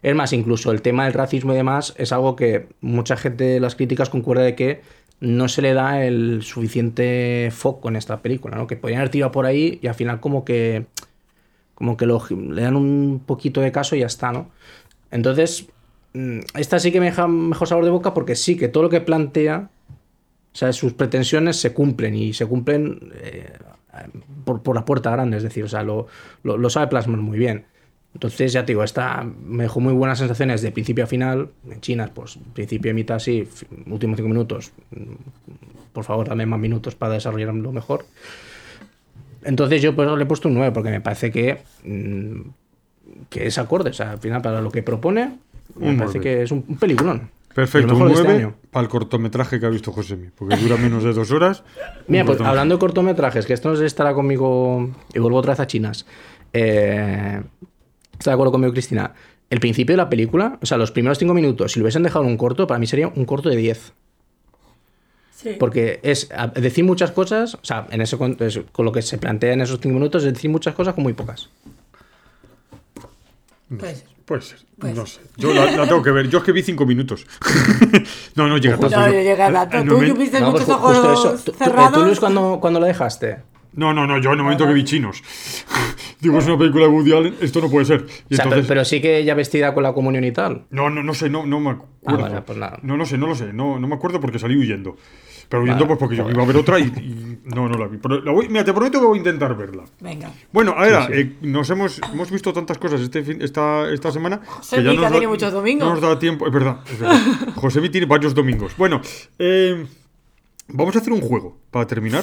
[0.03, 3.61] Es más, incluso el tema del racismo y demás es algo que mucha gente de
[3.61, 4.80] las críticas concuerda de que
[5.20, 8.66] no se le da el suficiente foco en esta película, ¿no?
[8.66, 10.86] Que podrían haber tirado por ahí y al final como que
[11.74, 14.50] como que lo- le dan un poquito de caso y ya está, ¿no?
[15.10, 15.68] Entonces,
[16.14, 18.90] mm, esta sí que me deja mejor sabor de boca porque sí que todo lo
[18.90, 19.70] que plantea,
[20.52, 23.52] o sea, sus pretensiones se cumplen y se cumplen eh,
[24.44, 26.06] por, por la puerta grande, es decir, o sea, lo,
[26.42, 27.66] lo, lo sabe plasmar muy bien.
[28.12, 31.50] Entonces, ya te digo, esta me dejó muy buenas sensaciones de principio a final.
[31.70, 33.48] En China, pues principio y mitad sí,
[33.86, 34.72] últimos cinco minutos.
[34.90, 38.04] mm, Por favor, dame más minutos para desarrollarlo mejor.
[39.42, 42.40] Entonces yo pues le he puesto un 9 porque me parece que, mm,
[43.28, 43.90] que es acorde.
[43.90, 45.38] O sea, al final para lo que propone,
[45.76, 46.20] me Un parece 9.
[46.20, 47.30] que es un, un peliculón.
[47.54, 48.54] Perfecto, un de este 9 año.
[48.70, 51.64] para el cortometraje que ha visto Josemi, porque dura menos de dos horas.
[52.06, 55.66] Mira, pues hablando de cortometrajes, que esto no estará conmigo y vuelvo otra vez a
[55.66, 56.06] chinas.
[56.52, 57.40] Eh,
[58.20, 59.12] está de acuerdo conmigo, Cristina.
[59.50, 62.24] El principio de la película, o sea, los primeros cinco minutos, si lo hubiesen dejado
[62.24, 63.92] en un corto, para mí sería un corto de 10.
[65.34, 65.56] Sí.
[65.58, 69.16] Porque es decir muchas cosas, o sea, en ese, con es- con lo que se
[69.18, 71.48] plantea en esos cinco minutos, es decir muchas cosas con muy pocas.
[73.76, 74.10] Puede ser.
[74.26, 75.20] Puede ser, Pues- no sé.
[75.38, 76.28] Yo la, la tengo que ver.
[76.28, 77.26] Yo es que vi cinco minutos.
[78.36, 78.96] no, no llega tanto.
[79.00, 79.96] No, yo- yo llegué a tanto.
[79.96, 81.44] Tú tuviste No, muchos pues ojos justo eso.
[81.44, 81.92] ¿Tú, tú- cerrados.
[81.94, 83.38] tú, Luis, cuando, cuando lo dejaste?
[83.74, 85.22] No, no, no, yo en el momento que vi chinos.
[86.20, 88.00] Digo, es una película de Woody Allen, esto no puede ser.
[88.28, 90.66] Y O sea, entonces, pero, pero sí que ella vestida con la comunión y tal.
[90.70, 91.94] No, no, no sé, no, no me acuerdo.
[92.04, 92.78] Ah, vale, pues nada.
[92.82, 93.52] No, no sé, no lo sé.
[93.52, 94.96] No, no me acuerdo porque salí huyendo.
[95.48, 97.86] Pero huyendo Vale, pues porque yo iba a ver otra y, y no, no la
[97.88, 97.96] vi.
[97.98, 99.84] Pero la voy- mira, te prometo que voy a intentar verla.
[100.00, 100.30] Venga.
[100.52, 104.40] Bueno, a ver, eh, nos hemos, hemos visto tantas cosas este fin- esta, esta semana
[104.76, 105.88] Mica tiene muchos domingos.
[105.88, 106.46] no nos da tiempo.
[106.46, 107.18] Es verdad, es verdad.
[107.56, 108.76] José tiene varios domingos.
[108.76, 109.00] Bueno,
[109.38, 109.86] eh,
[110.68, 112.22] vamos a hacer un juego para terminar.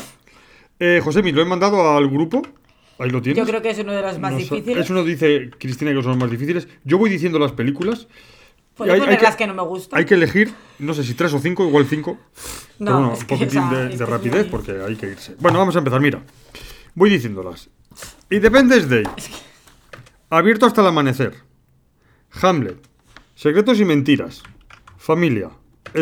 [0.80, 2.42] Eh, José lo he mandado al grupo.
[3.00, 3.38] Ahí lo tienes.
[3.44, 4.78] Yo creo que es uno de los más difíciles.
[4.86, 6.68] Eso nos dice Cristina que son los más difíciles.
[6.84, 8.08] Yo voy diciendo las películas.
[8.76, 9.98] Puedo Hay- poner hay las que no me gustan.
[10.00, 12.18] Hay que elegir, no sé si tres o cinco, igual cinco.
[12.80, 14.42] No, Pero bueno, es un que, poquitín o sea, de, es de que es rapidez
[14.44, 15.36] muy- porque hay que irse.
[15.40, 16.00] Bueno, vamos a empezar.
[16.02, 16.22] Mira,
[16.94, 17.70] voy diciéndolas.
[18.30, 19.04] Independence Day.
[20.30, 21.36] Abierto hasta el amanecer.
[22.42, 22.78] Hamlet.
[23.36, 24.44] Secretos y mentiras.
[24.98, 25.50] Familia.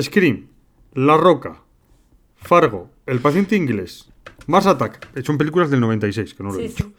[0.02, 0.48] Scream.
[0.94, 1.62] La Roca.
[2.36, 2.90] Fargo.
[3.06, 4.10] El paciente inglés.
[4.48, 5.24] Mars Attack.
[5.24, 6.86] Son películas del 96, que no lo he Sí, dicho.
[6.86, 6.94] sí.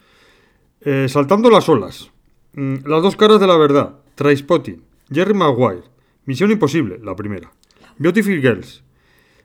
[0.82, 2.10] Eh, Saltando las olas.
[2.54, 3.96] Mm, las dos caras de la verdad.
[4.14, 4.82] Trainspotting.
[5.10, 5.82] Jerry Maguire.
[6.24, 7.52] Misión Imposible, la primera.
[7.98, 8.82] Beautiful Girls.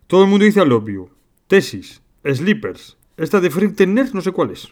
[0.07, 1.09] Todo el mundo dice I love you.
[1.47, 2.97] Tesis, Sleepers.
[3.17, 4.69] Esta de Frintener, no sé cuál es.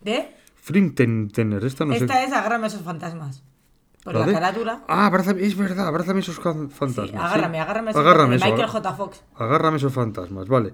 [0.00, 0.34] ¿De?
[0.56, 2.24] Frintener, esta no Esta sé.
[2.24, 3.42] es Agárrame a esos fantasmas.
[4.02, 4.84] Por ¿La la carátula.
[4.88, 7.10] Ah, abrázame, es verdad, abrázame esos fan- fantasmas.
[7.10, 7.16] Sí, sí.
[7.18, 8.50] agárrame, agárrame a esos Agárrame fantasmas.
[8.58, 8.94] Michael J.
[8.94, 9.24] Fox.
[9.36, 10.72] Agárrame esos fantasmas, vale.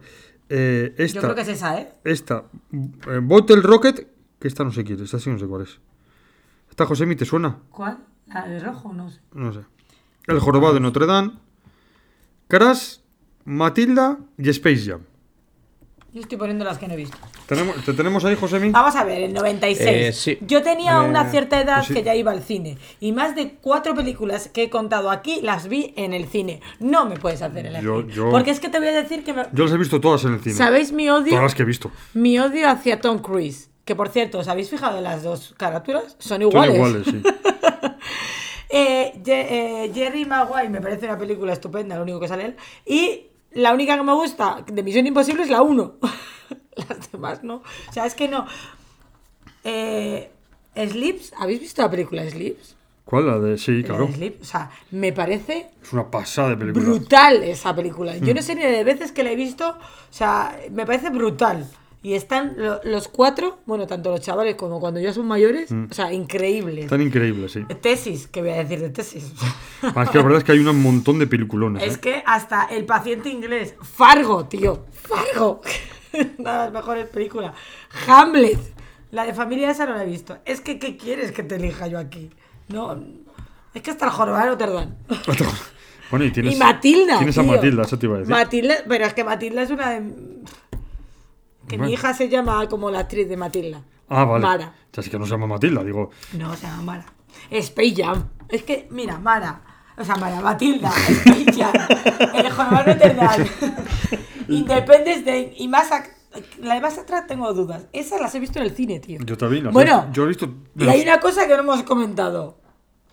[0.49, 1.95] Eh, esta, Yo creo que es esa, ¿eh?
[2.05, 2.45] esta,
[3.09, 4.07] eh, Bottle Rocket,
[4.39, 5.79] que esta no sé quién, esta sí no sé cuál es.
[6.69, 7.59] ¿Esta Josemi te suena?
[7.71, 7.99] ¿Cuál?
[8.27, 9.21] La de rojo, no sé.
[9.33, 9.61] No sé.
[10.27, 11.33] El jorobado de Notre Dame,
[12.49, 12.99] Crash,
[13.45, 15.01] Matilda y Space Jam.
[16.13, 17.17] Yo estoy poniendo las que no he visto.
[17.47, 18.69] ¿Tenemos, ¿Te tenemos ahí, Josemi?
[18.71, 19.81] Vamos a ver, el 96.
[19.91, 20.39] Eh, sí.
[20.43, 21.95] Yo tenía Eh, una cierta edad pues sí.
[21.95, 22.77] que ya iba al cine.
[23.01, 26.61] Y más de cuatro películas que he contado aquí las vi en el cine.
[26.81, 27.85] No me puedes hacer elegir.
[27.87, 29.45] Yo- yo- Porque es que te voy a decir que me...
[29.53, 30.55] Yo las he visto todas en el cine.
[30.55, 31.31] ¿Sabéis mi odio?
[31.31, 31.91] Todas las que he visto.
[32.13, 33.71] Mi odio hacia Tom Cruise.
[33.87, 36.15] Que por cierto, ¿os habéis fijado en las dos carátulas?
[36.19, 36.75] Son Son iguales.
[36.77, 37.23] iguales, sí.
[38.75, 42.57] Eh, eh, Jerry Maguire me parece una película estupenda, lo único que sale él.
[42.87, 45.95] Y la única que me gusta de Misión Imposible es la 1.
[46.89, 47.57] Las demás no.
[47.89, 48.47] O sea, es que no.
[49.65, 50.31] Eh,
[50.75, 52.77] Sleeps, ¿habéis visto la película Sleeps?
[53.05, 53.27] ¿Cuál?
[53.27, 53.59] La de.
[53.59, 54.07] Sí, La claro.
[54.07, 54.43] de Sleep.
[54.43, 56.85] O sea, me parece Es una pasada de película.
[56.85, 58.17] brutal esa película.
[58.17, 58.37] Yo Mm.
[58.37, 59.69] no sé ni de veces que la he visto.
[59.71, 61.69] O sea, me parece brutal.
[62.05, 65.95] Y están lo- los cuatro, bueno, tanto los chavales como cuando ya son mayores, o
[65.95, 66.89] sea, increíbles.
[66.89, 67.65] Tan increíble, sí.
[67.81, 69.33] Tesis, ¿qué voy a decir de tesis?
[69.83, 71.83] Es que la verdad es que hay un montón de peliculones.
[71.85, 72.01] Es ¿eh?
[72.01, 75.61] que hasta el paciente inglés, Fargo, tío, Fargo,
[76.39, 77.53] una de las mejores películas.
[78.09, 78.59] Hamlet,
[79.13, 80.39] la de familia esa no la he visto.
[80.45, 82.31] Es que, ¿qué quieres que te elija yo aquí?
[82.69, 83.01] No,
[83.75, 84.93] es que hasta el jorobado de Notre Dame.
[86.11, 86.57] Bueno, y tienes.
[86.57, 87.17] y Matilda.
[87.17, 87.43] Tienes a.
[87.43, 88.31] Matilda, eso te iba a decir.
[88.35, 90.03] Matilda, pero es que Matilda es una de.
[91.69, 91.85] Que Bueno.
[91.89, 93.83] mi hija se llama como la actriz de Matilda.
[94.09, 94.45] ah, vale.
[94.45, 94.75] Mara.
[94.93, 96.11] Ya es que no se llama Matilda, digo.
[96.35, 97.07] No, se llama Mara.
[97.51, 98.29] Space Jam.
[98.49, 99.63] Es que, mira, Mara.
[99.97, 100.91] O sea, Mara Matilda.
[100.91, 101.73] Space Jam.
[102.35, 103.47] El jorobado Dame.
[104.49, 105.55] Independence Day.
[105.59, 105.91] Y más.
[106.61, 107.87] La de más atrás tengo dudas.
[107.93, 109.19] Esas las he visto en el cine, tío.
[109.25, 109.65] Yo también.
[109.65, 110.49] las he Bueno, visto- yo he visto.
[110.79, 112.59] y hay una cosa que no hemos comentado.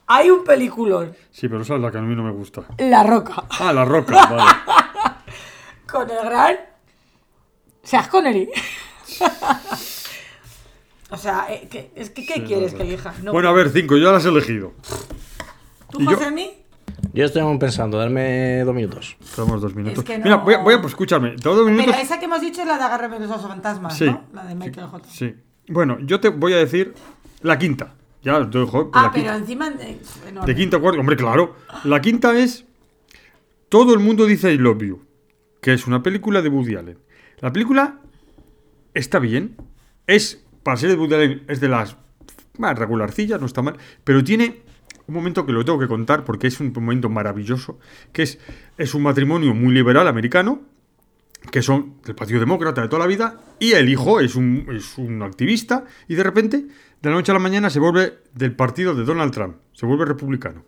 [0.08, 2.64] Hay un peliculón, Sí, pero esa es la que a mí no me gusta.
[2.80, 4.44] La Roca, Ah, La Roca, vale.
[5.92, 6.56] con el gran
[7.84, 8.50] Seas Connery.
[11.12, 13.14] o sea, eh, ¿qué, es que, ¿qué Sí, quieres no, que elija?
[13.24, 13.32] No.
[13.32, 14.74] Bueno, a ver, cinco, yo ya las he elegido.
[15.90, 16.52] ¿Tú, José, a mí?
[17.14, 19.18] Yo estoy pensando, darme dos minutos.
[19.36, 20.00] Tenemos dos minutos.
[20.00, 21.86] Es que Mira, voy a, voy a- pues, doy dos minutos.
[21.88, 24.06] Pero esa que hemos dicho es la de Agárrame los osos fantasmas, Sí.
[24.06, 24.26] ¿no?
[24.34, 25.08] La de Michael J.
[25.10, 25.36] Sí.
[25.70, 26.94] Bueno, yo te voy a decir
[27.42, 27.94] la quinta.
[28.22, 28.92] Ya os dejo.
[28.94, 29.38] Ah, la pero quinta.
[29.38, 29.70] encima.
[30.46, 31.56] De quinta cuarta, hombre, claro.
[31.86, 32.66] La quinta es
[33.70, 35.02] Todo el mundo dice I love you,
[35.62, 37.00] que es una película de Woody Allen.
[37.42, 38.00] La película
[38.94, 39.56] está bien,
[40.08, 41.96] es, para ser de Woody es de las
[42.58, 44.62] más regularcillas, no está mal, pero tiene
[45.08, 47.80] un momento que lo tengo que contar porque es un momento maravilloso,
[48.12, 48.40] que es,
[48.78, 50.62] es un matrimonio muy liberal americano,
[51.52, 54.98] que son del Partido Demócrata de toda la vida, y el hijo es un, es
[54.98, 56.58] un activista, y de repente,
[57.02, 60.06] de la noche a la mañana, se vuelve del partido de Donald Trump, se vuelve
[60.06, 60.66] republicano.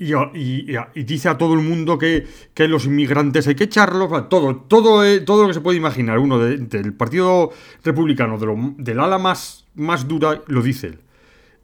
[0.00, 5.04] Y, dice a todo el mundo que, que los inmigrantes hay que echarlos, todo, todo,
[5.04, 7.50] eh, todo lo que se puede imaginar, uno de- del Partido
[7.82, 10.98] Republicano, de del ala más, más dura, lo dice él.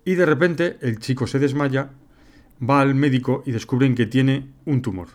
[0.04, 1.90] Y de repente el chico se desmaya,
[2.68, 5.08] va al médico y descubren que tiene un tumor.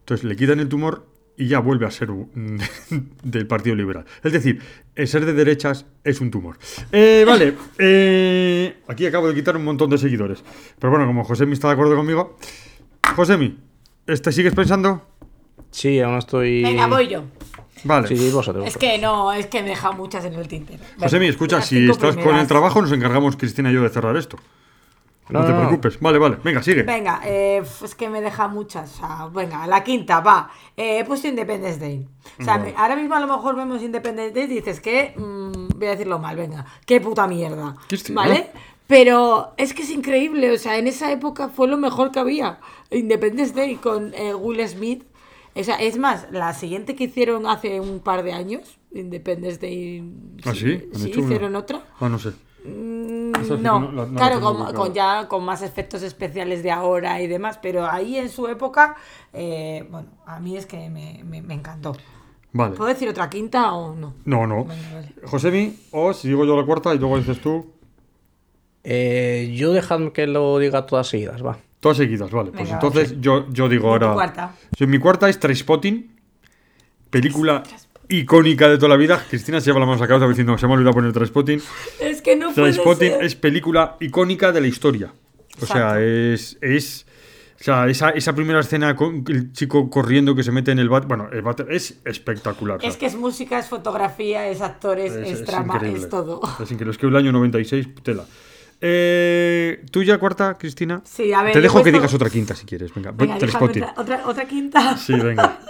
[0.00, 1.06] Entonces le quitan el tumor
[1.36, 2.08] y ya vuelve a ser
[3.22, 4.04] del Partido Liberal.
[4.22, 4.60] Es decir,
[4.94, 6.58] el ser de derechas es un tumor.
[6.92, 10.42] Eh, vale, eh, aquí acabo de quitar un montón de seguidores.
[10.78, 12.36] Pero bueno, como Josemi está de acuerdo conmigo.
[13.14, 13.58] Josemi,
[14.06, 15.06] ¿este sigues pensando?
[15.70, 16.62] Sí, aún estoy.
[16.62, 17.24] Venga, voy yo.
[17.84, 18.08] Vale.
[18.08, 18.66] Sí, vosotros.
[18.66, 20.82] Es que no, es que me deja muchas en el tintero.
[20.98, 24.38] Josemi, escucha, si estás con el trabajo, nos encargamos Cristina y yo de cerrar esto.
[25.28, 25.98] No, No, te preocupes.
[26.00, 26.36] Vale, vale.
[26.44, 26.82] Venga, sigue.
[26.84, 28.94] Venga, eh, es que me deja muchas.
[28.94, 30.50] O sea, venga, la quinta, va.
[30.76, 32.06] Eh, he puesto Independence Day.
[32.38, 32.74] O sea, Vale.
[32.76, 35.14] ahora mismo a lo mejor vemos Independence Day y dices que.
[35.16, 36.64] mm, voy a decirlo mal, venga.
[36.86, 37.74] Qué puta mierda.
[37.88, 38.50] ¿Qué estoy- ¿Vale?
[38.86, 40.52] Pero es que es increíble.
[40.52, 42.60] O sea, en esa época fue lo mejor que había.
[42.92, 45.02] Independence Day con eh, Will Smith.
[45.56, 50.04] Esa, es más, la siguiente que hicieron hace un par de años, Independence Day.
[50.44, 50.88] ¿Ah, sí?
[50.94, 51.24] ¿Han Sí, una?
[51.24, 51.82] hicieron otra.
[51.98, 52.30] Ah, no sé.
[52.66, 54.40] Mm, que No, no- la- no la claro,
[54.74, 58.96] con, ya con más efectos especiales de ahora y demás, pero ahí en su época,
[59.32, 61.96] eh, bueno, a mí es que me, me- me encantó.
[62.52, 62.74] Vale.
[62.74, 64.14] ¿Puedo decir otra quinta o no?
[64.24, 64.64] No, no.
[64.64, 65.14] Venga, vale.
[65.24, 67.72] Josemi, o si digo yo la cuarta y luego dices tú.
[68.84, 71.58] Eh, yo dejadme que lo diga todas seguidas, va.
[71.80, 72.50] Todas seguidas, vale.
[72.52, 74.14] Pues Venga, entonces yo, yo digo ¿Y tu ahora.
[74.14, 74.54] cuarta?
[74.78, 76.16] Sí, mi cuarta es Trainspotting,
[77.10, 77.62] película
[78.08, 79.22] icónica de toda la vida.
[79.28, 81.60] Cristina se lleva la mano a la cabeza diciendo se me ha olvidado poner Trainspotting.
[82.32, 85.12] Es que no es película icónica de la historia.
[85.60, 87.06] O sea, es, es
[87.60, 90.88] O sea, esa, esa primera escena con el chico corriendo que se mete en el
[90.88, 91.06] bat.
[91.06, 92.78] Bueno, el váter es espectacular.
[92.78, 96.00] o sea, Es que es música, es fotografía, es actores, es, trama, increíble.
[96.00, 96.40] es todo.
[96.60, 96.90] Es increíble.
[96.92, 98.24] Es que el año 96, tela.
[98.80, 101.00] Eh, ¿Tuya cuarta, Cristina?
[101.04, 102.94] Sí, a ver, Te dejo que digas otra quinta si quieres.
[102.94, 104.96] Venga, Venga, otra, otra, otra quinta.
[104.96, 105.58] Sí, venga.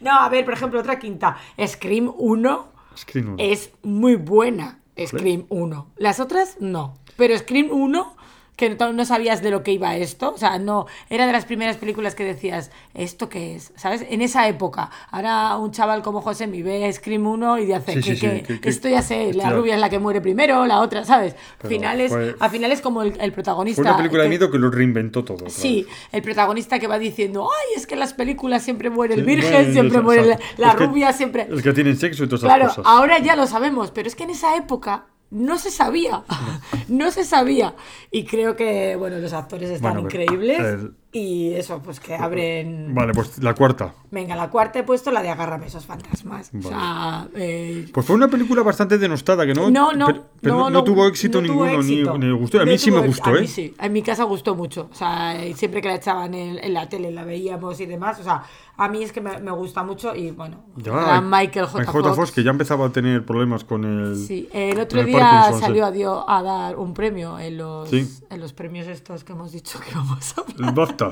[0.00, 1.36] No, a ver, por ejemplo, otra quinta.
[1.66, 3.36] Scream 1 Screen uno.
[3.38, 4.78] es muy buena.
[5.06, 5.92] Scream 1.
[5.96, 6.94] Las otras, no.
[7.16, 8.16] Pero Scream 1,
[8.56, 10.32] que no, no sabías de lo que iba esto.
[10.34, 10.86] O sea, no.
[11.10, 13.72] Era de las primeras películas que decías, ¿esto qué es?
[13.76, 14.04] ¿Sabes?
[14.08, 14.90] En esa época.
[15.10, 18.42] Ahora un chaval como José me ve Scream 1 y dice, Sí, que, sí, que
[18.42, 19.56] que- que- esto ya sé, la claro.
[19.58, 21.34] rubia es la que muere primero, la otra, ¿sabes?
[21.66, 23.82] Finales, fue- a finales como el, el protagonista.
[23.82, 25.48] Fue una película de que- miedo que lo reinventó todo.
[25.50, 25.94] Sí, vez.
[26.12, 29.52] el protagonista que va diciendo, ay, es que en las películas siempre muere el virgen,
[29.52, 31.48] bueno, siempre muere la, la Es que- rubia, siempre...
[31.52, 32.84] Es que tienen sexo y todas esas Claro, cosas.
[32.86, 36.22] ahora ya lo sabemos, pero es que en esa época no se sabía,
[36.88, 37.74] no se sabía.
[38.10, 42.92] Y creo que, bueno, los actores están Bueno, increíbles el- y eso, pues que abren...
[42.94, 43.94] Vale, pues la cuarta.
[44.10, 46.50] Venga, la cuarta he puesto la de Agárrame esos fantasmas.
[46.58, 50.54] O sea, eh, Pues fue una película bastante denostada, que no, no, no, pero- pero
[50.58, 52.18] no, no tuvo éxito no tuvo ninguno, ni- éxito.
[52.18, 52.60] Ni, le gustó.
[52.60, 53.40] A mí sí tuvo me gustó, a ¿eh?
[53.42, 54.88] mí sí, en mi casa gustó mucho.
[54.92, 58.18] O sea, siempre que la echaban en, en la tele, la veíamos y demás.
[58.20, 58.42] O sea,
[58.76, 61.84] a mí es que me, me gusta mucho y bueno, Ya, era Michael J.
[61.84, 62.14] J.
[62.14, 62.32] Fox.
[62.32, 64.16] que ya empezaba a tener problemas con el.
[64.16, 65.60] Sí, el otro el día Parkinson, sí.
[65.66, 68.08] salió a, dio- a dar un premio en los, Sí.
[68.30, 70.68] en los premios estos que hemos dicho que vamos a hablar.
[70.68, 71.03] El BAFTA.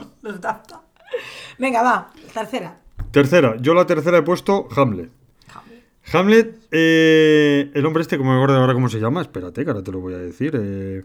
[1.59, 2.79] Venga, va, tercera.
[3.11, 5.11] Tercera, yo la tercera he puesto Hamlet.
[6.13, 9.83] Hamlet, eh, el hombre este, como me acuerdo ahora cómo se llama, espérate, que ahora
[9.85, 10.53] te lo voy a decir.
[10.61, 11.05] eh,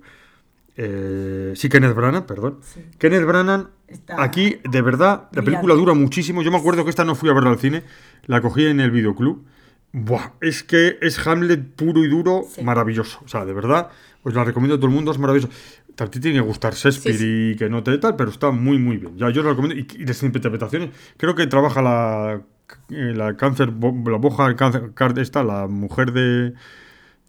[0.76, 2.60] eh, sí, Kenneth Branagh, perdón.
[2.98, 6.42] Kenneth Branagh, Está aquí, de verdad, la película dura muchísimo.
[6.44, 7.84] Yo me acuerdo que esta no fui a verla al cine,
[8.26, 9.46] la cogí en el videoclub.
[9.94, 12.62] Buah, es que es Hamlet puro y duro, Sí.
[12.64, 13.20] maravilloso.
[13.24, 13.90] O sea, de verdad,
[14.24, 15.52] os la recomiendo a todo el mundo, es maravilloso.
[16.00, 18.78] A ti tiene que gustar Shakespeare Sí, y que no te tal, pero está muy,
[18.78, 19.18] muy bien.
[19.18, 19.76] Ya, yo lo recomiendo.
[19.80, 22.42] Y, y las interpretaciones, creo que trabaja la,
[22.90, 26.54] eh, la cáncer, bo- la boja cáncer, esta, la mujer de,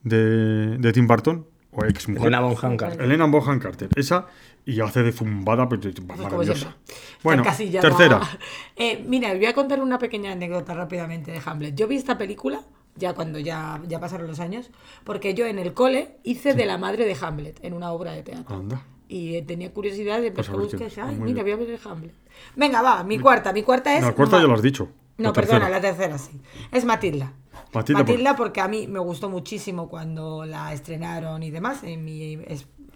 [0.02, 2.28] de, de Tim Burton, o ex mujer.
[2.28, 3.00] Elena Bonham Carter.
[3.02, 4.26] Elena Bonham Carter, esa,
[4.66, 6.76] y hace de zumbada, pues, como maravillosa.
[7.22, 7.42] Bueno,
[7.80, 8.20] tercera.
[8.76, 11.74] Eh, mira, voy a contar una pequeña anécdota rápidamente de Hamlet.
[11.74, 12.60] Yo vi esta película
[12.98, 14.70] ya cuando ya, ya pasaron los años,
[15.04, 18.22] porque yo en el cole hice de la madre de Hamlet en una obra de
[18.22, 18.56] teatro.
[18.56, 18.82] Anda.
[19.08, 20.90] Y eh, tenía curiosidad de Pues buscar.
[21.06, 22.12] Ay, mira, voy a ver el Hamlet.
[22.56, 23.52] Venga, va, mi cuarta.
[23.54, 24.02] Mi cuarta es.
[24.04, 24.88] La cuarta Ma- ya lo has dicho.
[25.16, 25.80] No, La perdona, tercera.
[25.80, 26.40] la tercera sí.
[26.70, 27.32] Es Matilda.
[27.72, 32.38] Matilda, Matilda, porque a mí me gustó muchísimo cuando la estrenaron y demás, en mi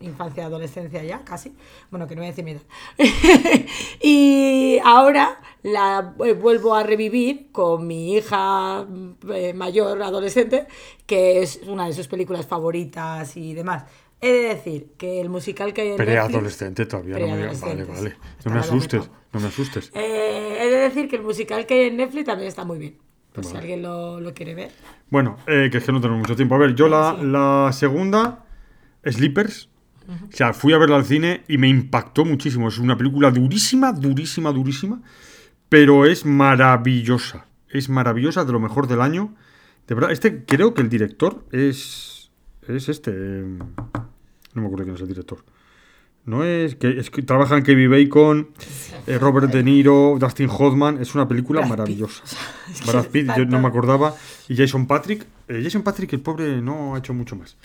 [0.01, 1.55] infancia, adolescencia ya, casi.
[1.91, 2.63] Bueno, que no voy a decir mi edad.
[4.01, 8.87] y ahora la eh, vuelvo a revivir con mi hija
[9.33, 10.67] eh, mayor, adolescente,
[11.07, 13.85] que es una de sus películas favoritas y demás.
[14.21, 17.47] He de decir que el musical que hay en Netflix- Preadolescente todavía, no me.
[17.47, 18.17] Vale, vale.
[18.45, 19.91] No me asustes, no me asustes.
[19.95, 22.99] Eh, he de decir que el musical que hay en Netflix también está muy bien.
[23.33, 23.61] Por si Vale.
[23.61, 24.71] alguien lo, lo quiere ver.
[25.09, 26.55] Bueno, eh, que es que no tenemos mucho tiempo.
[26.55, 28.45] A ver, yo la, la segunda,
[29.05, 29.69] Sleepers.
[30.09, 32.69] O sea, fui a verla al cine y me impactó muchísimo.
[32.69, 35.01] Es una película durísima, durísima, durísima.
[35.69, 37.47] Pero es maravillosa.
[37.71, 39.35] Es maravillosa, de lo mejor del año.
[39.87, 42.31] De verdad, este creo que el director es.
[42.69, 43.13] Es este.
[43.15, 43.45] eh,
[44.55, 45.45] No me acuerdo quién es el director.
[46.25, 48.49] No es que, es que trabajan Kevin Bacon,
[49.07, 51.01] eh, Robert De Niro, Dustin Hoffman.
[51.01, 51.79] Es una película Brad Pitt.
[51.79, 52.23] maravillosa.
[52.73, 54.15] Es que Brad Pitt, yo no me acordaba.
[54.49, 55.27] Y Jason Patrick.
[55.49, 57.57] Eh, Jason Patrick, el pobre, no ha hecho mucho más.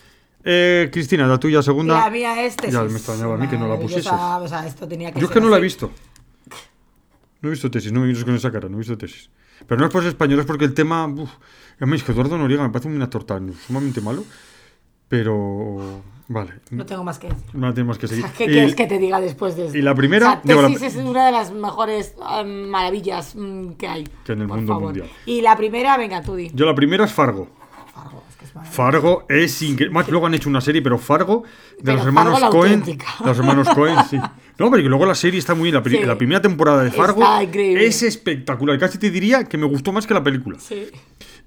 [0.43, 1.99] Eh, Cristina, la tuya segunda.
[2.01, 2.73] La mía es Tesis.
[2.73, 4.11] Ya me extrañaba a mí que no la pusieses.
[4.11, 5.63] O sea, esto tenía que Yo es que no la he así.
[5.65, 5.91] visto.
[7.41, 9.29] No he visto tesis, no me mires con esa cara, no he visto tesis.
[9.67, 11.05] Pero no es por ser español, es porque el tema.
[11.05, 11.29] Uf,
[11.79, 14.23] es que Eduardo Noriega me parece un actor tan sumamente malo.
[15.07, 16.01] Pero.
[16.29, 16.51] Vale.
[16.71, 17.45] No tengo más que decir.
[17.53, 18.25] No tenemos que O seguir.
[18.25, 19.77] sea, ¿Qué Y- quieres que te diga después de esto?
[19.77, 23.71] y la primera- O sea, digo, la- es una de las mejores em, maravillas mm,
[23.73, 24.03] que hay.
[24.25, 24.83] Que en el mundo favor.
[24.87, 25.07] mundial.
[25.25, 26.51] Y la primera, venga, tú di.
[26.53, 27.47] Yo la primera es Fargo.
[27.95, 28.75] Fargo, es que es maravilloso.
[28.75, 29.93] Fargo es increíble.
[29.93, 31.43] Más luego han hecho una serie, pero Fargo
[31.77, 32.79] de Pero los hermanos Fargo Cohen.
[32.81, 33.07] auténtica.
[33.25, 34.17] Los hermanos Cohen, sí.
[34.59, 35.75] No, pero que luego la serie está muy bien.
[35.83, 36.03] La, Sí.
[36.03, 37.23] la primera temporada de Fargo
[37.53, 38.79] es espectacular.
[38.79, 40.57] Casi te diría que me gustó más que la película.
[40.59, 40.87] Sí.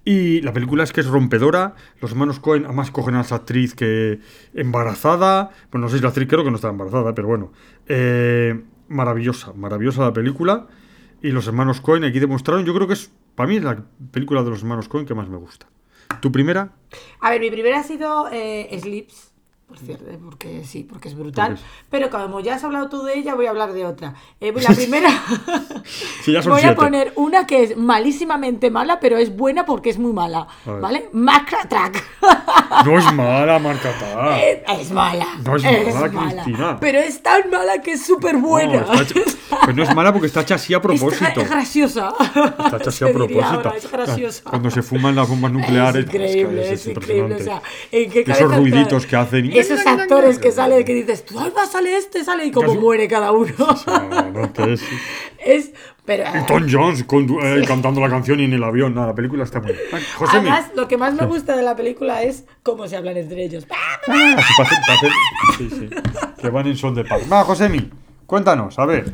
[0.05, 1.75] Y la película es que es rompedora.
[2.01, 4.21] Los hermanos Cohen, además, cogen a esa actriz que
[4.55, 5.51] embarazada.
[5.71, 7.53] Bueno, no sé si la actriz creo que no estaba embarazada, pero bueno.
[7.87, 10.67] Eh, maravillosa, maravillosa la película.
[11.23, 14.43] Y los hermanos Cohen aquí demostraron, yo creo que es, para mí, es la película
[14.43, 15.67] de los hermanos Cohen que más me gusta.
[16.21, 16.73] ¿Tu primera?
[17.21, 19.30] A ver, mi primera ha sido eh, Sleeps,
[19.71, 21.51] por cierto, eh, porque sí, porque es brutal.
[21.53, 24.15] Porque es- Pero como ya has hablado tú de ella, voy a hablar de otra.
[24.41, 25.09] Eh, la primera,
[26.25, 26.73] Sí, ya son Voy siete.
[26.75, 30.47] a poner una que es malísimamente mala, pero es buena porque es muy mala.
[30.67, 31.09] ¿Vale?
[31.13, 32.05] Macra Track.
[32.85, 34.41] No es mala, Marca Ta.
[34.41, 35.27] Es, es mala.
[35.45, 36.09] No es mala,
[36.45, 36.79] Cristina.
[36.81, 38.83] Pero es tan mala que es súper buena.
[38.83, 39.31] No, está hecha-
[39.65, 41.25] Pues no es mala porque está hecha así a propósito.
[41.27, 42.13] Está- es graciosa.
[42.21, 43.45] Está hecha así a propósito.
[43.45, 44.43] ahora, es graciosa.
[44.49, 46.05] Cuando se fuman las bombas nucleares.
[46.07, 47.35] Es increíble, es, increíble.
[47.35, 47.61] O sea,
[47.91, 49.47] ¿en qué Esos ruiditos entra- que hacen.
[49.61, 52.78] Esos actores que salen que dices, tú, ay, va, sale este, sale, y como Casi-
[52.78, 53.53] muere cada uno.
[55.45, 55.73] Es-.
[56.05, 56.24] Pero.
[56.37, 58.95] Y Tom Jones condu- eh, cantando la canción y en el avión.
[58.95, 59.74] No, la película está muy
[60.16, 60.49] Josemi.
[60.49, 63.66] Además, lo que más me gusta de la película es cómo se hablan entre ellos.
[63.70, 64.01] Ah,
[65.59, 65.89] sí, sí.
[66.41, 67.23] Que van en son de paz.
[67.31, 67.91] Va, Josemi,
[68.27, 69.12] cuéntanos, a ver.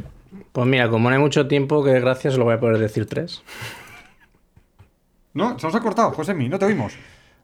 [0.53, 3.43] Pues mira, como no hay mucho tiempo, que gracias lo voy a poder decir tres.
[5.35, 6.95] No, se nos ha cortado, Josemi, no te oímos.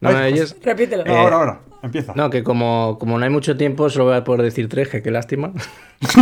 [0.03, 0.57] No, Jos- oyes?
[0.63, 1.05] Repítelo.
[1.05, 2.13] No, ahora, ahora, empieza.
[2.15, 5.01] No, que como, como no hay mucho tiempo, solo voy a poder decir tres, que
[5.03, 5.53] qué lástima.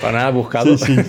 [0.00, 0.76] Para nada buscado.
[0.78, 1.02] Sí, sí.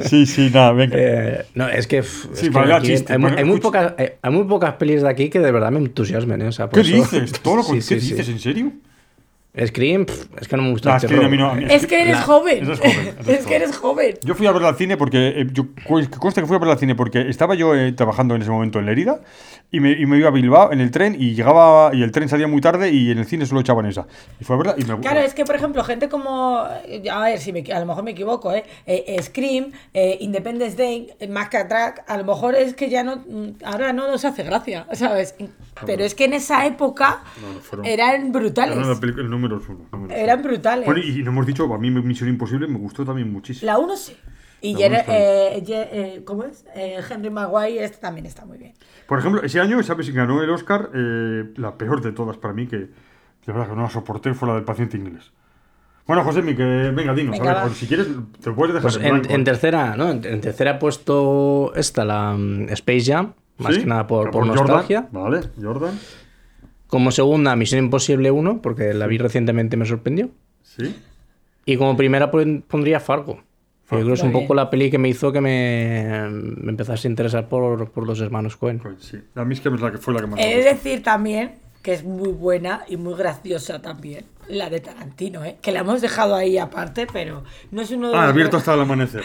[0.00, 0.96] Sí, sí, nada, venga.
[0.98, 3.12] Eh, no, es que, es Sí, que aquí chiste.
[3.12, 3.60] hay, muy escucha.
[3.62, 6.42] pocas, hay, hay muy pocas pelis de aquí que de verdad me entusiasmen.
[6.42, 6.48] ¿eh?
[6.48, 7.32] O sea, por ¿Qué eso- dices?
[7.42, 8.10] ¿Todo lo Sí, ¿Qué sí, sí.
[8.14, 8.28] dices?
[8.28, 8.72] ¿En serio?
[9.66, 11.24] Scream, pff, es que no me gusta No, es que terror.
[11.24, 11.50] a mí no.
[11.50, 12.58] a mí- Es que eres La- joven.
[12.64, 13.44] Eres joven, es joven.
[13.46, 14.14] que eres joven.
[14.22, 15.40] Yo fui a verla al cine porque.
[15.40, 18.36] eh, yo, que conste que fui a verla al cine porque estaba yo eh, trabajando
[18.36, 19.20] en ese momento en Lérida
[19.72, 21.90] y me, y me iba a Bilbao en el tren y llegaba.
[21.94, 24.06] Y el tren salía muy tarde y en el cine solo echaban esa.
[24.40, 26.58] Y fui a verla y me Claro, es que, por ejemplo, gente como.
[26.58, 28.62] A ver, si me, a lo mejor me equivoco, ¿eh?
[28.86, 33.02] Eh, eh, Scream, eh, Independence Day, eh, Maca Track, a lo mejor es que ya
[33.02, 33.16] no.
[33.16, 35.34] mm, Ahora no nos hace gracia, ¿sabes?
[35.86, 38.76] Pero es que en esa época No, no, fueron- eran brutales.
[38.76, 38.86] Era
[39.48, 39.86] la película- el número es uno.
[39.92, 40.48] número Eran uno.
[40.48, 40.86] brutales.
[40.86, 43.66] Bueno, y no hemos dicho, a mí Misión Imposible me gustó también muchísimo.
[43.70, 44.16] La 1 sí.
[44.62, 44.94] Y La bien.
[45.08, 46.66] eh, eh, ¿Cómo es?
[46.74, 48.74] Eh, Henry Maguire, este también está muy bien.
[49.06, 50.90] Por ejemplo, ese año, ¿sabes ganó el Oscar?
[50.94, 52.90] Eh, la peor de todas para mí, que de
[53.46, 55.32] verdad que no la soporté, fue la del paciente inglés.
[56.06, 58.08] Bueno, José, que venga, dinos, Venga, a ver, pues, si quieres,
[58.42, 60.10] te puedes dejar Pues en en, en tercera, ¿no?
[60.10, 63.80] En, en tercera he puesto esta, la mm, Space Jam, más ¿Sí?
[63.82, 64.66] que nada por, por Jordan.
[64.66, 65.08] nostalgia.
[65.12, 65.98] Vale, Jordan.
[66.90, 70.30] Como segunda, Misión Imposible 1, porque la vi recientemente y me sorprendió.
[70.62, 70.94] Sí.
[71.64, 73.42] Y como primera pon- pondría Fargo.
[73.90, 77.08] Yo creo que es un poco la peli que me hizo que me, me empezase
[77.08, 78.80] a interesar por, por los hermanos Cohen.
[79.00, 79.18] Sí.
[79.34, 81.56] A mí es que es la que fue la que más He de decir también
[81.82, 84.26] que es muy buena y muy graciosa también.
[84.48, 85.56] La de Tarantino, ¿eh?
[85.60, 87.42] Que la hemos dejado ahí aparte, pero
[87.72, 89.22] no es uno de Ah, los abierto hasta el amanecer.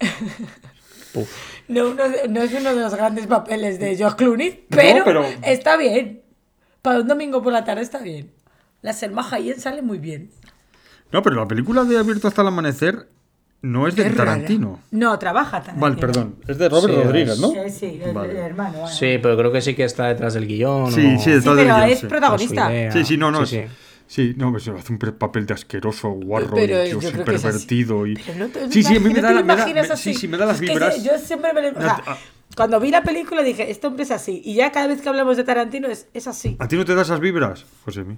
[1.68, 6.20] no, no es uno de los grandes papeles de George Clooney, pero, pero- está bien.
[6.84, 8.30] Para un domingo por la tarde está bien.
[8.82, 10.30] La Selma Hayek sale muy bien.
[11.10, 13.08] No, pero la película de Abierto hasta el amanecer
[13.62, 14.32] no es de Es rara.
[14.32, 14.80] Tarantino.
[14.90, 15.80] No, trabaja Tarantino.
[15.80, 16.36] Vale, perdón.
[16.46, 17.52] Es de Robert Sí, Rodríguez, ¿no?
[17.70, 18.32] Sí, el, Vale.
[18.32, 18.72] el hermano.
[18.80, 18.88] bueno.
[18.88, 20.92] Sí, pero creo que sí que está detrás del guion.
[20.92, 22.06] Sí, o- sí, Sí, detrás del pero guion, es sí.
[22.06, 22.70] protagonista.
[22.92, 23.46] Sí, sí, no, no.
[23.46, 23.76] Sí, es- sí.
[24.06, 27.10] Sí, no, pues hace un papel de asqueroso, guarro, Pero y así.
[27.24, 28.06] pervertido.
[28.06, 28.16] Y...
[28.16, 30.36] Pero no te- sí, sí, a mí me da, me da- me- sí, sí, me
[30.36, 31.02] da las Es que vibras.
[31.02, 32.18] yo siempre me lo- o sea, ah.
[32.56, 34.40] Cuando vi la película dije, este hombre es así.
[34.44, 36.56] Y ya cada vez que hablamos de Tarantino es, es así.
[36.60, 38.00] ¿A ti no te da esas vibras, José?
[38.00, 38.16] A mí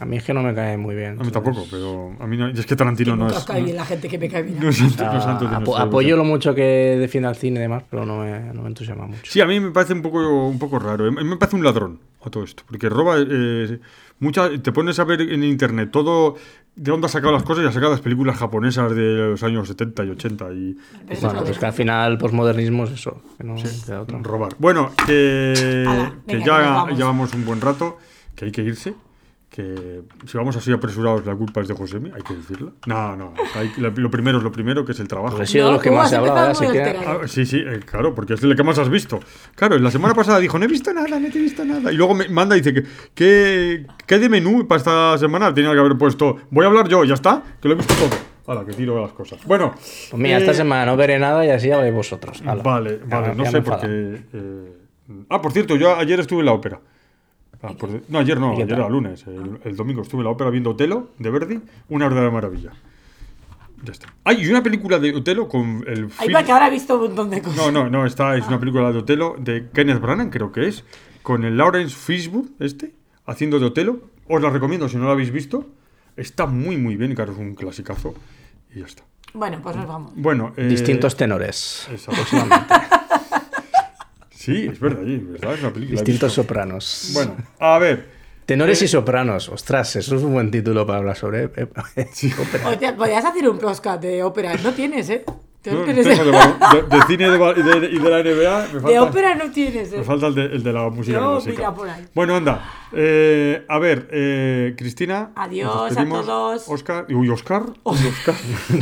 [0.00, 1.18] A mí es que no me cae muy bien.
[1.20, 2.50] A mí tampoco, pero a mí no.
[2.50, 3.44] y es que Tarantino Que no es.
[3.44, 4.60] cae bien la gente que me cae bien.
[4.60, 7.60] No es Ah, no es santo de apo- apoyo lo mucho que defiende al cine
[7.60, 9.22] y demás, pero no me, no me entusiasma mucho.
[9.24, 11.06] Sí, a mí me parece un poco, un poco raro.
[11.06, 12.62] A mí me parece un ladrón a todo esto.
[12.66, 13.16] Porque roba.
[13.18, 13.80] eh,
[14.18, 16.36] mucha, te pones a ver en internet todo.
[16.74, 17.64] ¿De dónde ha sacado las cosas?
[17.64, 20.52] Y ha sacado las películas japonesas de los años 70 y 80.
[20.52, 20.76] Y.
[21.22, 24.18] Bueno, pues es que al final el posmodernismo es eso, que no queda otra.
[24.22, 24.52] robar.
[24.58, 25.84] Bueno, que,
[26.44, 26.98] ya vamos.
[26.98, 27.98] llevamos un buen rato,
[28.34, 28.94] que hay que irse.
[29.48, 32.72] Que si vamos así apresurados, la culpa es de Josemi, hay que decirlo.
[32.86, 35.36] No, no, hay- lo primero es lo primero, que es el trabajo.
[35.36, 37.06] Pues he sido de No, los que más hablado, empezado así que...
[37.06, 39.20] Ah, sí, sí, eh, claro, porque es el que más has visto.
[39.54, 41.90] Claro, la semana pasada dijo, no he visto nada, no te he visto nada.
[41.92, 45.54] Y luego me manda y dice, que ¿qué, qué de menú para esta semana?
[45.54, 48.10] Tenía que haber puesto, voy a hablar yo, ya está, que lo he visto todo.
[48.48, 49.42] Hala, que tiro las cosas.
[49.46, 49.72] Bueno.
[49.74, 52.42] Pues mira, eh, esta semana no veré nada y así habléis vosotros.
[52.44, 52.62] Hala.
[52.62, 53.86] Vale, Ya vale, me- no ya sé porque...
[53.86, 54.32] enfada.
[54.34, 54.72] eh,
[55.30, 56.80] ah, por cierto, yo ayer estuve en la ópera.
[57.62, 59.26] Ah, por de- no, ayer no, ¿Y qué ayer era lunes.
[59.26, 62.72] El, el domingo estuve en la ópera viendo Otelo, de Verdi, una verdadera maravilla.
[63.82, 64.08] Ya está.
[64.24, 67.02] Hay y una película de Otelo con el Ahí va que ahora he visto un
[67.08, 67.56] montón de cosas.
[67.58, 70.84] no, no, no, esta es una película de Otelo de Kenneth Branagh, creo que es,
[71.22, 72.94] con el Lawrence Fishburne, este,
[73.26, 74.00] haciendo de Otelo.
[74.28, 75.66] Os la recomiendo si no la habéis visto.
[76.16, 78.14] Está muy, muy bien, claro, es un clasicazo.
[78.74, 79.02] Y ya está.
[79.34, 80.12] Bueno, pues nos vamos.
[80.16, 81.86] Bueno, eh, Distintos tenores.
[81.92, 82.12] esa-
[84.46, 86.00] sí, es verdad, sí, es verdad, es una película.
[86.00, 87.10] Distintos sopranos.
[87.14, 88.16] Bueno, a ver.
[88.46, 89.48] Tenores eh, y sopranos.
[89.48, 91.44] Ostras, eso es un buen título para hablar sobre.
[91.44, 91.50] eh,
[92.38, 92.68] ópera.
[92.68, 94.54] Oye, podrías hacer un podcast de ópera.
[94.62, 95.24] No tienes, ¿eh?
[95.70, 98.60] ¿Qué No, tienes tengo de, balon- de- de cine y de, y de la NBA.
[98.74, 99.98] Me falta, De ópera no tienes, ¿eh?
[99.98, 101.56] me falta el, de, el de la música No, clásica.
[101.56, 102.04] mira por ahí.
[102.14, 102.64] Bueno, anda.
[102.92, 105.30] Eh, a ver, eh, Cristina.
[105.34, 106.68] Adiós a todos.
[106.68, 107.06] Oscar.
[107.10, 107.64] Uy, Oscar.
[107.82, 108.34] Uy, Oscar.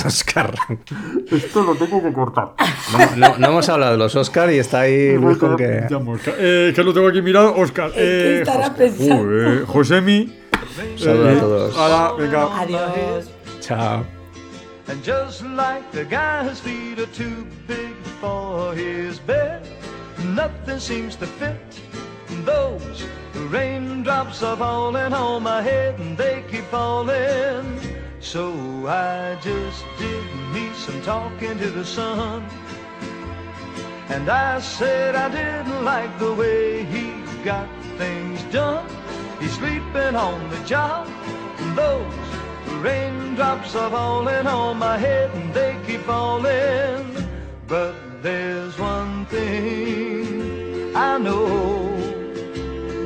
[0.06, 0.54] Oscar.
[1.32, 2.52] Esto lo tengo que cortar.
[2.92, 5.86] No, no- no hemos hablado de los Oscar y está ahí Luis con que.
[5.88, 6.34] Llamo Oscar.
[6.38, 7.54] Eh, que lo tengo aquí mirado.
[7.56, 7.86] Oscar.
[7.88, 8.76] ¿En qué Eh, estará Oscar.
[8.76, 9.66] pensando?
[9.66, 10.38] Josemi.
[10.96, 11.78] Saludos Eh, a todos.
[11.78, 12.60] Hala, venga.
[12.60, 13.30] Adiós.
[13.60, 14.04] Chao.
[14.86, 19.66] And just like the whose feet are too big for his bed,
[20.24, 21.80] nothing seems to fit.
[22.44, 27.80] Those The raindrops are falling on my head and they keep falling.
[28.20, 28.52] So
[28.86, 32.44] I just did me some talking to the sun.
[34.08, 37.12] And I said I didn't like the way he
[37.42, 38.86] got things done.
[39.40, 41.08] He's sleeping on the job.
[41.74, 42.33] Those
[42.84, 47.04] raindrops are falling on my head and they keep falling.
[47.66, 51.96] But there's one thing I know.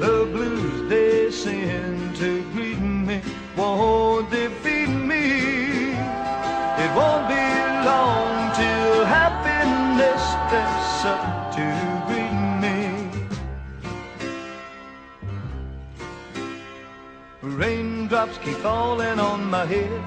[0.04, 3.22] The blues they send to greet me
[3.56, 4.67] won't defeat
[18.18, 20.02] Raindrops keep falling on my head,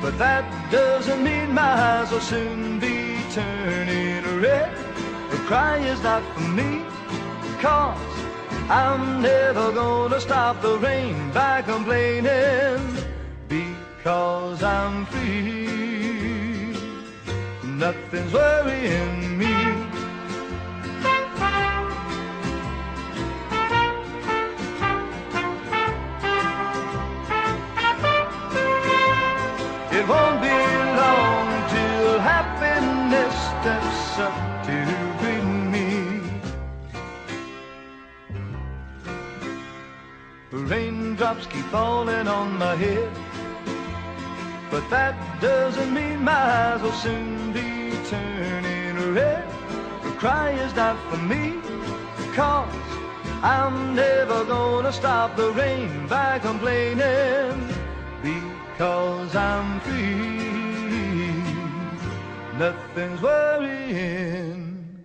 [0.00, 4.72] but that doesn't mean my eyes will soon be turning red.
[5.32, 6.84] The cry is not for me,
[7.58, 7.98] cause
[8.70, 12.98] I'm never gonna stop the rain by complaining
[13.48, 16.76] because I'm free.
[17.64, 19.93] Nothing's worrying me.
[30.04, 34.36] It won't be long till happiness steps up
[34.66, 34.76] to
[35.18, 36.20] greet me.
[40.50, 43.10] The Raindrops keep falling on my head,
[44.70, 49.48] but that doesn't mean my eyes will soon be turning red.
[50.02, 51.62] The cry is not for me,
[52.34, 52.68] cause
[53.42, 57.54] I'm never gonna stop the rain by complaining
[58.76, 61.14] because I'm free.
[62.58, 65.04] Nothing's worrying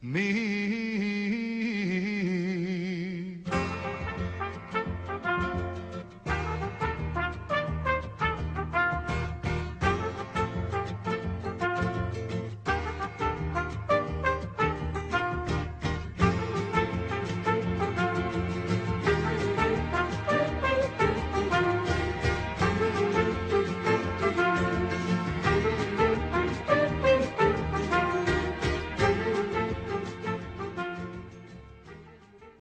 [0.00, 1.29] me.